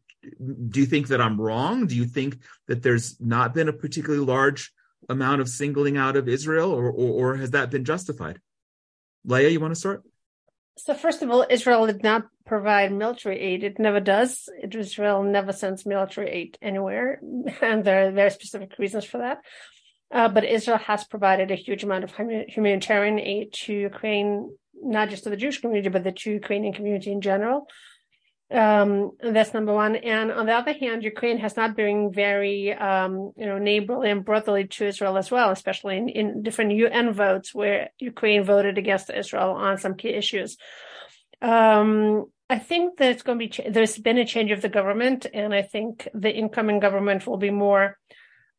do 0.70 0.80
you 0.80 0.86
think 0.86 1.08
that 1.08 1.20
I'm 1.20 1.40
wrong? 1.40 1.86
Do 1.86 1.94
you 1.94 2.06
think 2.06 2.38
that 2.66 2.82
there's 2.82 3.20
not 3.20 3.54
been 3.54 3.68
a 3.68 3.72
particularly 3.72 4.24
large 4.24 4.72
amount 5.08 5.42
of 5.42 5.48
singling 5.48 5.96
out 5.96 6.16
of 6.16 6.28
Israel, 6.28 6.72
or 6.72 6.90
or, 6.90 7.32
or 7.32 7.36
has 7.36 7.52
that 7.52 7.70
been 7.70 7.84
justified? 7.84 8.40
Leah, 9.24 9.50
you 9.50 9.60
want 9.60 9.72
to 9.72 9.80
start? 9.80 10.02
So 10.76 10.94
first 10.94 11.22
of 11.22 11.30
all, 11.30 11.46
Israel 11.48 11.86
did 11.86 12.02
not 12.02 12.26
provide 12.46 12.92
military 12.92 13.40
aid. 13.40 13.64
It 13.64 13.78
never 13.78 14.00
does. 14.00 14.48
Israel 14.70 15.22
never 15.22 15.52
sends 15.52 15.86
military 15.86 16.30
aid 16.30 16.58
anywhere, 16.60 17.20
and 17.62 17.84
there 17.84 18.08
are 18.08 18.12
very 18.12 18.30
specific 18.30 18.78
reasons 18.78 19.04
for 19.04 19.18
that. 19.18 19.38
Uh, 20.12 20.28
but 20.28 20.44
Israel 20.44 20.78
has 20.78 21.04
provided 21.04 21.50
a 21.50 21.56
huge 21.56 21.82
amount 21.82 22.04
of 22.04 22.14
humi- 22.14 22.46
humanitarian 22.48 23.18
aid 23.18 23.52
to 23.52 23.72
Ukraine, 23.72 24.56
not 24.80 25.08
just 25.08 25.24
to 25.24 25.30
the 25.30 25.36
Jewish 25.36 25.60
community, 25.60 25.88
but 25.88 26.04
the 26.04 26.12
to 26.12 26.30
Ukrainian 26.30 26.72
community 26.72 27.10
in 27.10 27.20
general. 27.20 27.66
Um, 28.50 29.12
that's 29.20 29.54
number 29.54 29.72
one. 29.72 29.96
And 29.96 30.30
on 30.30 30.46
the 30.46 30.52
other 30.52 30.72
hand, 30.72 31.02
Ukraine 31.02 31.38
has 31.38 31.56
not 31.56 31.74
been 31.74 32.12
very, 32.12 32.72
um, 32.72 33.32
you 33.36 33.46
know, 33.46 33.58
neighborly 33.58 34.10
and 34.10 34.24
brotherly 34.24 34.68
to 34.68 34.86
Israel 34.86 35.16
as 35.16 35.30
well, 35.30 35.50
especially 35.50 35.96
in, 35.96 36.08
in 36.08 36.42
different 36.42 36.72
UN 36.72 37.12
votes 37.12 37.54
where 37.54 37.90
Ukraine 37.98 38.44
voted 38.44 38.78
against 38.78 39.10
Israel 39.10 39.52
on 39.52 39.78
some 39.78 39.94
key 39.94 40.10
issues. 40.10 40.56
Um, 41.40 42.26
I 42.50 42.58
think 42.58 42.98
that 42.98 43.10
it's 43.10 43.22
going 43.22 43.38
to 43.38 43.44
be, 43.44 43.48
ch- 43.48 43.72
there's 43.72 43.96
been 43.96 44.18
a 44.18 44.26
change 44.26 44.50
of 44.50 44.60
the 44.60 44.68
government, 44.68 45.26
and 45.32 45.54
I 45.54 45.62
think 45.62 46.08
the 46.12 46.30
incoming 46.30 46.78
government 46.78 47.26
will 47.26 47.38
be 47.38 47.50
more, 47.50 47.98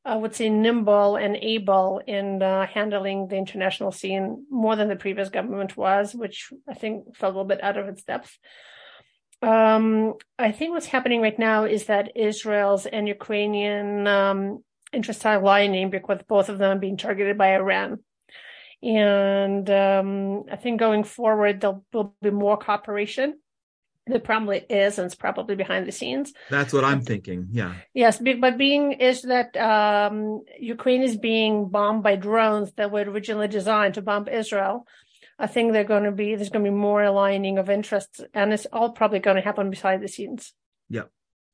I 0.04 0.16
would 0.16 0.34
say, 0.34 0.50
nimble 0.50 1.18
and 1.18 1.36
able 1.36 2.02
in 2.06 2.42
uh, 2.42 2.66
handling 2.66 3.28
the 3.28 3.38
international 3.38 3.92
scene 3.92 4.46
more 4.50 4.76
than 4.76 4.90
the 4.90 4.96
previous 4.96 5.30
government 5.30 5.78
was, 5.78 6.16
which 6.16 6.52
I 6.68 6.74
think 6.74 7.16
felt 7.16 7.36
a 7.36 7.38
little 7.38 7.48
bit 7.48 7.64
out 7.64 7.78
of 7.78 7.88
its 7.88 8.04
depth. 8.04 8.36
Um, 9.44 10.16
I 10.40 10.52
think 10.52 10.72
what's 10.72 10.88
happening 10.88 11.22
right 11.22 11.38
now 11.38 11.66
is 11.66 11.86
that 11.86 12.18
Israel's 12.18 12.88
and 12.88 13.08
Ukrainian 13.08 14.08
um, 14.08 14.64
interests 14.94 15.26
are 15.26 15.36
aligning 15.36 15.92
because 15.92 16.22
both 16.28 16.50
of 16.50 16.58
them 16.58 16.78
are 16.78 16.80
being 16.80 16.98
targeted 16.98 17.38
by 17.38 17.54
Iran. 17.54 18.00
And 18.82 19.70
um, 19.70 20.44
I 20.52 20.56
think 20.56 20.80
going 20.80 21.04
forward, 21.04 21.62
there 21.62 21.80
will 21.94 22.16
be 22.22 22.32
more 22.32 22.58
cooperation 22.58 23.40
There 24.08 24.20
probably 24.20 24.60
is, 24.70 25.00
and 25.00 25.08
it's 25.08 25.16
probably 25.16 25.56
behind 25.56 25.88
the 25.88 25.92
scenes. 25.92 26.32
That's 26.52 26.72
what 26.72 26.84
I'm 26.84 27.02
thinking. 27.02 27.48
Yeah. 27.52 27.74
Yes, 27.94 28.22
but 28.22 28.58
being 28.58 28.92
is 28.92 29.24
that 29.24 29.58
um, 29.58 30.44
Ukraine 30.60 31.02
is 31.02 31.18
being 31.18 31.70
bombed 31.70 32.04
by 32.04 32.16
drones 32.16 32.72
that 32.74 32.92
were 32.92 33.02
originally 33.02 33.48
designed 33.48 33.96
to 33.96 34.04
bomb 34.04 34.28
Israel. 34.28 34.86
I 35.40 35.48
think 35.48 35.74
they're 35.74 35.84
going 35.84 36.04
to 36.04 36.12
be 36.12 36.36
there's 36.36 36.50
going 36.50 36.64
to 36.64 36.72
be 36.72 36.76
more 36.76 37.04
aligning 37.04 37.58
of 37.58 37.70
interests, 37.70 38.22
and 38.34 38.54
it's 38.54 38.68
all 38.72 38.92
probably 38.92 39.20
going 39.20 39.38
to 39.38 39.42
happen 39.42 39.72
behind 39.72 40.04
the 40.04 40.08
scenes. 40.08 40.54
Yeah, 40.88 41.04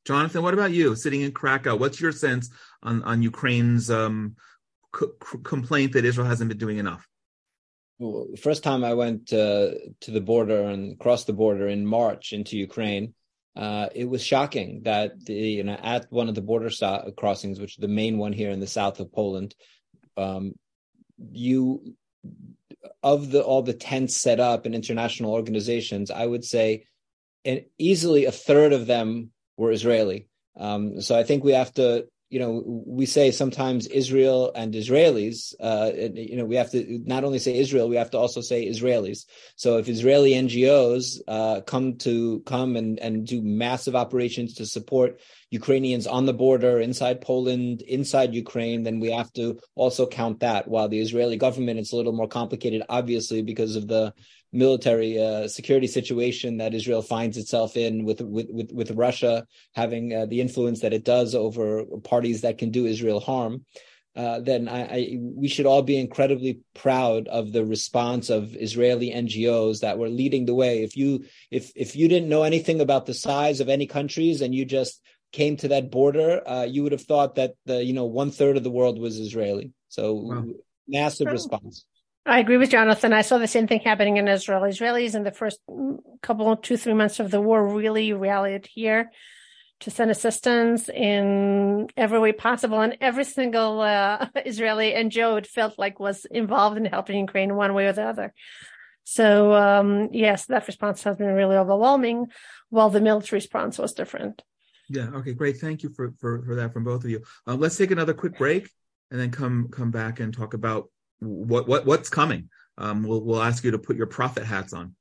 Jonathan, 0.06 0.44
what 0.44 0.54
about 0.54 0.72
you? 0.72 0.96
Sitting 0.96 1.22
in 1.22 1.32
Krakow, 1.32 1.78
what's 1.78 2.02
your 2.02 2.12
sense 2.12 2.50
on 2.84 3.02
on 3.04 3.24
Ukraine's 3.24 3.90
um, 3.90 4.36
c- 4.94 5.08
complaint 5.44 5.94
that 5.94 6.06
Israel 6.06 6.28
hasn't 6.28 6.50
been 6.50 6.58
doing 6.58 6.78
enough? 6.78 7.08
First 8.40 8.64
time 8.64 8.84
I 8.84 8.94
went 8.94 9.32
uh, 9.32 9.72
to 10.02 10.12
the 10.12 10.22
border 10.22 10.64
and 10.64 10.98
crossed 11.00 11.28
the 11.28 11.34
border 11.34 11.68
in 11.68 11.86
March 11.86 12.34
into 12.34 12.58
Ukraine, 12.58 13.14
uh, 13.56 13.90
it 13.94 14.06
was 14.06 14.24
shocking 14.24 14.82
that 14.84 15.26
the, 15.26 15.34
you 15.34 15.64
know 15.64 15.78
at 15.82 16.12
one 16.12 16.30
of 16.30 16.36
the 16.36 16.42
border 16.42 16.70
st- 16.70 17.16
crossings, 17.16 17.60
which 17.60 17.74
is 17.78 17.82
the 17.82 17.88
main 17.88 18.18
one 18.18 18.34
here 18.34 18.50
in 18.50 18.60
the 18.60 18.68
south 18.68 19.00
of 19.00 19.12
Poland, 19.12 19.54
um, 20.18 20.54
you 21.32 21.96
of 23.04 23.32
the 23.32 23.44
all 23.44 23.62
the 23.62 23.74
tents 23.74 24.16
set 24.16 24.40
up 24.40 24.66
in 24.66 24.74
international 24.74 25.34
organizations, 25.34 26.12
I 26.12 26.26
would 26.26 26.46
say, 26.46 26.86
easily 27.78 28.26
a 28.26 28.32
third 28.32 28.74
of 28.74 28.88
them 28.88 29.32
were 29.58 29.72
Israeli. 29.72 30.28
Um, 30.58 31.02
so 31.02 31.18
I 31.18 31.24
think 31.24 31.44
we 31.44 31.54
have 31.54 31.74
to 31.74 32.08
you 32.32 32.40
know, 32.40 32.64
we 32.66 33.06
say 33.06 33.30
sometimes 33.30 33.88
Israel 33.88 34.54
and 34.56 34.74
Israelis, 34.74 35.54
uh, 35.60 35.92
you 36.16 36.38
know, 36.38 36.46
we 36.46 36.56
have 36.56 36.72
to 36.72 37.02
not 37.06 37.26
only 37.26 37.40
say 37.40 37.58
Israel, 37.58 37.90
we 37.90 37.98
have 37.98 38.12
to 38.12 38.18
also 38.18 38.40
say 38.40 38.66
Israelis. 38.66 39.26
So 39.58 39.78
if 39.80 39.90
Israeli 39.90 40.32
NGOs 40.32 41.20
uh, 41.28 41.60
come 41.62 41.98
to 41.98 42.40
come 42.46 42.78
and, 42.78 42.98
and 43.00 43.28
do 43.28 43.42
massive 43.42 43.98
operations 43.98 44.54
to 44.56 44.66
support 44.66 45.20
Ukrainians 45.50 46.08
on 46.08 46.26
the 46.26 46.34
border, 46.34 46.80
inside 46.80 47.20
Poland, 47.20 47.82
inside 47.82 48.34
Ukraine, 48.34 48.84
then 48.84 49.02
we 49.02 49.12
have 49.12 49.34
to 49.34 49.60
also 49.76 50.08
count 50.08 50.40
that. 50.40 50.70
While 50.70 50.88
the 50.88 51.02
Israeli 51.02 51.36
government, 51.36 51.80
it's 51.80 51.92
a 51.92 51.98
little 51.98 52.14
more 52.14 52.30
complicated, 52.30 52.84
obviously, 52.88 53.42
because 53.42 53.76
of 53.76 53.90
the 53.90 54.14
military 54.54 55.22
uh, 55.22 55.48
security 55.48 55.88
situation 55.88 56.58
that 56.58 56.74
Israel 56.74 57.02
finds 57.02 57.38
itself 57.38 57.78
in 57.78 58.04
with 58.04 58.22
with 58.22 58.48
with, 58.50 58.72
with 58.72 58.92
Russia 58.92 59.46
having 59.74 60.14
uh, 60.14 60.26
the 60.26 60.42
influence 60.42 60.82
that 60.82 60.94
it 60.94 61.06
does 61.06 61.34
over 61.36 61.86
parties 62.04 62.42
that 62.42 62.58
can 62.58 62.72
do 62.72 62.86
Israel 62.86 63.20
harm. 63.20 63.66
Uh, 64.14 64.42
then 64.42 64.68
I, 64.68 64.82
I, 64.82 65.18
we 65.22 65.48
should 65.48 65.66
all 65.66 65.84
be 65.84 65.98
incredibly 65.98 66.60
proud 66.74 67.30
of 67.30 67.54
the 67.54 67.64
response 67.64 68.30
of 68.30 68.58
Israeli 68.58 69.10
NGOs 69.10 69.80
that 69.80 69.98
were 69.98 70.10
leading 70.10 70.46
the 70.46 70.54
way. 70.54 70.84
If 70.84 70.98
you 70.98 71.24
if 71.50 71.72
if 71.76 71.96
you 71.96 72.10
didn't 72.10 72.28
know 72.28 72.44
anything 72.44 72.82
about 72.82 73.06
the 73.06 73.14
size 73.14 73.62
of 73.62 73.70
any 73.70 73.88
countries 73.88 74.42
and 74.42 74.54
you 74.54 74.66
just 74.66 75.02
came 75.32 75.56
to 75.58 75.70
that 75.70 75.92
border, 75.92 76.46
uh, 76.46 76.64
you 76.64 76.84
would 76.84 76.92
have 76.92 77.04
thought 77.04 77.36
that 77.36 77.54
the 77.66 77.84
you 77.84 77.94
know 77.94 78.06
one 78.06 78.32
third 78.32 78.58
of 78.58 78.64
the 78.64 78.72
world 78.72 79.00
was 79.00 79.18
Israeli. 79.18 79.72
So 79.88 80.14
wow. 80.14 80.46
massive 80.90 81.28
response. 81.28 81.86
I 82.26 82.40
agree 82.40 82.58
with 82.58 82.70
Jonathan. 82.70 83.14
I 83.14 83.22
saw 83.22 83.40
the 83.40 83.48
same 83.48 83.68
thing 83.68 83.80
happening 83.80 84.18
in 84.18 84.28
Israel. 84.28 84.62
Israelis 84.62 85.16
in 85.16 85.24
the 85.24 85.32
first 85.32 85.60
couple, 86.22 86.56
two, 86.56 86.78
three 86.78 86.94
months 86.94 87.20
of 87.20 87.32
the 87.32 87.42
war 87.42 87.68
really 87.68 88.14
rallied 88.14 88.68
here 88.68 89.12
to 89.80 89.90
send 89.90 90.12
assistance 90.12 90.88
in 90.88 91.88
every 91.98 92.20
way 92.20 92.32
possible. 92.32 92.80
And 92.80 92.96
every 93.02 93.24
single 93.24 93.82
uh, 93.82 94.28
Israeli 94.46 94.92
NGO 94.92 95.40
it 95.40 95.48
felt 95.48 95.80
like 95.80 96.00
was 96.00 96.26
involved 96.26 96.78
in 96.78 96.86
helping 96.86 97.20
Ukraine 97.20 97.56
one 97.56 97.74
way 97.74 97.88
or 97.88 97.94
the 97.94 98.04
other. 98.04 98.34
So 99.04 99.54
um, 99.54 100.10
yes, 100.12 100.46
that 100.46 100.68
response 100.68 101.02
has 101.04 101.18
been 101.18 101.34
really 101.34 101.56
overwhelming, 101.56 102.28
while 102.70 102.92
the 102.92 103.02
military 103.02 103.38
response 103.38 103.80
was 103.80 103.94
different. 103.94 104.44
Yeah. 104.90 105.10
Okay. 105.16 105.34
Great. 105.34 105.58
Thank 105.58 105.82
you 105.82 105.90
for 105.90 106.14
for, 106.20 106.44
for 106.46 106.56
that 106.56 106.72
from 106.72 106.84
both 106.84 107.04
of 107.04 107.10
you. 107.10 107.24
Uh, 107.48 107.56
let's 107.56 107.78
take 107.78 107.92
another 107.92 108.14
quick 108.14 108.38
break 108.38 108.70
and 109.10 109.20
then 109.20 109.32
come 109.32 109.70
come 109.70 109.90
back 109.90 110.20
and 110.20 110.32
talk 110.32 110.54
about 110.54 110.90
what 111.22 111.68
what 111.68 111.86
what's 111.86 112.10
coming. 112.10 112.50
Um, 112.78 113.04
we'll 113.04 113.22
we'll 113.22 113.42
ask 113.42 113.64
you 113.64 113.72
to 113.72 113.80
put 113.80 113.96
your 113.96 114.08
prophet 114.08 114.44
hats 114.44 114.74
on. 114.74 114.96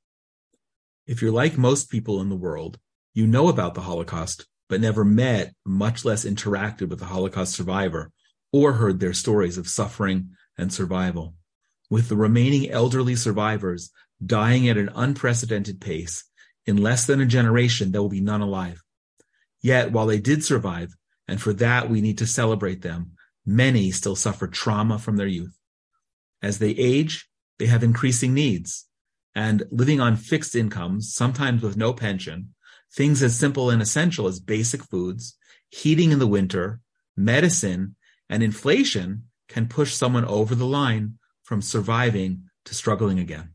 If 1.07 1.21
you're 1.21 1.31
like 1.31 1.57
most 1.57 1.89
people 1.89 2.21
in 2.21 2.29
the 2.29 2.35
world, 2.35 2.79
you 3.13 3.27
know 3.27 3.49
about 3.49 3.73
the 3.73 3.81
Holocaust, 3.81 4.45
but 4.69 4.79
never 4.79 5.03
met, 5.03 5.53
much 5.65 6.05
less 6.05 6.23
interacted 6.23 6.89
with 6.89 7.01
a 7.01 7.05
Holocaust 7.05 7.53
survivor 7.53 8.11
or 8.53 8.73
heard 8.73 8.99
their 8.99 9.13
stories 9.13 9.57
of 9.57 9.67
suffering 9.67 10.31
and 10.57 10.71
survival. 10.71 11.35
With 11.89 12.07
the 12.07 12.15
remaining 12.15 12.69
elderly 12.69 13.15
survivors 13.15 13.91
dying 14.23 14.69
at 14.69 14.77
an 14.77 14.89
unprecedented 14.95 15.81
pace, 15.81 16.23
in 16.65 16.77
less 16.77 17.05
than 17.05 17.19
a 17.21 17.25
generation, 17.25 17.91
there 17.91 18.01
will 18.01 18.09
be 18.09 18.21
none 18.21 18.41
alive. 18.41 18.81
Yet, 19.61 19.91
while 19.91 20.05
they 20.05 20.19
did 20.19 20.43
survive, 20.43 20.93
and 21.27 21.41
for 21.41 21.53
that 21.53 21.89
we 21.89 22.01
need 22.01 22.19
to 22.19 22.27
celebrate 22.27 22.81
them, 22.81 23.13
many 23.45 23.91
still 23.91 24.15
suffer 24.15 24.47
trauma 24.47 24.99
from 24.99 25.17
their 25.17 25.27
youth. 25.27 25.57
As 26.41 26.59
they 26.59 26.71
age, 26.71 27.27
they 27.59 27.67
have 27.67 27.83
increasing 27.83 28.33
needs. 28.33 28.87
And 29.35 29.63
living 29.71 30.01
on 30.01 30.15
fixed 30.17 30.55
incomes, 30.55 31.13
sometimes 31.13 31.61
with 31.61 31.77
no 31.77 31.93
pension, 31.93 32.53
things 32.93 33.23
as 33.23 33.37
simple 33.37 33.69
and 33.69 33.81
essential 33.81 34.27
as 34.27 34.39
basic 34.39 34.83
foods, 34.83 35.37
heating 35.69 36.11
in 36.11 36.19
the 36.19 36.27
winter, 36.27 36.81
medicine, 37.15 37.95
and 38.29 38.43
inflation 38.43 39.25
can 39.47 39.67
push 39.67 39.93
someone 39.93 40.25
over 40.25 40.55
the 40.55 40.65
line 40.65 41.17
from 41.43 41.61
surviving 41.61 42.43
to 42.65 42.75
struggling 42.75 43.19
again. 43.19 43.53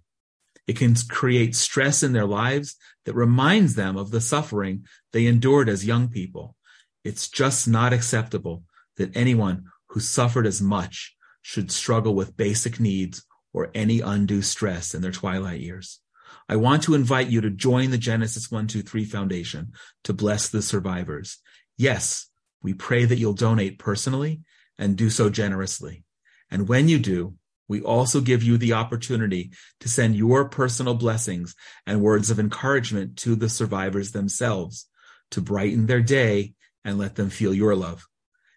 It 0.66 0.76
can 0.76 0.94
create 1.08 1.54
stress 1.54 2.02
in 2.02 2.12
their 2.12 2.26
lives 2.26 2.76
that 3.04 3.14
reminds 3.14 3.74
them 3.74 3.96
of 3.96 4.10
the 4.10 4.20
suffering 4.20 4.84
they 5.12 5.26
endured 5.26 5.68
as 5.68 5.86
young 5.86 6.08
people. 6.08 6.56
It's 7.04 7.28
just 7.28 7.68
not 7.68 7.92
acceptable 7.92 8.64
that 8.96 9.16
anyone 9.16 9.66
who 9.88 10.00
suffered 10.00 10.46
as 10.46 10.60
much 10.60 11.15
should 11.46 11.70
struggle 11.70 12.12
with 12.12 12.36
basic 12.36 12.80
needs 12.80 13.24
or 13.52 13.70
any 13.72 14.00
undue 14.00 14.42
stress 14.42 14.96
in 14.96 15.00
their 15.00 15.12
twilight 15.12 15.60
years. 15.60 16.00
I 16.48 16.56
want 16.56 16.82
to 16.82 16.94
invite 16.96 17.28
you 17.28 17.40
to 17.40 17.50
join 17.50 17.92
the 17.92 17.98
Genesis 17.98 18.50
123 18.50 19.04
Foundation 19.04 19.70
to 20.02 20.12
bless 20.12 20.48
the 20.48 20.60
survivors. 20.60 21.38
Yes, 21.76 22.26
we 22.64 22.74
pray 22.74 23.04
that 23.04 23.18
you'll 23.18 23.32
donate 23.32 23.78
personally 23.78 24.40
and 24.76 24.96
do 24.96 25.08
so 25.08 25.30
generously. 25.30 26.02
And 26.50 26.66
when 26.66 26.88
you 26.88 26.98
do, 26.98 27.34
we 27.68 27.80
also 27.80 28.20
give 28.20 28.42
you 28.42 28.58
the 28.58 28.72
opportunity 28.72 29.52
to 29.78 29.88
send 29.88 30.16
your 30.16 30.48
personal 30.48 30.94
blessings 30.94 31.54
and 31.86 32.02
words 32.02 32.28
of 32.28 32.40
encouragement 32.40 33.18
to 33.18 33.36
the 33.36 33.48
survivors 33.48 34.10
themselves 34.10 34.88
to 35.30 35.40
brighten 35.40 35.86
their 35.86 36.02
day 36.02 36.54
and 36.84 36.98
let 36.98 37.14
them 37.14 37.30
feel 37.30 37.54
your 37.54 37.76
love 37.76 38.04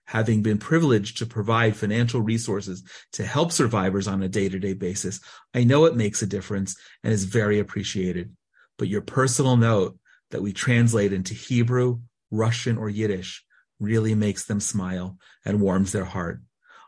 having 0.09 0.41
been 0.41 0.57
privileged 0.57 1.19
to 1.19 1.25
provide 1.27 1.75
financial 1.75 2.19
resources 2.19 2.83
to 3.11 3.23
help 3.23 3.51
survivors 3.51 4.07
on 4.07 4.23
a 4.23 4.27
day 4.27 4.49
to 4.49 4.57
day 4.57 4.73
basis, 4.73 5.19
I 5.53 5.63
know 5.63 5.85
it 5.85 5.95
makes 5.95 6.23
a 6.23 6.27
difference 6.27 6.75
and 7.03 7.13
is 7.13 7.25
very 7.25 7.59
appreciated. 7.59 8.35
But 8.79 8.87
your 8.87 9.01
personal 9.01 9.55
note 9.55 9.99
that 10.31 10.41
we 10.41 10.51
translate 10.51 11.13
into 11.13 11.35
Hebrew, 11.35 11.99
Russian, 12.31 12.79
or 12.79 12.89
Yiddish 12.89 13.45
really 13.79 14.15
makes 14.15 14.45
them 14.45 14.59
smile 14.59 15.19
and 15.45 15.61
warms 15.61 15.91
their 15.91 16.05
heart. 16.05 16.41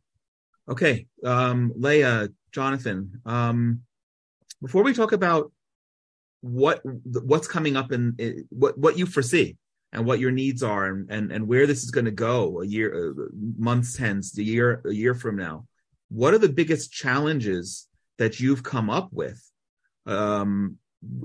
Okay, 0.68 1.07
um, 1.24 1.72
Leah, 1.77 2.29
Jonathan, 2.53 3.20
um, 3.27 3.81
before 4.62 4.83
we 4.83 4.95
talk 4.95 5.12
about 5.12 5.53
what 6.41 6.81
what's 6.85 7.49
coming 7.49 7.77
up 7.77 7.91
and 7.91 8.20
what 8.51 8.79
what 8.79 8.97
you 8.97 9.07
foresee 9.07 9.57
and 9.93 10.05
what 10.05 10.18
your 10.18 10.30
needs 10.30 10.62
are 10.62 10.87
and 10.87 11.11
and, 11.11 11.32
and 11.32 11.49
where 11.49 11.66
this 11.66 11.82
is 11.82 11.91
going 11.91 12.05
to 12.05 12.11
go 12.11 12.61
a 12.62 12.66
year 12.66 13.11
uh, 13.11 13.24
months 13.57 13.97
hence 13.97 14.37
a 14.39 14.43
year 14.43 14.82
a 14.84 14.93
year 14.93 15.14
from 15.14 15.37
now. 15.37 15.66
What 16.09 16.34
are 16.34 16.39
the 16.39 16.49
biggest 16.49 16.93
challenges 16.93 17.89
that 18.18 18.39
you've 18.41 18.62
come 18.62 18.91
up 18.91 19.11
with 19.12 19.43
um, 20.07 20.76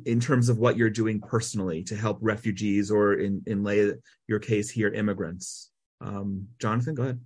in 0.05 0.19
terms 0.19 0.49
of 0.49 0.57
what 0.57 0.77
you're 0.77 0.89
doing 0.89 1.21
personally 1.21 1.83
to 1.83 1.95
help 1.95 2.17
refugees 2.21 2.91
or 2.91 3.13
in 3.13 3.43
in 3.45 3.63
lay 3.63 3.93
your 4.27 4.39
case 4.39 4.69
here 4.69 4.89
immigrants? 4.89 5.69
Um, 5.99 6.47
jonathan 6.59 6.95
go 6.95 7.03
ahead. 7.03 7.19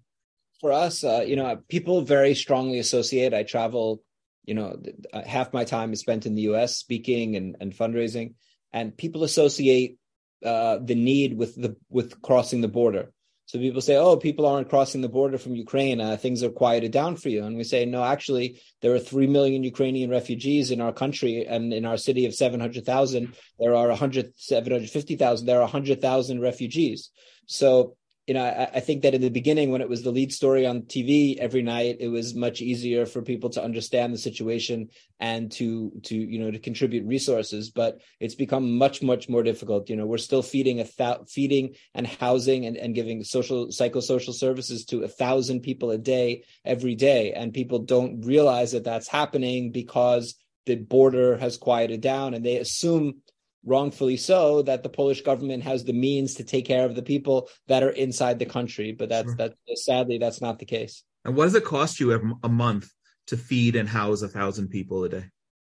For 0.61 0.71
us 0.71 1.03
uh, 1.03 1.23
you 1.27 1.35
know 1.35 1.59
people 1.67 2.01
very 2.01 2.33
strongly 2.35 2.79
associate 2.79 3.33
i 3.33 3.43
travel 3.43 4.01
you 4.45 4.53
know 4.53 4.77
half 5.25 5.53
my 5.53 5.63
time 5.63 5.93
is 5.93 5.99
spent 5.99 6.25
in 6.25 6.35
the 6.35 6.43
us 6.43 6.77
speaking 6.77 7.35
and, 7.35 7.55
and 7.59 7.73
fundraising 7.73 8.33
and 8.73 8.95
people 8.95 9.23
associate 9.23 9.97
uh, 10.45 10.77
the 10.81 10.95
need 10.95 11.37
with 11.37 11.55
the 11.55 11.75
with 11.89 12.21
crossing 12.21 12.61
the 12.61 12.67
border. 12.67 13.11
So 13.47 13.59
people 13.59 13.81
say, 13.81 13.95
"Oh, 13.95 14.17
people 14.17 14.45
aren't 14.45 14.69
crossing 14.69 15.01
the 15.01 15.09
border 15.09 15.37
from 15.37 15.55
Ukraine. 15.55 16.01
Uh, 16.01 16.17
things 16.17 16.41
are 16.43 16.49
quieted 16.49 16.91
down 16.91 17.15
for 17.15 17.29
you." 17.29 17.43
And 17.43 17.57
we 17.57 17.63
say, 17.63 17.85
"No, 17.85 18.03
actually, 18.03 18.61
there 18.81 18.93
are 18.93 18.99
three 18.99 19.27
million 19.27 19.63
Ukrainian 19.63 20.09
refugees 20.09 20.71
in 20.71 20.81
our 20.81 20.93
country, 20.93 21.45
and 21.45 21.73
in 21.73 21.85
our 21.85 21.97
city 21.97 22.25
of 22.25 22.33
seven 22.33 22.59
hundred 22.59 22.85
thousand, 22.85 23.35
there 23.59 23.75
are 23.75 23.89
100, 23.89 24.33
750,000. 24.35 25.45
There 25.45 25.61
are 25.61 25.67
hundred 25.67 26.01
thousand 26.01 26.41
refugees." 26.41 27.11
So 27.45 27.95
you 28.27 28.33
know, 28.33 28.43
I, 28.43 28.77
I, 28.77 28.79
think 28.79 29.03
that 29.03 29.13
in 29.13 29.21
the 29.21 29.29
beginning, 29.29 29.71
when 29.71 29.81
it 29.81 29.89
was 29.89 30.01
the 30.01 30.11
lead 30.11 30.33
story 30.33 30.65
on 30.65 30.83
TV 30.83 31.37
every 31.37 31.61
night, 31.61 31.97
it 31.99 32.07
was 32.07 32.33
much 32.33 32.59
easier 32.59 33.05
for 33.05 33.21
people 33.21 33.51
to 33.51 33.63
understand 33.63 34.13
the 34.13 34.17
situation 34.17 34.89
and 35.19 35.51
to 35.53 35.91
to 36.03 36.15
you 36.15 36.39
know 36.39 36.49
to 36.49 36.57
contribute 36.57 37.05
resources. 37.05 37.69
But 37.69 37.99
it's 38.19 38.33
become 38.33 38.77
much 38.77 39.03
much 39.03 39.29
more 39.29 39.43
difficult. 39.43 39.89
You 39.89 39.95
know, 39.95 40.07
we're 40.07 40.17
still 40.17 40.41
feeding 40.41 40.79
a 40.79 40.85
th- 40.85 41.29
feeding 41.29 41.75
and 41.93 42.07
housing 42.07 42.65
and, 42.65 42.77
and 42.77 42.95
giving 42.95 43.23
social 43.23 43.67
psychosocial 43.67 44.33
services 44.33 44.85
to 44.85 45.03
a 45.03 45.07
thousand 45.07 45.61
people 45.61 45.91
a 45.91 45.97
day 45.99 46.45
every 46.63 46.95
day, 46.95 47.33
and 47.33 47.53
people 47.53 47.79
don't 47.79 48.25
realize 48.25 48.71
that 48.71 48.85
that's 48.85 49.07
happening 49.07 49.71
because 49.71 50.33
the 50.65 50.75
border 50.75 51.37
has 51.37 51.57
quieted 51.57 52.01
down, 52.01 52.33
and 52.33 52.43
they 52.43 52.57
assume 52.57 53.21
wrongfully 53.65 54.17
so 54.17 54.61
that 54.61 54.83
the 54.83 54.89
Polish 54.89 55.21
government 55.21 55.63
has 55.63 55.83
the 55.83 55.93
means 55.93 56.35
to 56.35 56.43
take 56.43 56.65
care 56.65 56.85
of 56.85 56.95
the 56.95 57.01
people 57.01 57.49
that 57.67 57.83
are 57.83 57.89
inside 57.89 58.39
the 58.39 58.45
country. 58.45 58.91
But 58.91 59.09
that's 59.09 59.29
sure. 59.29 59.35
that 59.35 59.55
sadly 59.75 60.17
that's 60.17 60.41
not 60.41 60.59
the 60.59 60.65
case. 60.65 61.03
And 61.25 61.35
what 61.35 61.45
does 61.45 61.55
it 61.55 61.65
cost 61.65 61.99
you 61.99 62.37
a 62.43 62.49
month 62.49 62.89
to 63.27 63.37
feed 63.37 63.75
and 63.75 63.89
house 63.89 64.21
a 64.21 64.27
thousand 64.27 64.69
people 64.69 65.03
a 65.03 65.09
day? 65.09 65.25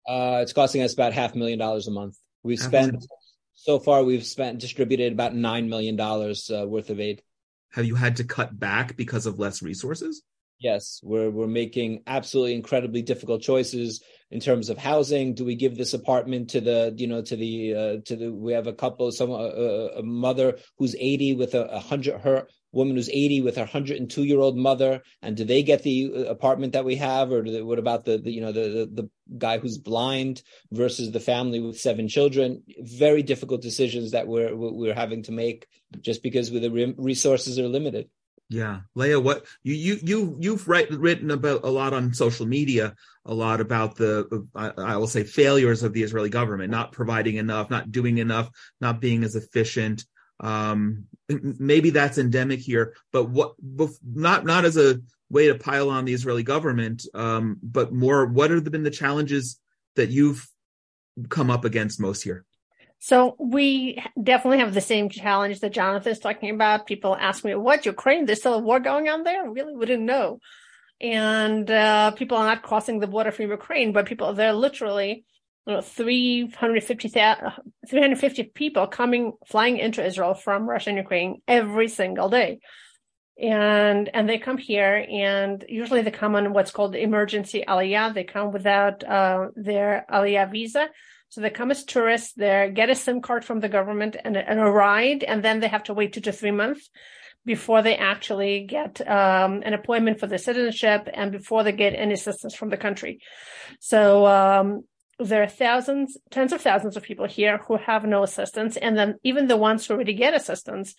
Uh, 0.07 0.41
it's 0.43 0.53
costing 0.53 0.83
us 0.83 0.95
about 0.95 1.13
half 1.13 1.35
a 1.35 1.39
million 1.39 1.59
dollars 1.59 1.89
a 1.89 1.91
month. 1.91 2.17
We've 2.43 2.61
half 2.61 2.69
spent 2.69 3.07
so 3.55 3.79
far 3.79 4.05
we've 4.05 4.27
spent 4.27 4.61
distributed 4.61 5.13
about 5.13 5.35
nine 5.35 5.69
million 5.69 5.97
dollars 5.97 6.51
uh, 6.51 6.67
worth 6.67 6.91
of 6.91 7.01
aid. 7.01 7.23
Have 7.73 7.87
you 7.87 7.95
had 7.95 8.17
to 8.17 8.25
cut 8.25 8.59
back 8.59 8.97
because 8.97 9.27
of 9.27 9.39
less 9.39 9.63
resources? 9.63 10.23
Yes, 10.59 11.01
we're 11.03 11.31
we're 11.31 11.47
making 11.47 12.03
absolutely 12.07 12.55
incredibly 12.55 13.03
difficult 13.03 13.43
choices 13.43 14.03
in 14.31 14.41
terms 14.41 14.71
of 14.71 14.79
housing. 14.79 15.35
Do 15.35 15.45
we 15.45 15.55
give 15.55 15.77
this 15.77 15.93
apartment 15.93 16.51
to 16.51 16.63
the 16.63 16.95
you 16.97 17.07
know 17.07 17.21
to 17.23 17.37
the 17.37 17.75
uh, 17.75 17.97
to 18.07 18.17
the 18.17 18.33
we 18.33 18.55
have 18.55 18.67
a 18.67 18.73
couple 18.73 19.13
some 19.13 19.31
uh, 19.31 19.35
a 19.37 20.03
mother 20.03 20.59
who's 20.79 20.97
80 20.99 21.35
with 21.35 21.55
a, 21.55 21.67
a 21.67 21.79
hundred 21.79 22.21
her 22.23 22.47
woman 22.73 22.97
who's 22.97 23.11
80 23.11 23.43
with 23.43 23.57
her 23.57 23.63
102 23.63 24.25
year 24.25 24.41
old 24.41 24.57
mother 24.57 25.03
and 25.23 25.37
do 25.37 25.45
they 25.45 25.63
get 25.63 25.83
the 25.83 26.11
uh, 26.15 26.19
apartment 26.25 26.73
that 26.73 26.85
we 26.85 26.97
have 26.97 27.33
or 27.33 27.43
they, 27.43 27.63
what 27.63 27.79
about 27.79 28.05
the, 28.05 28.19
the 28.19 28.31
you 28.31 28.41
know 28.41 28.53
the, 28.53 28.89
the, 28.91 29.03
the 29.03 29.11
guy 29.39 29.59
who's 29.59 29.79
blind 29.79 30.43
versus 30.73 31.11
the 31.11 31.21
family 31.21 31.61
with 31.61 31.79
seven 31.79 32.09
children 32.09 32.63
very 32.81 33.23
difficult 33.23 33.63
decisions 33.63 34.13
that 34.13 34.27
we're 34.27 34.55
we're 34.55 34.95
having 34.95 35.23
to 35.23 35.33
make 35.33 35.67
just 36.01 36.23
because 36.23 36.51
the 36.51 36.95
resources 36.99 37.59
are 37.59 37.69
limited 37.69 38.09
yeah, 38.49 38.81
Leah, 38.95 39.19
what 39.19 39.45
you 39.65 39.75
you 39.75 39.99
you 40.03 40.37
you've 40.41 40.69
write, 40.69 40.91
written 40.91 41.33
about 41.33 41.65
a 41.65 41.71
lot 41.71 41.93
on 41.93 42.15
social 42.15 42.47
media, 42.47 42.95
a 43.25 43.35
lot 43.35 43.61
about 43.61 43.97
the 43.97 44.47
I, 44.55 44.71
I, 44.77 44.97
will 44.99 45.09
say 45.09 45.25
failures 45.25 45.83
of 45.83 45.93
the 45.93 46.05
Israeli 46.05 46.31
government, 46.31 46.71
not 46.71 46.93
providing 46.93 47.37
enough, 47.37 47.71
not 47.71 47.91
doing 47.91 48.19
enough, 48.19 48.49
not 48.81 49.01
being 49.01 49.25
as 49.25 49.35
efficient. 49.35 50.05
Um, 50.39 51.07
maybe 51.29 51.91
that's 51.91 52.19
endemic 52.19 52.61
here, 52.61 52.95
but 53.13 53.29
what 53.29 53.55
not 54.05 54.45
not 54.45 54.65
as 54.65 54.77
a 54.77 55.01
way 55.29 55.49
to 55.49 55.57
pile 55.57 55.91
on 55.91 56.05
the 56.05 56.15
Israeli 56.15 56.45
government, 56.45 57.05
um, 57.15 57.59
but 57.61 57.93
more 57.93 58.27
what 58.27 58.53
have 58.53 58.63
been 58.65 58.85
the 58.85 58.91
challenges 58.91 59.59
that 59.97 60.11
you've 60.11 60.47
come 61.29 61.51
up 61.51 61.65
against 61.65 61.99
most 61.99 62.23
here? 62.23 62.46
So 62.99 63.37
we 63.39 64.03
definitely 64.21 64.59
have 64.59 64.75
the 64.75 64.81
same 64.81 65.09
challenge 65.09 65.61
that 65.61 65.73
Jonathan's 65.73 66.19
talking 66.19 66.51
about. 66.51 66.87
People 66.87 67.15
ask 67.15 67.45
me, 67.45 67.55
what, 67.55 67.87
Ukraine? 67.87 68.25
There's 68.25 68.41
still 68.41 68.55
a 68.55 68.59
war 68.59 68.81
going 68.81 69.09
on 69.09 69.23
there? 69.23 69.51
Really 69.51 69.77
wouldn't 69.77 70.03
know. 70.03 70.41
And 71.01 71.71
uh, 71.71 72.13
people 72.13 72.39
are 72.39 72.47
not 72.47 72.63
crossing 72.63 73.01
the 73.01 73.07
border 73.07 73.31
from 73.31 73.51
Ukraine, 73.51 73.93
but 73.93 74.07
people, 74.07 74.33
they're 74.33 74.53
literally 74.53 75.25
you 75.67 75.75
know, 75.75 75.81
350, 75.83 77.09
350 77.09 78.43
people 78.55 78.87
coming, 78.87 79.33
flying 79.47 79.79
into 79.79 80.05
Israel 80.05 80.35
from 80.35 80.69
Russia 80.69 80.91
and 80.91 80.99
Ukraine 80.99 81.43
every 81.47 81.89
single 81.89 82.31
day. 82.31 82.61
And, 83.39 84.09
and 84.15 84.27
they 84.27 84.39
come 84.39 84.57
here 84.57 85.07
and 85.11 85.63
usually 85.69 86.01
they 86.01 86.11
come 86.11 86.35
on 86.37 86.55
what's 86.55 86.71
called 86.71 86.97
emergency 86.97 87.63
aliyah. 87.69 88.15
They 88.15 88.25
come 88.25 88.51
without, 88.51 89.05
uh, 89.05 89.49
their 89.55 90.07
aliyah 90.11 90.51
visa. 90.51 90.89
So 91.29 91.41
they 91.41 91.51
come 91.51 91.71
as 91.71 91.85
tourists, 91.85 92.33
they 92.35 92.71
get 92.75 92.91
a 92.91 92.95
SIM 92.95 93.21
card 93.21 93.45
from 93.45 93.61
the 93.61 93.69
government 93.69 94.17
and, 94.25 94.37
and 94.37 94.61
a 94.61 94.65
ride, 94.65 95.23
and 95.25 95.43
then 95.43 95.61
they 95.61 95.69
have 95.69 95.85
to 95.85 95.95
wait 95.95 96.13
two 96.13 96.21
to 96.23 96.33
three 96.33 96.51
months 96.53 96.89
before 97.45 97.83
they 97.83 97.97
actually 97.97 98.67
get 98.69 99.01
um, 99.09 99.63
an 99.65 99.73
appointment 99.73 100.19
for 100.19 100.27
the 100.27 100.39
citizenship 100.39 101.09
and 101.13 101.31
before 101.33 101.63
they 101.63 101.73
get 101.73 101.95
any 101.95 102.15
assistance 102.15 102.55
from 102.55 102.71
the 102.71 102.77
country. 102.77 103.21
So 103.81 104.27
um, 104.27 104.85
there 105.19 105.43
are 105.43 105.49
thousands, 105.49 106.19
tens 106.31 106.53
of 106.53 106.61
thousands 106.61 106.97
of 106.97 107.05
people 107.05 107.27
here 107.27 107.59
who 107.59 107.77
have 107.77 108.05
no 108.05 108.23
assistance, 108.23 108.77
and 108.77 108.97
then 108.99 109.17
even 109.23 109.47
the 109.47 109.57
ones 109.57 109.87
who 109.87 109.95
already 109.95 110.15
get 110.15 110.35
assistance, 110.35 110.95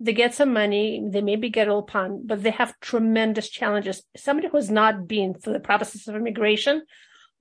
they 0.00 0.12
get 0.12 0.34
some 0.34 0.52
money, 0.52 1.00
they 1.08 1.22
maybe 1.22 1.48
get 1.50 1.68
a 1.68 1.70
little 1.70 1.82
pun, 1.84 2.22
but 2.26 2.42
they 2.42 2.50
have 2.50 2.78
tremendous 2.80 3.48
challenges. 3.48 4.02
Somebody 4.16 4.48
who 4.48 4.56
has 4.56 4.70
not 4.70 5.06
been 5.06 5.34
through 5.34 5.52
the 5.52 5.60
process 5.60 6.08
of 6.08 6.16
immigration 6.16 6.82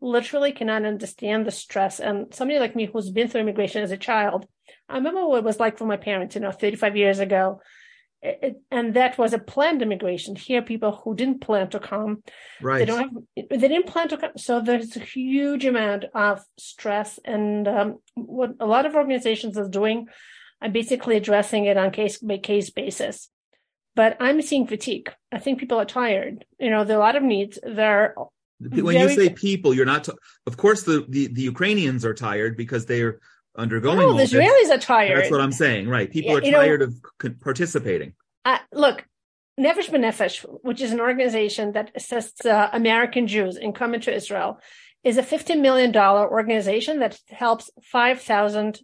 literally 0.04 0.52
cannot 0.52 0.86
understand 0.86 1.48
the 1.48 1.52
stress. 1.52 2.00
And 2.00 2.34
somebody 2.34 2.60
like 2.60 2.76
me 2.76 2.86
who's 2.86 3.10
been 3.10 3.28
through 3.28 3.42
immigration 3.42 3.82
as 3.82 3.92
a 3.92 3.98
child, 3.98 4.46
I 4.90 4.96
remember 4.96 5.26
what 5.26 5.40
it 5.40 5.44
was 5.44 5.60
like 5.60 5.78
for 5.78 5.86
my 5.86 5.98
parents, 5.98 6.36
you 6.36 6.42
know, 6.42 6.52
35 6.52 6.98
years 6.98 7.20
ago. 7.20 7.62
It, 8.22 8.62
and 8.72 8.94
that 8.94 9.18
was 9.18 9.34
a 9.34 9.40
planned 9.40 9.82
immigration. 9.82 10.36
Here, 10.36 10.62
people 10.62 11.02
who 11.04 11.14
didn't 11.14 11.42
plan 11.42 11.70
to 11.72 11.80
come, 11.80 12.24
right? 12.62 12.80
They 12.80 12.86
don't 12.86 13.00
have, 13.00 13.50
they 13.50 13.68
didn't 13.68 13.88
plan 13.88 14.08
to 14.10 14.18
come. 14.18 14.32
So 14.38 14.62
there's 14.62 14.96
a 14.96 15.02
huge 15.02 15.66
amount 15.66 16.06
of 16.16 16.42
stress, 16.58 17.20
and 17.26 17.68
um, 17.68 18.00
what 18.16 18.52
a 18.62 18.66
lot 18.66 18.86
of 18.86 18.96
organizations 18.96 19.58
are 19.58 19.68
doing, 19.68 20.08
are 20.62 20.70
basically 20.70 21.18
addressing 21.18 21.66
it 21.66 21.76
on 21.76 21.92
case 21.92 22.20
by 22.20 22.38
case 22.38 22.70
basis. 22.70 23.30
But 23.94 24.16
I'm 24.22 24.42
seeing 24.42 24.68
fatigue. 24.68 25.12
I 25.30 25.40
think 25.40 25.60
people 25.60 25.80
are 25.80 25.86
tired. 25.86 26.46
You 26.60 26.70
know, 26.70 26.86
there 26.86 26.96
are 26.96 27.02
a 27.02 27.04
lot 27.04 27.18
of 27.18 27.24
needs. 27.24 27.60
There 27.62 28.16
are 28.18 28.28
when 28.60 28.86
Very... 28.86 29.00
you 29.00 29.10
say 29.10 29.30
people, 29.30 29.74
you're 29.74 29.86
not. 29.86 30.06
T- 30.06 30.14
of 30.48 30.58
course, 30.58 30.84
the, 30.84 31.06
the 31.10 31.28
the 31.28 31.42
Ukrainians 31.42 32.06
are 32.06 32.14
tired 32.14 32.56
because 32.58 32.86
they're 32.86 33.20
undergoing. 33.58 34.00
No, 34.00 34.14
the 34.14 34.24
Israelis 34.24 34.70
are 34.70 34.80
tired. 34.80 35.18
That's 35.18 35.32
what 35.32 35.42
I'm 35.42 35.52
saying. 35.52 35.88
Right? 35.88 36.10
People 36.10 36.32
yeah, 36.32 36.38
are 36.38 36.62
tired 36.64 36.80
know, 36.82 36.88
of 37.30 37.40
participating. 37.42 38.14
Uh, 38.46 38.58
look, 38.72 39.06
Nefesh 39.60 39.90
B'Nefesh, 39.90 40.46
which 40.64 40.82
is 40.82 40.92
an 40.92 41.00
organization 41.00 41.74
that 41.74 41.92
assists 41.96 42.46
uh, 42.46 42.70
American 42.74 43.28
Jews 43.28 43.58
in 43.58 43.74
coming 43.74 44.02
to 44.02 44.14
Israel, 44.14 44.60
is 45.04 45.18
a 45.18 45.24
$15 45.24 45.60
million 45.60 45.96
organization 45.96 47.00
that 47.00 47.20
helps 47.30 47.70
5,000 47.84 48.80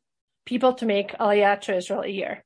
people 0.46 0.74
to 0.74 0.86
make 0.86 1.18
Aliyah 1.18 1.62
to 1.62 1.78
Israel 1.78 2.02
a 2.02 2.08
year. 2.08 2.44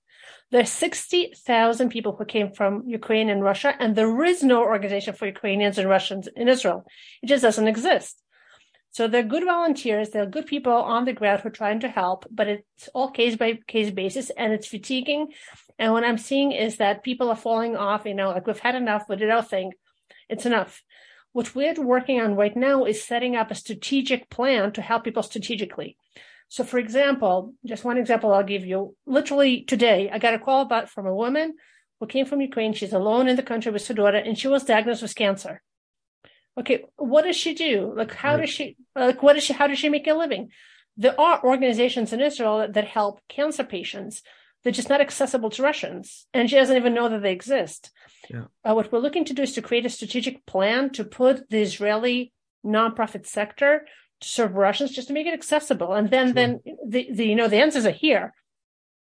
There's 0.54 0.70
60,000 0.70 1.90
people 1.90 2.16
who 2.16 2.26
came 2.26 2.52
from 2.52 2.84
Ukraine 2.86 3.32
and 3.32 3.42
Russia, 3.42 3.74
and 3.80 3.96
there 3.96 4.24
is 4.24 4.44
no 4.44 4.62
organization 4.62 5.16
for 5.16 5.26
Ukrainians 5.26 5.80
and 5.80 5.90
Russians 5.90 6.30
in 6.36 6.48
Israel. 6.48 6.86
It 7.24 7.26
just 7.26 7.42
doesn't 7.42 7.68
exist. 7.68 8.22
So 8.92 9.08
they're 9.08 9.24
good 9.24 9.46
volunteers, 9.46 10.12
they're 10.12 10.28
good 10.28 10.46
people 10.46 10.72
on 10.72 11.06
the 11.06 11.14
ground 11.14 11.42
who 11.42 11.48
are 11.48 11.60
trying 11.60 11.80
to 11.80 11.88
help, 11.88 12.28
but 12.30 12.48
it's 12.48 12.88
all 12.94 13.10
case 13.10 13.36
by 13.36 13.58
case 13.66 13.90
basis 13.90 14.30
and 14.30 14.54
it's 14.54 14.68
fatiguing. 14.68 15.34
And 15.80 15.92
what 15.92 16.04
I'm 16.04 16.20
seeing 16.20 16.52
is 16.52 16.78
that 16.78 17.04
people 17.04 17.30
are 17.30 17.36
falling 17.36 17.76
off, 17.76 18.06
you 18.06 18.14
know, 18.14 18.30
like 18.30 18.46
we've 18.46 18.60
had 18.60 18.76
enough, 18.76 19.06
we 19.10 19.16
did 19.16 19.32
our 19.32 19.42
thing. 19.42 19.72
It's 20.30 20.46
enough. 20.46 20.84
What 21.32 21.56
we're 21.56 21.74
working 21.82 22.22
on 22.22 22.36
right 22.36 22.56
now 22.56 22.86
is 22.86 23.04
setting 23.04 23.36
up 23.36 23.50
a 23.50 23.56
strategic 23.56 24.30
plan 24.30 24.72
to 24.74 24.84
help 24.84 25.04
people 25.04 25.24
strategically. 25.24 25.98
So, 26.54 26.64
for 26.64 26.78
example, 26.78 27.56
just 27.66 27.84
one 27.84 27.98
example 27.98 28.32
I'll 28.32 28.44
give 28.44 28.64
you. 28.64 28.96
Literally 29.08 29.64
today, 29.64 30.12
I 30.14 30.20
got 30.20 30.36
a 30.36 30.40
call 30.40 30.62
about 30.62 30.88
from 30.88 31.08
a 31.08 31.16
woman 31.16 31.56
who 32.00 32.06
came 32.06 32.28
from 32.28 32.42
Ukraine. 32.42 32.74
She's 32.74 32.94
alone 32.94 33.28
in 33.28 33.36
the 33.36 33.50
country 33.52 33.72
with 33.72 33.88
her 33.88 33.94
daughter, 33.96 34.18
and 34.18 34.38
she 34.38 34.48
was 34.48 34.64
diagnosed 34.64 35.02
with 35.02 35.16
cancer. 35.16 35.64
Okay, 36.56 36.86
what 36.96 37.24
does 37.24 37.36
she 37.36 37.56
do? 37.56 37.92
Like, 37.98 38.14
how 38.14 38.36
right. 38.36 38.42
does 38.42 38.52
she? 38.52 38.78
Like, 38.96 39.24
what 39.24 39.34
does 39.34 39.44
she? 39.44 39.54
How 39.54 39.66
does 39.66 39.80
she 39.80 39.90
make 39.90 40.06
a 40.06 40.14
living? 40.14 40.52
There 40.96 41.20
are 41.20 41.44
organizations 41.44 42.14
in 42.14 42.22
Israel 42.22 42.68
that, 42.72 42.88
help 42.88 43.20
cancer 43.30 43.64
patients. 43.64 44.22
They're 44.62 44.80
just 44.80 44.90
not 44.90 45.02
accessible 45.02 45.50
to 45.54 45.64
Russians, 45.64 46.28
and 46.36 46.48
she 46.48 46.56
doesn't 46.56 46.78
even 46.78 46.94
know 46.94 47.10
that 47.10 47.24
they 47.24 47.32
exist. 47.32 47.90
Yeah. 48.30 48.46
Uh, 48.64 48.76
what 48.76 48.92
we're 48.92 49.00
looking 49.00 49.26
to 49.26 49.34
do 49.34 49.42
is 49.42 49.54
to 49.54 49.64
create 49.64 49.88
a 49.88 49.90
strategic 49.98 50.46
plan 50.46 50.92
to 50.92 51.04
put 51.04 51.50
the 51.50 51.64
Israeli 51.64 52.32
nonprofit 52.64 53.26
sector 53.26 53.88
serve 54.24 54.56
Russians 54.56 54.92
just 54.92 55.08
to 55.10 55.14
make 55.14 55.28
it 55.28 55.34
accessible. 55.34 55.94
And 55.94 56.10
then, 56.10 56.28
sure. 56.28 56.34
then 56.34 56.62
the, 56.88 57.10
the, 57.12 57.26
you 57.28 57.36
know, 57.36 57.48
the 57.48 57.58
answers 57.58 57.86
are 57.86 57.92
here. 57.92 58.34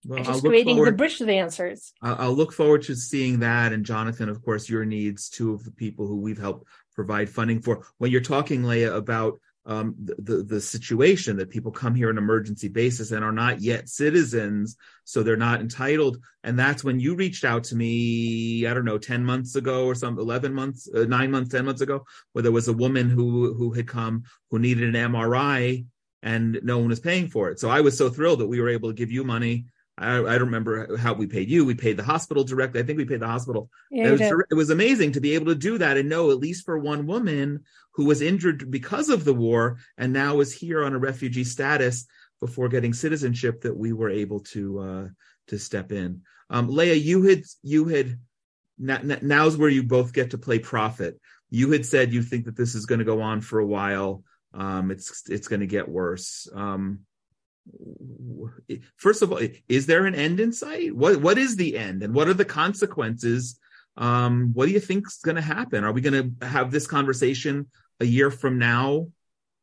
Well, 0.04 0.22
just 0.22 0.44
creating 0.44 0.76
forward, 0.76 0.92
the 0.92 0.96
bridge 0.96 1.18
to 1.18 1.24
the 1.24 1.38
answers. 1.38 1.92
I'll 2.00 2.32
look 2.32 2.52
forward 2.52 2.82
to 2.82 2.94
seeing 2.94 3.40
that. 3.40 3.72
And 3.72 3.84
Jonathan, 3.84 4.28
of 4.28 4.42
course, 4.42 4.68
your 4.68 4.84
needs, 4.84 5.28
two 5.28 5.52
of 5.52 5.64
the 5.64 5.72
people 5.72 6.06
who 6.06 6.16
we've 6.16 6.38
helped 6.38 6.68
provide 6.94 7.28
funding 7.28 7.60
for. 7.60 7.84
When 7.98 8.10
you're 8.10 8.20
talking, 8.20 8.62
Leah, 8.64 8.94
about 8.94 9.40
um, 9.68 9.94
the, 10.02 10.14
the, 10.18 10.42
the 10.42 10.60
situation 10.60 11.36
that 11.36 11.50
people 11.50 11.70
come 11.70 11.94
here 11.94 12.08
on 12.08 12.16
emergency 12.16 12.68
basis 12.68 13.10
and 13.10 13.22
are 13.22 13.32
not 13.32 13.60
yet 13.60 13.88
citizens, 13.88 14.76
so 15.04 15.22
they're 15.22 15.36
not 15.36 15.60
entitled. 15.60 16.16
And 16.42 16.58
that's 16.58 16.82
when 16.82 16.98
you 16.98 17.14
reached 17.14 17.44
out 17.44 17.64
to 17.64 17.76
me. 17.76 18.66
I 18.66 18.72
don't 18.72 18.86
know, 18.86 18.98
ten 18.98 19.22
months 19.22 19.56
ago 19.56 19.84
or 19.84 19.94
some 19.94 20.18
eleven 20.18 20.54
months, 20.54 20.88
uh, 20.92 21.04
nine 21.04 21.30
months, 21.30 21.50
ten 21.50 21.66
months 21.66 21.82
ago, 21.82 22.04
where 22.32 22.42
there 22.42 22.50
was 22.50 22.68
a 22.68 22.72
woman 22.72 23.10
who 23.10 23.52
who 23.52 23.72
had 23.72 23.86
come 23.86 24.24
who 24.50 24.58
needed 24.58 24.94
an 24.94 25.12
MRI 25.12 25.84
and 26.22 26.58
no 26.62 26.78
one 26.78 26.88
was 26.88 27.00
paying 27.00 27.28
for 27.28 27.50
it. 27.50 27.60
So 27.60 27.68
I 27.68 27.80
was 27.82 27.96
so 27.96 28.08
thrilled 28.08 28.40
that 28.40 28.48
we 28.48 28.60
were 28.60 28.70
able 28.70 28.88
to 28.88 28.94
give 28.94 29.12
you 29.12 29.22
money 29.22 29.66
I, 29.98 30.18
I, 30.18 30.38
don't 30.38 30.46
remember 30.46 30.96
how 30.96 31.12
we 31.12 31.26
paid 31.26 31.50
you. 31.50 31.64
We 31.64 31.74
paid 31.74 31.96
the 31.96 32.04
hospital 32.04 32.44
directly. 32.44 32.80
I 32.80 32.84
think 32.84 32.98
we 32.98 33.04
paid 33.04 33.20
the 33.20 33.26
hospital. 33.26 33.68
Yeah, 33.90 34.08
it, 34.08 34.10
was, 34.12 34.20
it, 34.50 34.54
was, 34.54 34.70
amazing 34.70 35.12
to 35.12 35.20
be 35.20 35.34
able 35.34 35.46
to 35.46 35.54
do 35.54 35.78
that 35.78 35.96
and 35.96 36.08
know, 36.08 36.30
at 36.30 36.38
least 36.38 36.64
for 36.64 36.78
one 36.78 37.06
woman 37.06 37.64
who 37.92 38.04
was 38.04 38.22
injured 38.22 38.70
because 38.70 39.08
of 39.08 39.24
the 39.24 39.34
war 39.34 39.78
and 39.96 40.12
now 40.12 40.40
is 40.40 40.54
here 40.54 40.84
on 40.84 40.94
a 40.94 40.98
refugee 40.98 41.44
status 41.44 42.06
before 42.40 42.68
getting 42.68 42.92
citizenship, 42.92 43.62
that 43.62 43.76
we 43.76 43.92
were 43.92 44.10
able 44.10 44.40
to 44.40 44.78
uh, 44.78 45.08
to 45.48 45.58
step 45.58 45.90
in. 45.90 46.22
Um, 46.50 46.68
Leah, 46.68 46.94
you 46.94 47.24
had 47.24 47.42
you 47.62 47.86
had 47.86 48.18
now's 48.78 49.56
where 49.56 49.68
you 49.68 49.82
both 49.82 50.12
get 50.12 50.30
to 50.30 50.38
play 50.38 50.58
prophet. 50.58 51.20
You 51.50 51.70
had 51.72 51.84
said 51.84 52.12
you 52.12 52.22
think 52.22 52.44
that 52.44 52.56
this 52.56 52.74
is 52.74 52.86
going 52.86 53.00
to 53.00 53.04
go 53.04 53.20
on 53.20 53.40
for 53.40 53.58
a 53.58 53.66
while. 53.66 54.22
Um, 54.54 54.90
it's 54.90 55.28
it's 55.28 55.48
going 55.48 55.60
to 55.60 55.66
get 55.66 55.88
worse. 55.88 56.48
Um, 56.54 57.00
first 58.96 59.22
of 59.22 59.32
all, 59.32 59.40
is 59.68 59.86
there 59.86 60.06
an 60.06 60.14
end 60.14 60.40
in 60.40 60.52
sight? 60.52 60.94
What 60.94 61.20
what 61.20 61.38
is 61.38 61.56
the 61.56 61.76
end, 61.76 62.02
and 62.02 62.14
what 62.14 62.28
are 62.28 62.34
the 62.34 62.44
consequences? 62.44 63.58
Um, 63.96 64.50
what 64.52 64.66
do 64.66 64.72
you 64.72 64.80
think 64.80 65.06
is 65.06 65.20
going 65.24 65.36
to 65.36 65.42
happen? 65.42 65.84
Are 65.84 65.92
we 65.92 66.00
going 66.00 66.36
to 66.38 66.46
have 66.46 66.70
this 66.70 66.86
conversation 66.86 67.66
a 67.98 68.04
year 68.04 68.30
from 68.30 68.58
now 68.58 69.08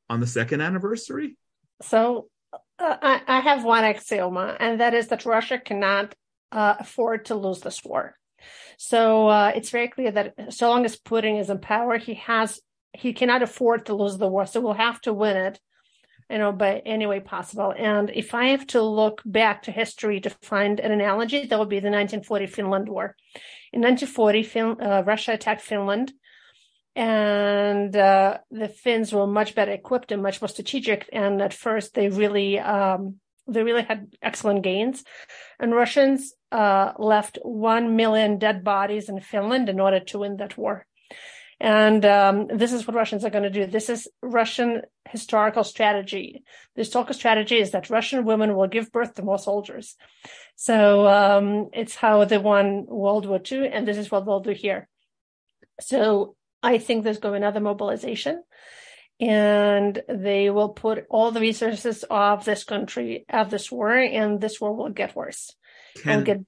on 0.10 0.20
the 0.20 0.28
second 0.28 0.62
anniversary? 0.62 1.38
So 1.82 2.28
uh, 2.78 2.98
I, 3.02 3.22
I, 3.28 3.40
have 3.40 3.64
one 3.64 3.84
axioma, 3.84 4.58
and 4.60 4.82
that 4.82 4.94
is 4.94 5.08
that 5.08 5.26
Russia 5.26 5.58
cannot 5.58 6.16
uh, 6.52 6.76
afford 6.80 7.26
to 7.26 7.36
lose 7.36 7.62
this 7.62 7.84
war. 7.84 8.18
So 8.78 9.28
uh, 9.28 9.54
it's 9.56 9.70
very 9.70 9.88
clear 9.88 10.12
that 10.12 10.54
so 10.54 10.70
long 10.70 10.84
as 10.84 10.98
Putin 10.98 11.40
is 11.40 11.50
in 11.50 11.60
power, 11.60 11.98
he 11.98 12.16
has 12.16 12.60
he 12.94 13.14
cannot 13.14 13.42
afford 13.42 13.86
to 13.86 13.94
lose 13.94 14.18
the 14.18 14.28
war. 14.28 14.46
So 14.46 14.62
we'll 14.62 14.74
have 14.74 15.02
to 15.02 15.14
win 15.14 15.38
it 15.38 15.60
you 16.30 16.38
know, 16.38 16.52
by 16.52 16.82
any 16.86 17.06
way 17.06 17.20
possible. 17.20 17.74
And 17.78 18.10
if 18.10 18.34
I 18.34 18.48
have 18.48 18.66
to 18.68 18.82
look 18.82 19.22
back 19.26 19.64
to 19.64 19.72
history 19.72 20.20
to 20.22 20.30
find 20.42 20.80
an 20.80 20.92
analogy, 20.92 21.46
that 21.46 21.60
would 21.60 21.70
be 21.70 21.80
the 21.80 21.90
1940 21.90 22.48
Finland 22.48 22.90
War. 22.90 23.16
In 23.72 23.82
1940, 23.82 24.44
fin- 24.44 24.82
uh, 24.82 25.04
Russia 25.06 25.34
attacked 25.34 25.62
Finland, 25.62 26.14
and 26.96 27.96
uh, 27.96 28.38
the 28.50 28.70
Finns 28.70 29.14
were 29.14 29.28
much 29.28 29.54
better 29.54 29.72
equipped 29.72 30.12
and 30.12 30.24
much 30.24 30.42
more 30.42 30.48
strategic. 30.48 31.10
And 31.12 31.42
at 31.42 31.54
first, 31.54 31.94
they 31.94 32.10
really 32.10 32.58
um, 32.60 33.20
they 33.48 33.64
really 33.64 33.84
had 33.84 34.16
excellent 34.22 34.64
gains. 34.64 35.04
And 35.60 35.76
Russians 35.76 36.34
uh, 36.52 36.94
left 36.98 37.38
one 37.44 37.96
million 37.96 38.40
dead 38.40 38.64
bodies 38.64 39.10
in 39.10 39.20
Finland 39.20 39.70
in 39.70 39.80
order 39.80 40.00
to 40.00 40.20
win 40.20 40.38
that 40.38 40.58
war. 40.58 40.86
And 41.60 42.04
um, 42.06 42.48
this 42.48 42.74
is 42.74 42.86
what 42.86 42.96
Russians 42.96 43.24
are 43.24 43.30
going 43.30 43.44
to 43.44 43.50
do. 43.50 43.66
This 43.66 43.90
is 43.90 44.08
Russian 44.22 44.82
historical 45.10 45.64
strategy. 45.64 46.44
The 46.76 46.82
historical 46.82 47.14
strategy 47.14 47.58
is 47.58 47.72
that 47.72 47.90
Russian 47.90 48.26
women 48.26 48.56
will 48.56 48.68
give 48.68 48.92
birth 48.92 49.16
to 49.16 49.22
more 49.22 49.40
soldiers. 49.40 49.96
So 50.56 51.08
um, 51.08 51.70
it's 51.74 51.96
how 51.96 52.26
they 52.26 52.38
won 52.38 52.86
World 52.88 53.26
War 53.26 53.40
II, 53.50 53.68
and 53.68 53.88
this 53.88 53.98
is 53.98 54.12
what 54.12 54.26
they'll 54.26 54.42
do 54.42 54.52
here. 54.52 54.90
So 55.80 56.36
I 56.62 56.78
think 56.78 57.04
there's 57.04 57.20
going 57.20 57.34
to 57.34 57.40
be 57.40 57.44
another 57.44 57.62
mobilization, 57.62 58.44
and 59.20 60.02
they 60.10 60.50
will 60.50 60.70
put 60.70 61.06
all 61.10 61.32
the 61.32 61.40
resources 61.40 62.04
of 62.10 62.44
this 62.44 62.64
country 62.66 63.26
of 63.30 63.50
this 63.50 63.72
war, 63.72 63.96
and 63.96 64.42
this 64.42 64.60
war 64.60 64.76
will 64.76 64.90
get 64.90 65.16
worse. 65.16 65.56
Can, 66.04 66.24
get 66.26 66.40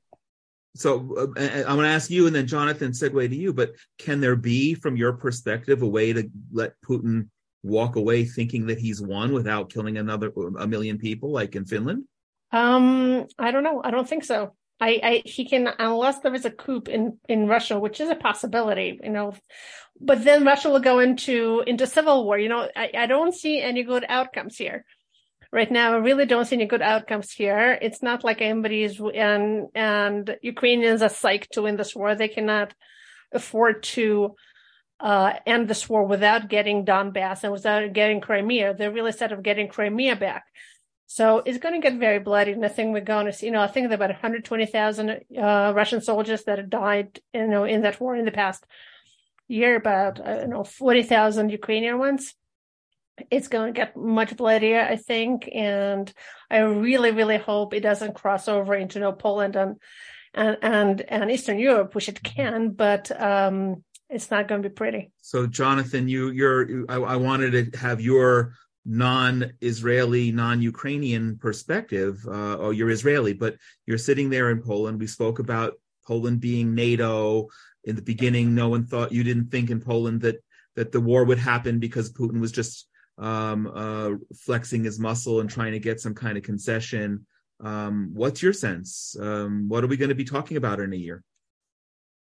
so 0.77 1.15
uh, 1.17 1.39
I'm 1.39 1.75
going 1.75 1.81
to 1.81 1.87
ask 1.87 2.09
you, 2.09 2.27
and 2.27 2.35
then 2.35 2.47
Jonathan 2.47 2.91
segue 2.91 3.29
to 3.29 3.35
you. 3.35 3.53
But 3.53 3.73
can 3.97 4.21
there 4.21 4.35
be, 4.35 4.73
from 4.75 4.95
your 4.95 5.13
perspective, 5.13 5.81
a 5.81 5.87
way 5.87 6.13
to 6.13 6.29
let 6.51 6.73
Putin 6.81 7.29
walk 7.63 7.95
away 7.95 8.25
thinking 8.25 8.67
that 8.67 8.79
he's 8.79 9.01
won 9.01 9.33
without 9.33 9.71
killing 9.71 9.97
another 9.97 10.31
a 10.59 10.67
million 10.67 10.97
people, 10.97 11.31
like 11.31 11.55
in 11.55 11.65
Finland? 11.65 12.03
Um, 12.51 13.25
I 13.37 13.51
don't 13.51 13.63
know. 13.63 13.81
I 13.83 13.91
don't 13.91 14.07
think 14.07 14.23
so. 14.23 14.55
I, 14.79 14.99
I 15.03 15.21
he 15.25 15.49
can 15.49 15.67
unless 15.79 16.19
there 16.19 16.35
is 16.35 16.45
a 16.45 16.51
coup 16.51 16.83
in 16.87 17.17
in 17.27 17.47
Russia, 17.47 17.79
which 17.79 17.99
is 17.99 18.09
a 18.09 18.15
possibility, 18.15 18.99
you 19.03 19.09
know. 19.09 19.33
But 19.99 20.23
then 20.23 20.45
Russia 20.45 20.69
will 20.69 20.79
go 20.79 20.99
into 20.99 21.63
into 21.65 21.87
civil 21.87 22.25
war. 22.25 22.37
You 22.37 22.49
know, 22.49 22.69
I, 22.75 22.91
I 22.95 23.05
don't 23.07 23.33
see 23.33 23.59
any 23.59 23.83
good 23.83 24.05
outcomes 24.07 24.55
here 24.55 24.85
right 25.51 25.71
now 25.71 25.93
I 25.93 25.97
really 25.97 26.25
don't 26.25 26.45
see 26.45 26.55
any 26.55 26.65
good 26.65 26.81
outcomes 26.81 27.31
here. 27.31 27.77
It's 27.81 28.01
not 28.01 28.23
like 28.23 28.41
anybody's 28.41 28.99
and 28.99 29.67
and 29.75 30.35
Ukrainians 30.41 31.01
are 31.01 31.09
psyched 31.09 31.49
to 31.51 31.63
win 31.63 31.77
this 31.77 31.95
war. 31.95 32.15
They 32.15 32.27
cannot 32.27 32.73
afford 33.31 33.83
to 33.83 34.35
uh, 34.99 35.33
end 35.45 35.67
this 35.67 35.87
war 35.87 36.05
without 36.05 36.49
getting 36.49 36.85
Donbass 36.85 37.43
and 37.43 37.51
without 37.51 37.93
getting 37.93 38.21
Crimea. 38.21 38.73
They're 38.73 38.91
really 38.91 39.11
set 39.11 39.31
of 39.31 39.43
getting 39.43 39.67
Crimea 39.67 40.15
back. 40.15 40.43
So 41.05 41.39
it's 41.45 41.57
going 41.57 41.79
to 41.79 41.89
get 41.89 41.99
very 41.99 42.19
bloody. 42.19 42.51
And 42.51 42.65
I 42.65 42.67
think 42.67 42.93
we're 42.93 43.01
going 43.01 43.27
to 43.27 43.33
see, 43.33 43.45
you 43.45 43.51
know, 43.51 43.61
I 43.61 43.67
think 43.67 43.89
about 43.91 44.09
120,000 44.09 45.09
uh, 45.09 45.73
Russian 45.73 46.01
soldiers 46.01 46.43
that 46.43 46.57
have 46.57 46.69
died, 46.69 47.19
you 47.33 47.47
know, 47.47 47.63
in 47.63 47.81
that 47.83 48.01
war 48.01 48.15
in 48.15 48.25
the 48.25 48.31
past 48.31 48.65
year, 49.47 49.77
about, 49.77 50.19
I 50.19 50.37
don't 50.37 50.49
know, 50.49 50.63
40,000 50.65 51.49
Ukrainian 51.49 51.97
ones 51.97 52.33
it's 53.29 53.47
going 53.47 53.73
to 53.73 53.77
get 53.77 53.95
much 53.95 54.35
bloodier, 54.35 54.81
I 54.81 54.95
think, 54.95 55.49
and 55.53 56.11
I 56.49 56.59
really, 56.59 57.11
really 57.11 57.37
hope 57.37 57.73
it 57.73 57.81
doesn't 57.81 58.15
cross 58.15 58.47
over 58.47 58.73
into 58.75 58.99
you 58.99 59.05
know, 59.05 59.11
Poland 59.11 59.55
and 59.55 59.77
and 60.33 60.57
and 60.61 61.01
and 61.01 61.31
Eastern 61.31 61.59
Europe, 61.59 61.95
which 61.95 62.09
it 62.09 62.21
can, 62.21 62.71
but 62.71 63.09
um, 63.19 63.83
it's 64.09 64.31
not 64.31 64.47
going 64.47 64.61
to 64.61 64.69
be 64.69 64.73
pretty. 64.73 65.11
So, 65.21 65.47
Jonathan, 65.47 66.07
you 66.07 66.29
you're 66.29 66.85
I, 66.89 66.95
I 66.95 67.15
wanted 67.15 67.71
to 67.71 67.77
have 67.79 68.01
your 68.01 68.53
non-Israeli, 68.85 70.31
non-Ukrainian 70.31 71.37
perspective. 71.37 72.25
Uh, 72.25 72.57
oh, 72.57 72.69
you're 72.69 72.89
Israeli, 72.89 73.33
but 73.33 73.57
you're 73.85 73.97
sitting 73.97 74.29
there 74.29 74.49
in 74.49 74.61
Poland. 74.61 74.99
We 74.99 75.07
spoke 75.07 75.39
about 75.39 75.73
Poland 76.05 76.39
being 76.39 76.73
NATO 76.73 77.49
in 77.83 77.95
the 77.95 78.01
beginning. 78.01 78.55
No 78.55 78.69
one 78.69 78.85
thought 78.85 79.11
you 79.11 79.23
didn't 79.23 79.49
think 79.49 79.69
in 79.69 79.81
Poland 79.81 80.21
that 80.21 80.37
that 80.75 80.91
the 80.91 81.01
war 81.01 81.25
would 81.25 81.39
happen 81.39 81.79
because 81.79 82.13
Putin 82.13 82.39
was 82.39 82.51
just 82.51 82.87
um, 83.17 83.71
uh, 83.73 84.11
flexing 84.35 84.83
his 84.83 84.99
muscle 84.99 85.39
and 85.39 85.49
trying 85.49 85.73
to 85.73 85.79
get 85.79 85.99
some 85.99 86.13
kind 86.13 86.37
of 86.37 86.43
concession. 86.43 87.25
Um, 87.59 88.11
what's 88.13 88.41
your 88.41 88.53
sense? 88.53 89.15
Um, 89.19 89.67
what 89.67 89.83
are 89.83 89.87
we 89.87 89.97
going 89.97 90.09
to 90.09 90.15
be 90.15 90.23
talking 90.23 90.57
about 90.57 90.79
in 90.79 90.93
a 90.93 90.97
year? 90.97 91.23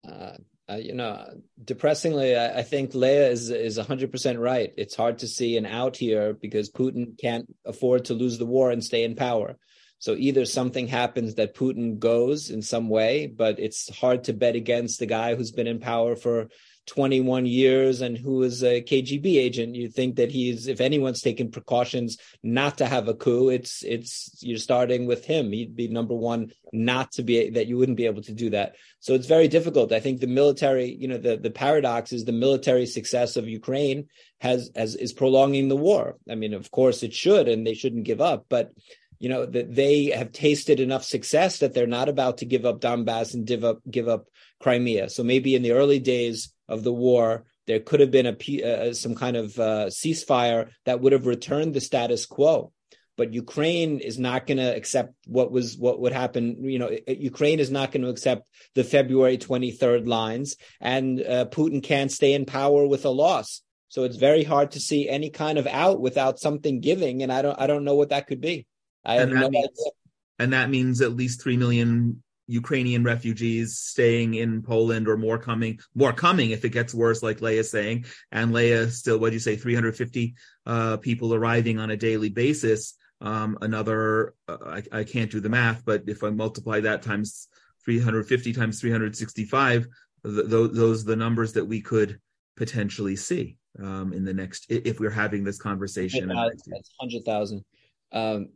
Uh, 0.07 0.37
uh, 0.69 0.77
you 0.77 0.95
know, 0.95 1.25
depressingly, 1.63 2.37
I, 2.37 2.59
I 2.59 2.63
think 2.63 2.95
Leah 2.95 3.29
is 3.29 3.51
is 3.51 3.77
hundred 3.77 4.11
percent 4.11 4.39
right. 4.39 4.73
It's 4.77 4.97
hard 4.97 5.19
to 5.19 5.29
see 5.29 5.57
an 5.57 5.67
out 5.67 5.97
here 5.97 6.33
because 6.33 6.71
Putin 6.71 7.19
can't 7.19 7.47
afford 7.65 8.07
to 8.07 8.15
lose 8.15 8.39
the 8.39 8.47
war 8.47 8.71
and 8.71 8.83
stay 8.83 9.05
in 9.05 9.15
power. 9.15 9.57
So 9.99 10.15
either 10.15 10.45
something 10.45 10.89
happens 10.89 11.37
that 11.37 11.55
Putin 11.55 11.99
goes 11.99 12.51
in 12.51 12.63
some 12.63 12.89
way, 12.89 13.27
but 13.27 13.59
it's 13.59 13.95
hard 13.97 14.25
to 14.25 14.35
bet 14.35 14.55
against 14.55 14.99
the 14.99 15.07
guy 15.07 15.35
who's 15.35 15.53
been 15.53 15.67
in 15.67 15.79
power 15.79 16.17
for 16.17 16.49
21 16.87 17.47
years 17.47 18.01
and 18.01 18.17
who 18.17 18.43
is 18.43 18.63
a 18.63 18.81
KGB 18.81 19.37
agent. 19.37 19.75
You 19.75 19.89
think 19.89 20.17
that 20.17 20.31
he's, 20.31 20.69
if 20.69 20.81
anyone's 20.81 21.21
taking 21.21 21.51
precautions 21.51 22.17
not 22.43 22.79
to 22.79 22.87
have 22.87 23.09
a 23.09 23.15
coup, 23.15 23.49
it's, 23.49 23.83
it's, 23.83 24.39
you're 24.41 24.59
starting 24.59 25.07
with 25.07 25.25
him. 25.25 25.51
He'd 25.53 25.75
be 25.75 25.89
number 25.89 26.15
one 26.15 26.53
not 26.73 27.13
to 27.13 27.23
be, 27.23 27.51
that 27.51 27.67
you 27.67 27.77
wouldn't 27.77 27.97
be 27.97 28.07
able 28.07 28.23
to 28.23 28.33
do 28.33 28.51
that. 28.51 28.77
So 29.01 29.15
it's 29.15 29.27
very 29.27 29.49
difficult. 29.49 29.93
I 29.93 30.01
think 30.01 30.21
the 30.21 30.27
military, 30.27 30.95
you 30.95 31.09
know, 31.09 31.19
the, 31.19 31.37
the 31.37 31.51
paradox 31.51 32.13
is 32.13 32.25
the 32.25 32.33
military 32.33 32.87
success 32.87 33.37
of 33.37 33.49
Ukraine 33.49 34.07
has, 34.41 34.71
has, 34.77 34.95
is 34.95 35.13
prolonging 35.13 35.69
the 35.69 35.77
war. 35.77 36.17
I 36.31 36.37
mean, 36.37 36.55
of 36.55 36.71
course 36.71 37.03
it 37.03 37.13
should, 37.13 37.49
and 37.49 37.67
they 37.67 37.75
shouldn't 37.75 38.05
give 38.05 38.21
up, 38.21 38.47
but 38.49 38.73
you 39.19 39.31
know 39.31 39.47
that 39.47 39.75
they 39.75 40.07
have 40.07 40.31
tasted 40.33 40.79
enough 40.79 41.03
success 41.03 41.61
that 41.61 41.73
they're 41.73 41.87
not 41.87 42.11
about 42.11 42.39
to 42.39 42.45
give 42.45 42.67
up 42.67 42.83
Donbass 42.83 43.33
and 43.33 43.47
give 43.47 43.65
up 43.65 43.79
give 43.91 44.09
up 44.09 44.27
Crimea. 44.61 45.09
So 45.09 45.23
maybe 45.23 45.55
in 45.55 45.63
the 45.63 45.73
early 45.73 45.99
days 45.99 46.53
of 46.69 46.83
the 46.83 46.93
war, 46.93 47.45
there 47.67 47.81
could 47.81 48.01
have 48.01 48.11
been 48.11 48.27
a 48.27 48.63
uh, 48.63 48.95
some 48.95 49.15
kind 49.15 49.37
of 49.37 49.59
uh, 49.59 49.87
ceasefire 49.87 50.71
that 50.85 51.01
would 51.01 51.13
have 51.13 51.27
returned 51.27 51.75
the 51.75 51.81
status 51.81 52.27
quo. 52.27 52.73
But 53.17 53.33
Ukraine 53.33 53.99
is 53.99 54.19
not 54.19 54.47
going 54.47 54.59
to 54.59 54.77
accept 54.77 55.15
what 55.27 55.51
was 55.51 55.77
what 55.79 56.01
would 56.01 56.13
happen. 56.13 56.63
You 56.65 56.79
know, 56.79 56.97
Ukraine 57.09 57.61
is 57.61 57.71
not 57.71 57.91
going 57.91 58.03
to 58.03 58.11
accept 58.11 58.47
the 58.75 58.85
February 58.85 59.39
23rd 59.39 60.07
lines, 60.07 60.57
and 60.81 61.21
uh, 61.21 61.47
Putin 61.47 61.83
can't 61.83 62.13
stay 62.13 62.35
in 62.35 62.45
power 62.45 62.87
with 62.87 63.05
a 63.07 63.11
loss. 63.11 63.63
So 63.89 64.05
it's 64.05 64.17
very 64.17 64.45
hard 64.45 64.73
to 64.73 64.81
see 64.81 65.09
any 65.09 65.31
kind 65.31 65.57
of 65.57 65.67
out 65.67 66.01
without 66.01 66.39
something 66.39 66.81
giving, 66.81 67.23
and 67.23 67.33
I 67.33 67.43
don't 67.43 67.59
I 67.59 67.67
don't 67.67 67.85
know 67.85 67.95
what 67.95 68.11
that 68.11 68.27
could 68.27 68.41
be. 68.41 68.67
I 69.05 69.17
and 69.17 69.33
have 69.33 69.41
no 69.41 69.51
means, 69.51 69.67
idea. 69.67 69.91
And 70.39 70.53
that 70.53 70.69
means 70.69 71.01
at 71.01 71.17
least 71.17 71.41
three 71.41 71.57
million 71.57 72.23
Ukrainian 72.47 73.03
refugees 73.03 73.79
staying 73.79 74.35
in 74.35 74.63
Poland 74.63 75.09
or 75.09 75.17
more 75.17 75.39
coming, 75.39 75.81
more 75.95 76.13
coming 76.13 76.51
if 76.51 76.65
it 76.65 76.71
gets 76.71 76.95
worse, 76.95 77.23
like 77.23 77.41
Leah's 77.41 77.71
saying. 77.71 78.05
And 78.31 78.53
Leah 78.53 78.89
still, 78.91 79.19
what 79.19 79.31
do 79.31 79.35
you 79.35 79.41
say, 79.41 79.57
350 79.57 80.35
uh, 80.67 80.97
people 80.99 81.35
arriving 81.35 81.79
on 81.79 81.91
a 81.91 81.97
daily 81.97 82.29
basis. 82.29 82.95
Um, 83.21 83.59
another, 83.63 84.35
uh, 84.47 84.59
I, 84.93 85.01
I, 85.01 85.05
can't 85.05 85.31
do 85.31 85.41
the 85.41 85.49
math, 85.49 85.85
but 85.87 86.03
if 86.07 86.23
I 86.23 86.29
multiply 86.29 86.81
that 86.81 87.01
times 87.01 87.49
350 87.87 88.53
times 88.53 88.79
365, 88.79 89.87
th- 90.25 90.37
th- 90.37 90.49
those 90.51 91.03
are 91.03 91.07
the 91.07 91.17
numbers 91.17 91.55
that 91.55 91.65
we 91.65 91.81
could 91.81 92.21
potentially 92.59 93.17
see 93.17 93.57
um, 93.83 94.13
in 94.13 94.25
the 94.27 94.35
next, 94.35 94.67
if 94.69 95.01
we're 95.01 95.09
having 95.09 95.45
this 95.45 95.57
conversation. 95.57 96.29
That's 96.29 96.69
100,000. 96.99 97.65
Um, 98.13 98.51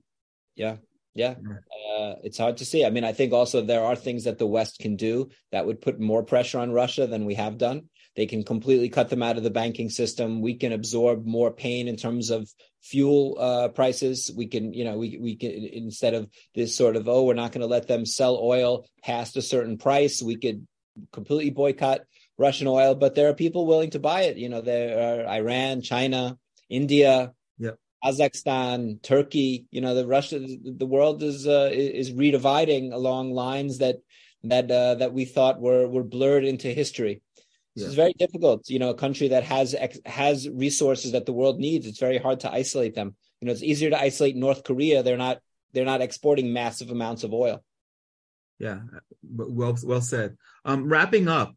yeah, 0.56 0.76
yeah, 1.14 1.30
uh, 1.30 2.14
it's 2.22 2.38
hard 2.38 2.58
to 2.58 2.64
see. 2.64 2.84
I 2.84 2.90
mean, 2.90 3.04
I 3.04 3.12
think 3.12 3.32
also 3.32 3.62
there 3.62 3.82
are 3.82 3.96
things 3.96 4.24
that 4.24 4.38
the 4.38 4.46
West 4.46 4.78
can 4.78 4.96
do 4.96 5.30
that 5.50 5.66
would 5.66 5.80
put 5.80 5.98
more 5.98 6.22
pressure 6.22 6.58
on 6.58 6.70
Russia 6.70 7.06
than 7.06 7.24
we 7.24 7.34
have 7.34 7.58
done. 7.58 7.88
They 8.16 8.26
can 8.26 8.44
completely 8.44 8.88
cut 8.88 9.08
them 9.08 9.22
out 9.22 9.36
of 9.36 9.42
the 9.42 9.50
banking 9.50 9.88
system. 9.88 10.40
We 10.40 10.54
can 10.54 10.72
absorb 10.72 11.26
more 11.26 11.52
pain 11.52 11.88
in 11.88 11.96
terms 11.96 12.30
of 12.30 12.48
fuel 12.82 13.36
uh, 13.38 13.68
prices. 13.68 14.30
We 14.36 14.46
can, 14.46 14.72
you 14.72 14.84
know, 14.84 14.98
we 14.98 15.18
we 15.20 15.36
can 15.36 15.50
instead 15.50 16.14
of 16.14 16.28
this 16.54 16.76
sort 16.76 16.96
of 16.96 17.08
oh, 17.08 17.24
we're 17.24 17.34
not 17.34 17.52
going 17.52 17.62
to 17.62 17.66
let 17.66 17.88
them 17.88 18.06
sell 18.06 18.38
oil 18.40 18.86
past 19.02 19.36
a 19.36 19.42
certain 19.42 19.78
price. 19.78 20.22
We 20.22 20.36
could 20.36 20.66
completely 21.12 21.50
boycott 21.50 22.00
Russian 22.36 22.66
oil, 22.66 22.94
but 22.94 23.14
there 23.14 23.28
are 23.28 23.34
people 23.34 23.66
willing 23.66 23.90
to 23.90 24.00
buy 24.00 24.22
it. 24.22 24.36
You 24.36 24.48
know, 24.48 24.60
there 24.60 25.24
are 25.24 25.28
Iran, 25.28 25.82
China, 25.82 26.38
India, 26.68 27.32
Kazakhstan, 28.04 29.02
Turkey, 29.02 29.66
you 29.70 29.80
know, 29.80 29.94
the 29.94 30.06
Russia, 30.06 30.40
the 30.40 30.86
world 30.86 31.22
is 31.22 31.46
uh, 31.46 31.70
is 31.72 32.12
redividing 32.12 32.92
along 32.92 33.32
lines 33.32 33.78
that 33.78 33.96
that 34.44 34.70
uh, 34.70 34.94
that 34.96 35.12
we 35.12 35.24
thought 35.24 35.60
were 35.60 35.86
were 35.86 36.04
blurred 36.04 36.44
into 36.44 36.68
history. 36.68 37.22
This 37.76 37.84
yeah. 37.84 37.88
is 37.88 37.94
very 37.94 38.14
difficult. 38.14 38.68
You 38.68 38.78
know, 38.78 38.90
a 38.90 38.94
country 38.94 39.28
that 39.28 39.44
has 39.44 39.74
has 40.06 40.48
resources 40.48 41.12
that 41.12 41.26
the 41.26 41.32
world 41.32 41.58
needs. 41.58 41.86
It's 41.86 42.00
very 42.00 42.18
hard 42.18 42.40
to 42.40 42.52
isolate 42.52 42.94
them. 42.94 43.14
You 43.40 43.46
know, 43.46 43.52
it's 43.52 43.62
easier 43.62 43.90
to 43.90 44.00
isolate 44.00 44.36
North 44.36 44.64
Korea. 44.64 45.02
They're 45.02 45.16
not 45.16 45.38
they're 45.72 45.84
not 45.84 46.00
exporting 46.00 46.52
massive 46.52 46.90
amounts 46.90 47.22
of 47.22 47.34
oil. 47.34 47.62
Yeah, 48.58 48.80
well 49.22 49.76
well 49.84 50.00
said. 50.00 50.36
Um, 50.64 50.88
wrapping 50.88 51.28
up, 51.28 51.54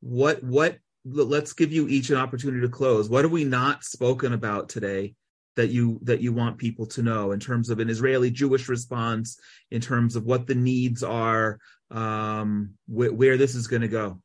what 0.00 0.42
what 0.42 0.78
let's 1.04 1.52
give 1.52 1.72
you 1.72 1.86
each 1.88 2.10
an 2.10 2.16
opportunity 2.16 2.62
to 2.62 2.68
close. 2.68 3.08
What 3.08 3.24
have 3.24 3.32
we 3.32 3.44
not 3.44 3.84
spoken 3.84 4.32
about 4.32 4.68
today 4.68 5.14
that 5.56 5.68
you 5.68 5.98
that 6.02 6.20
you 6.20 6.32
want 6.32 6.58
people 6.58 6.86
to 6.86 7.02
know 7.02 7.32
in 7.32 7.40
terms 7.40 7.70
of 7.70 7.78
an 7.78 7.88
Israeli 7.88 8.30
Jewish 8.30 8.68
response, 8.68 9.38
in 9.70 9.80
terms 9.80 10.16
of 10.16 10.24
what 10.24 10.46
the 10.46 10.54
needs 10.54 11.02
are, 11.02 11.58
um, 11.90 12.74
wh- 12.86 13.14
where 13.14 13.36
this 13.36 13.54
is 13.54 13.66
going 13.66 13.82
to 13.82 13.88
go. 13.88 14.20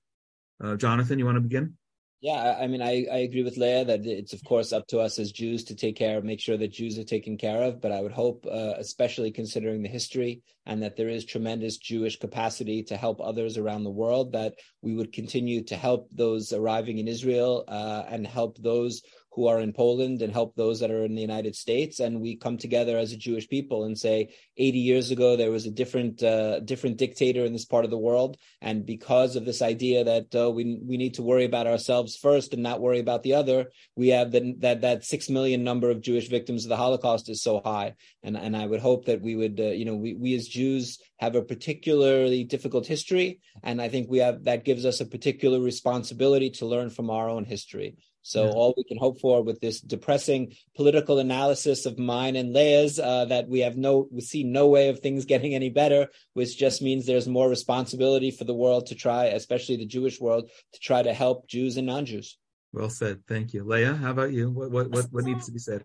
Uh, 0.61 0.75
Jonathan, 0.75 1.19
you 1.19 1.25
want 1.25 1.37
to 1.37 1.41
begin? 1.41 1.75
Yeah, 2.21 2.57
I 2.59 2.67
mean, 2.67 2.81
I, 2.81 3.05
I 3.09 3.19
agree 3.19 3.43
with 3.43 3.55
Leah 3.55 3.85
that 3.85 4.05
it's 4.05 4.33
of 4.33 4.43
course 4.43 4.73
up 4.73 4.85
to 4.87 4.99
us 4.99 5.19
as 5.19 5.31
Jews 5.31 5.63
to 5.65 5.75
take 5.75 5.95
care 5.95 6.17
of, 6.17 6.25
make 6.25 6.41
sure 6.41 6.57
that 6.57 6.73
Jews 6.73 6.99
are 6.99 7.05
taken 7.05 7.37
care 7.37 7.63
of. 7.63 7.79
But 7.79 7.93
I 7.93 8.01
would 8.01 8.11
hope, 8.11 8.45
uh, 8.45 8.73
especially 8.77 9.31
considering 9.31 9.81
the 9.81 9.87
history 9.87 10.41
and 10.65 10.83
that 10.83 10.97
there 10.97 11.07
is 11.07 11.23
tremendous 11.23 11.77
Jewish 11.77 12.19
capacity 12.19 12.83
to 12.83 12.97
help 12.97 13.21
others 13.21 13.57
around 13.57 13.85
the 13.85 13.89
world, 13.89 14.33
that 14.33 14.55
we 14.81 14.95
would 14.95 15.11
continue 15.11 15.63
to 15.65 15.75
help 15.75 16.09
those 16.11 16.53
arriving 16.53 16.99
in 16.99 17.07
Israel 17.07 17.65
uh, 17.67 18.03
and 18.07 18.25
help 18.25 18.57
those 18.57 19.01
who 19.31 19.47
are 19.47 19.59
in 19.59 19.71
Poland 19.71 20.21
and 20.21 20.33
help 20.33 20.55
those 20.55 20.79
that 20.79 20.91
are 20.91 21.05
in 21.05 21.15
the 21.15 21.21
United 21.21 21.55
States. 21.55 21.99
And 21.99 22.19
we 22.19 22.35
come 22.35 22.57
together 22.57 22.97
as 22.97 23.11
a 23.11 23.17
Jewish 23.17 23.47
people 23.47 23.85
and 23.85 23.97
say, 23.97 24.33
80 24.57 24.79
years 24.79 25.11
ago 25.11 25.35
there 25.35 25.51
was 25.51 25.65
a 25.65 25.71
different 25.71 26.21
uh, 26.23 26.59
different 26.61 26.97
dictator 26.97 27.45
in 27.45 27.53
this 27.53 27.65
part 27.65 27.85
of 27.85 27.91
the 27.91 27.97
world, 27.97 28.37
and 28.61 28.85
because 28.85 29.35
of 29.35 29.45
this 29.45 29.61
idea 29.61 30.03
that 30.03 30.35
uh, 30.35 30.49
we 30.51 30.79
we 30.83 30.97
need 30.97 31.13
to 31.13 31.23
worry 31.23 31.45
about 31.45 31.67
ourselves 31.67 32.17
first 32.17 32.53
and 32.53 32.63
not 32.63 32.81
worry 32.81 32.99
about 32.99 33.23
the 33.23 33.35
other, 33.35 33.71
we 33.95 34.09
have 34.09 34.31
the, 34.31 34.55
that 34.59 34.81
that 34.81 35.05
six 35.05 35.29
million 35.29 35.63
number 35.63 35.89
of 35.89 36.01
Jewish 36.01 36.27
victims 36.27 36.65
of 36.65 36.69
the 36.69 36.77
Holocaust 36.77 37.29
is 37.29 37.41
so 37.41 37.61
high. 37.63 37.95
And 38.23 38.35
and 38.35 38.57
I 38.57 38.65
would 38.65 38.81
hope 38.81 39.05
that 39.05 39.21
we 39.21 39.35
would, 39.35 39.59
uh, 39.59 39.63
you 39.65 39.85
know, 39.85 39.95
we 39.95 40.15
we 40.15 40.35
as 40.35 40.47
Jews 40.47 40.99
have 41.19 41.35
a 41.35 41.41
particularly 41.41 42.43
difficult 42.43 42.87
history, 42.87 43.41
and 43.61 43.81
I 43.81 43.89
think 43.89 44.09
we 44.09 44.19
have 44.19 44.45
that 44.45 44.63
gives 44.63 44.85
us 44.85 45.01
a 45.01 45.05
particular 45.05 45.59
responsibility 45.59 46.49
to 46.51 46.65
learn 46.65 46.89
from 46.89 47.09
our 47.09 47.29
own 47.29 47.45
history. 47.45 47.97
So 48.21 48.45
yeah. 48.45 48.51
all 48.51 48.73
we 48.75 48.83
can 48.83 48.97
hope 48.97 49.19
for 49.19 49.43
with 49.43 49.59
this 49.59 49.81
depressing 49.81 50.53
political 50.75 51.19
analysis 51.19 51.85
of 51.85 51.97
mine 51.97 52.35
and 52.35 52.53
Leah's, 52.53 52.99
uh, 52.99 53.25
that 53.25 53.47
we 53.47 53.59
have 53.61 53.77
no, 53.77 54.07
we 54.11 54.21
see 54.21 54.43
no 54.43 54.67
way 54.67 54.89
of 54.89 54.99
things 54.99 55.25
getting 55.25 55.55
any 55.55 55.69
better, 55.69 56.07
which 56.33 56.57
just 56.57 56.81
means 56.81 57.05
there's 57.05 57.27
more 57.27 57.49
responsibility 57.49 58.31
for 58.31 58.43
the 58.43 58.53
world 58.53 58.87
to 58.87 58.95
try, 58.95 59.25
especially 59.25 59.77
the 59.77 59.85
Jewish 59.85 60.19
world, 60.19 60.49
to 60.73 60.79
try 60.79 61.01
to 61.01 61.13
help 61.13 61.47
Jews 61.47 61.77
and 61.77 61.87
non-Jews. 61.87 62.37
Well 62.71 62.89
said. 62.89 63.25
Thank 63.27 63.53
you, 63.53 63.63
Leah. 63.63 63.95
How 63.95 64.11
about 64.11 64.31
you? 64.31 64.51
What 64.51 64.69
what 64.71 64.91
what, 64.91 65.05
what 65.11 65.25
needs 65.25 65.47
to 65.47 65.51
be 65.51 65.59
said? 65.59 65.83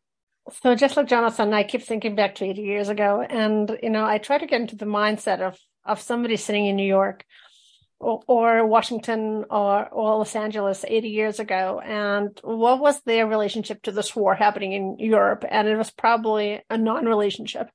So 0.60 0.74
just 0.74 0.96
like 0.96 1.08
Jonathan, 1.08 1.54
I 1.54 1.64
keep 1.64 1.82
thinking 1.82 2.14
back 2.14 2.34
to 2.36 2.44
80 2.44 2.62
years 2.62 2.88
ago, 2.90 3.22
and 3.22 3.78
you 3.82 3.90
know, 3.90 4.04
I 4.04 4.18
try 4.18 4.36
to 4.38 4.46
get 4.46 4.60
into 4.60 4.76
the 4.76 4.84
mindset 4.84 5.40
of 5.40 5.58
of 5.84 6.00
somebody 6.00 6.36
sitting 6.36 6.66
in 6.66 6.76
New 6.76 6.86
York 6.86 7.24
or, 7.98 8.22
or 8.26 8.66
Washington 8.66 9.44
or, 9.50 9.88
or 9.88 10.18
Los 10.18 10.36
Angeles 10.36 10.84
80 10.86 11.08
years 11.08 11.40
ago. 11.40 11.80
And 11.84 12.38
what 12.42 12.80
was 12.80 13.00
their 13.02 13.26
relationship 13.26 13.82
to 13.82 13.92
this 13.92 14.14
war 14.14 14.34
happening 14.34 14.72
in 14.72 14.98
Europe? 14.98 15.44
And 15.48 15.68
it 15.68 15.76
was 15.76 15.90
probably 15.90 16.62
a 16.70 16.78
non 16.78 17.06
relationship. 17.06 17.70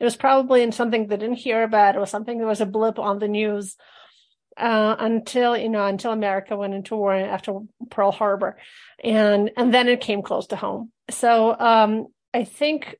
It 0.00 0.04
was 0.04 0.16
probably 0.16 0.62
in 0.62 0.72
something 0.72 1.06
they 1.06 1.16
didn't 1.16 1.36
hear 1.36 1.62
about. 1.62 1.98
Was 1.98 2.10
something 2.10 2.38
that 2.38 2.46
was 2.46 2.60
a 2.60 2.66
blip 2.66 2.98
on 2.98 3.18
the 3.18 3.28
news. 3.28 3.76
Uh, 4.58 4.96
until 4.98 5.56
you 5.56 5.68
know 5.68 5.86
until 5.86 6.10
America 6.10 6.56
went 6.56 6.74
into 6.74 6.96
war 6.96 7.14
after 7.14 7.60
Pearl 7.90 8.10
Harbor, 8.10 8.58
and 9.02 9.52
and 9.56 9.72
then 9.72 9.86
it 9.86 10.00
came 10.00 10.20
close 10.20 10.48
to 10.48 10.56
home. 10.56 10.90
So 11.10 11.56
um, 11.56 12.08
I 12.34 12.42
think 12.42 12.96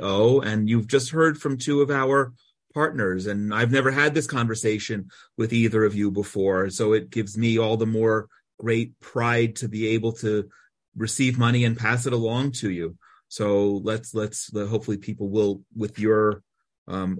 co 0.00 0.40
and 0.40 0.66
you've 0.66 0.86
just 0.86 1.10
heard 1.10 1.36
from 1.36 1.58
two 1.58 1.82
of 1.82 1.90
our 1.90 2.32
partners 2.72 3.26
and 3.26 3.52
I've 3.52 3.70
never 3.70 3.90
had 3.90 4.14
this 4.14 4.26
conversation 4.26 5.10
with 5.36 5.52
either 5.52 5.84
of 5.84 5.94
you 5.94 6.10
before 6.10 6.70
so 6.70 6.94
it 6.94 7.10
gives 7.10 7.36
me 7.36 7.58
all 7.58 7.76
the 7.76 7.84
more 7.84 8.28
great 8.58 8.98
pride 9.00 9.56
to 9.56 9.68
be 9.68 9.88
able 9.88 10.12
to 10.12 10.48
receive 10.96 11.38
money 11.38 11.66
and 11.66 11.76
pass 11.76 12.06
it 12.06 12.14
along 12.14 12.52
to 12.52 12.70
you 12.70 12.96
so 13.28 13.82
let's 13.84 14.14
let's 14.14 14.50
hopefully 14.56 14.96
people 14.96 15.28
will 15.28 15.60
with 15.76 15.98
your 15.98 16.42
um, 16.88 17.18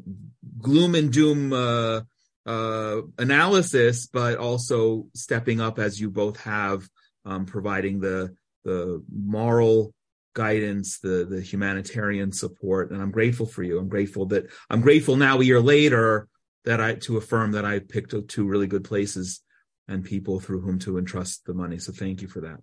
gloom 0.59 0.95
and 0.95 1.13
doom 1.13 1.53
uh, 1.53 2.01
uh, 2.47 3.01
analysis 3.19 4.07
but 4.07 4.39
also 4.39 5.07
stepping 5.15 5.61
up 5.61 5.79
as 5.79 6.01
you 6.01 6.11
both 6.11 6.41
have 6.41 6.89
um, 7.25 7.45
providing 7.45 8.01
the 8.01 8.35
the 8.65 9.03
moral 9.13 9.95
guidance, 10.35 10.99
the 10.99 11.27
the 11.29 11.41
humanitarian 11.41 12.31
support, 12.31 12.93
and 12.93 13.01
I'm 13.03 13.11
grateful 13.11 13.47
for 13.47 13.63
you. 13.63 13.79
I'm 13.79 13.89
grateful 13.89 14.27
that 14.27 14.47
I'm 14.71 14.83
grateful 14.83 15.17
now 15.17 15.41
a 15.41 15.45
year 15.45 15.61
later 15.61 16.29
that 16.65 16.81
I 16.81 16.95
to 17.07 17.17
affirm 17.17 17.53
that 17.53 17.65
I 17.65 17.81
picked 17.81 18.15
two 18.29 18.47
really 18.47 18.67
good 18.67 18.85
places 18.85 19.41
and 19.89 20.05
people 20.05 20.41
through 20.41 20.61
whom 20.61 20.79
to 20.81 20.99
entrust 20.99 21.47
the 21.47 21.55
money. 21.55 21.79
So 21.79 21.93
thank 21.93 22.23
you 22.23 22.29
for 22.29 22.43
that, 22.43 22.59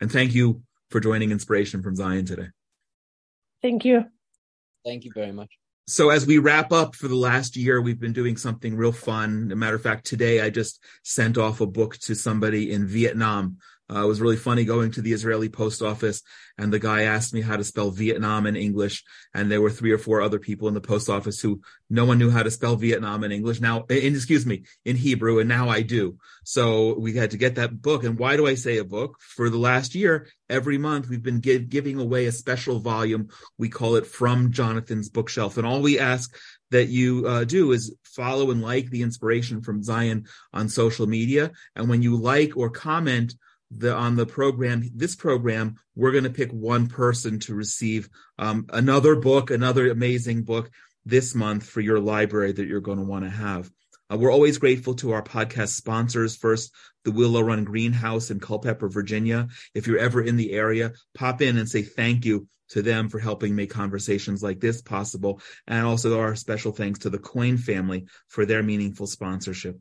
and 0.00 0.12
thank 0.12 0.34
you 0.34 0.62
for 0.90 1.00
joining 1.00 1.30
Inspiration 1.30 1.82
from 1.82 1.96
Zion 1.96 2.26
today. 2.26 2.48
Thank 3.62 3.84
you. 3.84 4.04
Thank 4.84 5.04
you 5.04 5.12
very 5.14 5.32
much. 5.32 5.61
So 5.92 6.08
as 6.08 6.24
we 6.26 6.38
wrap 6.38 6.72
up 6.72 6.96
for 6.96 7.06
the 7.06 7.14
last 7.14 7.54
year, 7.54 7.78
we've 7.78 8.00
been 8.00 8.14
doing 8.14 8.38
something 8.38 8.74
real 8.74 8.92
fun. 8.92 9.48
As 9.48 9.52
a 9.52 9.56
matter 9.56 9.76
of 9.76 9.82
fact, 9.82 10.06
today 10.06 10.40
I 10.40 10.48
just 10.48 10.82
sent 11.02 11.36
off 11.36 11.60
a 11.60 11.66
book 11.66 11.98
to 11.98 12.14
somebody 12.14 12.72
in 12.72 12.86
Vietnam 12.86 13.58
Uh, 13.92 14.04
it 14.04 14.08
was 14.08 14.20
really 14.20 14.36
funny 14.36 14.64
going 14.64 14.90
to 14.92 15.02
the 15.02 15.12
Israeli 15.12 15.48
post 15.48 15.82
office 15.82 16.22
and 16.58 16.72
the 16.72 16.78
guy 16.78 17.02
asked 17.02 17.32
me 17.32 17.40
how 17.40 17.56
to 17.56 17.64
spell 17.64 17.90
Vietnam 17.90 18.46
in 18.46 18.56
English. 18.56 19.04
And 19.34 19.50
there 19.50 19.60
were 19.60 19.70
three 19.70 19.92
or 19.92 19.98
four 19.98 20.20
other 20.20 20.38
people 20.38 20.68
in 20.68 20.74
the 20.74 20.80
post 20.80 21.08
office 21.08 21.40
who 21.40 21.62
no 21.88 22.04
one 22.04 22.18
knew 22.18 22.30
how 22.30 22.42
to 22.42 22.50
spell 22.50 22.76
Vietnam 22.76 23.24
in 23.24 23.32
English. 23.32 23.60
Now, 23.60 23.84
in, 23.88 24.14
excuse 24.14 24.44
me, 24.44 24.64
in 24.84 24.96
Hebrew. 24.96 25.38
And 25.38 25.48
now 25.48 25.68
I 25.68 25.82
do. 25.82 26.18
So 26.44 26.98
we 26.98 27.14
had 27.14 27.30
to 27.30 27.38
get 27.38 27.54
that 27.54 27.80
book. 27.80 28.04
And 28.04 28.18
why 28.18 28.36
do 28.36 28.46
I 28.46 28.54
say 28.54 28.78
a 28.78 28.84
book? 28.84 29.16
For 29.20 29.48
the 29.48 29.58
last 29.58 29.94
year, 29.94 30.28
every 30.48 30.78
month 30.78 31.08
we've 31.08 31.22
been 31.22 31.40
give, 31.40 31.68
giving 31.68 31.98
away 31.98 32.26
a 32.26 32.32
special 32.32 32.80
volume. 32.80 33.28
We 33.58 33.68
call 33.68 33.96
it 33.96 34.06
From 34.06 34.52
Jonathan's 34.52 35.08
Bookshelf. 35.08 35.56
And 35.56 35.66
all 35.66 35.80
we 35.80 35.98
ask 35.98 36.34
that 36.70 36.88
you 36.88 37.26
uh, 37.26 37.44
do 37.44 37.72
is 37.72 37.94
follow 38.04 38.50
and 38.50 38.62
like 38.62 38.90
the 38.90 39.02
inspiration 39.02 39.62
from 39.62 39.82
Zion 39.82 40.26
on 40.52 40.68
social 40.68 41.06
media. 41.06 41.52
And 41.74 41.88
when 41.88 42.02
you 42.02 42.16
like 42.16 42.56
or 42.56 42.70
comment 42.70 43.34
the 43.76 43.94
on 43.94 44.16
the 44.16 44.26
program 44.26 44.88
this 44.94 45.16
program 45.16 45.76
we're 45.94 46.12
going 46.12 46.24
to 46.24 46.30
pick 46.30 46.50
one 46.52 46.88
person 46.88 47.38
to 47.38 47.54
receive 47.54 48.08
um, 48.38 48.66
another 48.70 49.16
book 49.16 49.50
another 49.50 49.90
amazing 49.90 50.42
book 50.42 50.70
this 51.04 51.34
month 51.34 51.66
for 51.66 51.80
your 51.80 52.00
library 52.00 52.52
that 52.52 52.66
you're 52.66 52.80
going 52.80 52.98
to 52.98 53.04
want 53.04 53.24
to 53.24 53.30
have. 53.30 53.70
Uh, 54.12 54.16
we're 54.16 54.32
always 54.32 54.58
grateful 54.58 54.94
to 54.94 55.12
our 55.12 55.22
podcast 55.22 55.70
sponsors. 55.70 56.36
First 56.36 56.72
the 57.04 57.10
willow 57.12 57.40
run 57.40 57.64
greenhouse 57.64 58.30
in 58.30 58.38
culpeper 58.38 58.88
virginia. 58.88 59.48
If 59.74 59.86
you're 59.86 59.98
ever 59.98 60.22
in 60.22 60.36
the 60.36 60.52
area 60.52 60.92
pop 61.14 61.42
in 61.42 61.58
and 61.58 61.68
say 61.68 61.82
thank 61.82 62.24
you 62.24 62.46
to 62.70 62.82
them 62.82 63.08
for 63.08 63.18
helping 63.18 63.54
make 63.54 63.70
conversations 63.70 64.42
like 64.42 64.60
this 64.60 64.80
possible. 64.80 65.40
And 65.66 65.84
also 65.84 66.18
our 66.18 66.36
special 66.36 66.72
thanks 66.72 67.00
to 67.00 67.10
the 67.10 67.18
coin 67.18 67.58
family 67.58 68.06
for 68.28 68.46
their 68.46 68.62
meaningful 68.62 69.06
sponsorship 69.06 69.78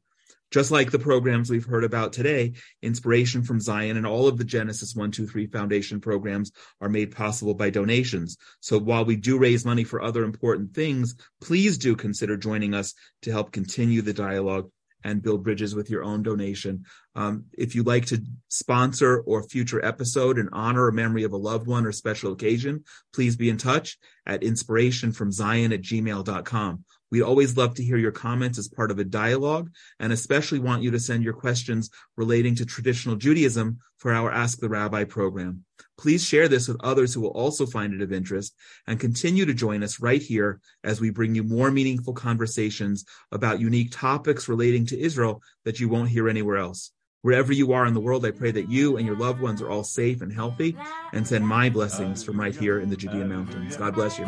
just 0.51 0.69
like 0.69 0.91
the 0.91 0.99
programs 0.99 1.49
we've 1.49 1.65
heard 1.65 1.83
about 1.83 2.13
today, 2.13 2.53
Inspiration 2.81 3.41
from 3.41 3.59
Zion 3.59 3.97
and 3.97 4.05
all 4.05 4.27
of 4.27 4.37
the 4.37 4.43
Genesis 4.43 4.93
123 4.93 5.47
Foundation 5.47 6.01
programs 6.01 6.51
are 6.81 6.89
made 6.89 7.15
possible 7.15 7.53
by 7.53 7.69
donations. 7.69 8.37
So 8.59 8.77
while 8.77 9.05
we 9.05 9.15
do 9.15 9.37
raise 9.37 9.65
money 9.65 9.85
for 9.85 10.01
other 10.01 10.23
important 10.23 10.73
things, 10.73 11.15
please 11.39 11.77
do 11.77 11.95
consider 11.95 12.37
joining 12.37 12.73
us 12.73 12.93
to 13.23 13.31
help 13.31 13.51
continue 13.51 14.01
the 14.01 14.13
dialogue 14.13 14.69
and 15.03 15.21
build 15.21 15.43
bridges 15.43 15.73
with 15.73 15.89
your 15.89 16.03
own 16.03 16.21
donation. 16.21 16.85
Um, 17.15 17.45
if 17.57 17.73
you'd 17.73 17.87
like 17.87 18.07
to 18.07 18.23
sponsor 18.49 19.21
or 19.21 19.43
future 19.43 19.83
episode 19.83 20.37
in 20.37 20.49
honor 20.49 20.85
or 20.85 20.91
memory 20.91 21.23
of 21.23 21.33
a 21.33 21.37
loved 21.37 21.67
one 21.67 21.85
or 21.85 21.91
special 21.91 22.33
occasion, 22.33 22.83
please 23.13 23.35
be 23.35 23.49
in 23.49 23.57
touch 23.57 23.97
at 24.25 24.41
inspirationfromzion 24.41 25.73
at 25.73 25.81
gmail.com. 25.81 26.83
We'd 27.11 27.23
always 27.23 27.57
love 27.57 27.75
to 27.75 27.83
hear 27.83 27.97
your 27.97 28.11
comments 28.11 28.57
as 28.57 28.69
part 28.69 28.89
of 28.89 28.97
a 28.97 29.03
dialogue 29.03 29.69
and 29.99 30.13
especially 30.13 30.59
want 30.59 30.81
you 30.81 30.91
to 30.91 30.99
send 30.99 31.23
your 31.23 31.33
questions 31.33 31.89
relating 32.15 32.55
to 32.55 32.65
traditional 32.65 33.17
Judaism 33.17 33.79
for 33.97 34.13
our 34.13 34.31
Ask 34.31 34.59
the 34.59 34.69
Rabbi 34.69 35.03
program. 35.03 35.65
Please 35.97 36.25
share 36.25 36.47
this 36.47 36.67
with 36.67 36.77
others 36.83 37.13
who 37.13 37.21
will 37.21 37.29
also 37.29 37.65
find 37.65 37.93
it 37.93 38.01
of 38.01 38.13
interest 38.13 38.55
and 38.87 38.99
continue 38.99 39.45
to 39.45 39.53
join 39.53 39.83
us 39.83 39.99
right 39.99 40.21
here 40.21 40.59
as 40.83 40.99
we 40.99 41.11
bring 41.11 41.35
you 41.35 41.43
more 41.43 41.69
meaningful 41.69 42.13
conversations 42.13 43.05
about 43.31 43.59
unique 43.59 43.91
topics 43.91 44.47
relating 44.47 44.85
to 44.87 44.99
Israel 44.99 45.43
that 45.65 45.79
you 45.79 45.89
won't 45.89 46.09
hear 46.09 46.29
anywhere 46.29 46.57
else. 46.57 46.91
Wherever 47.21 47.53
you 47.53 47.73
are 47.73 47.85
in 47.85 47.93
the 47.93 47.99
world, 47.99 48.25
I 48.25 48.31
pray 48.31 48.49
that 48.51 48.69
you 48.69 48.97
and 48.97 49.05
your 49.05 49.15
loved 49.15 49.41
ones 49.41 49.61
are 49.61 49.69
all 49.69 49.83
safe 49.83 50.21
and 50.21 50.33
healthy 50.33 50.75
and 51.13 51.27
send 51.27 51.45
my 51.45 51.69
blessings 51.69 52.23
from 52.23 52.39
right 52.39 52.55
here 52.55 52.79
in 52.79 52.89
the 52.89 52.97
Judean 52.97 53.29
mountains. 53.29 53.77
God 53.77 53.93
bless 53.93 54.17
you. 54.17 54.25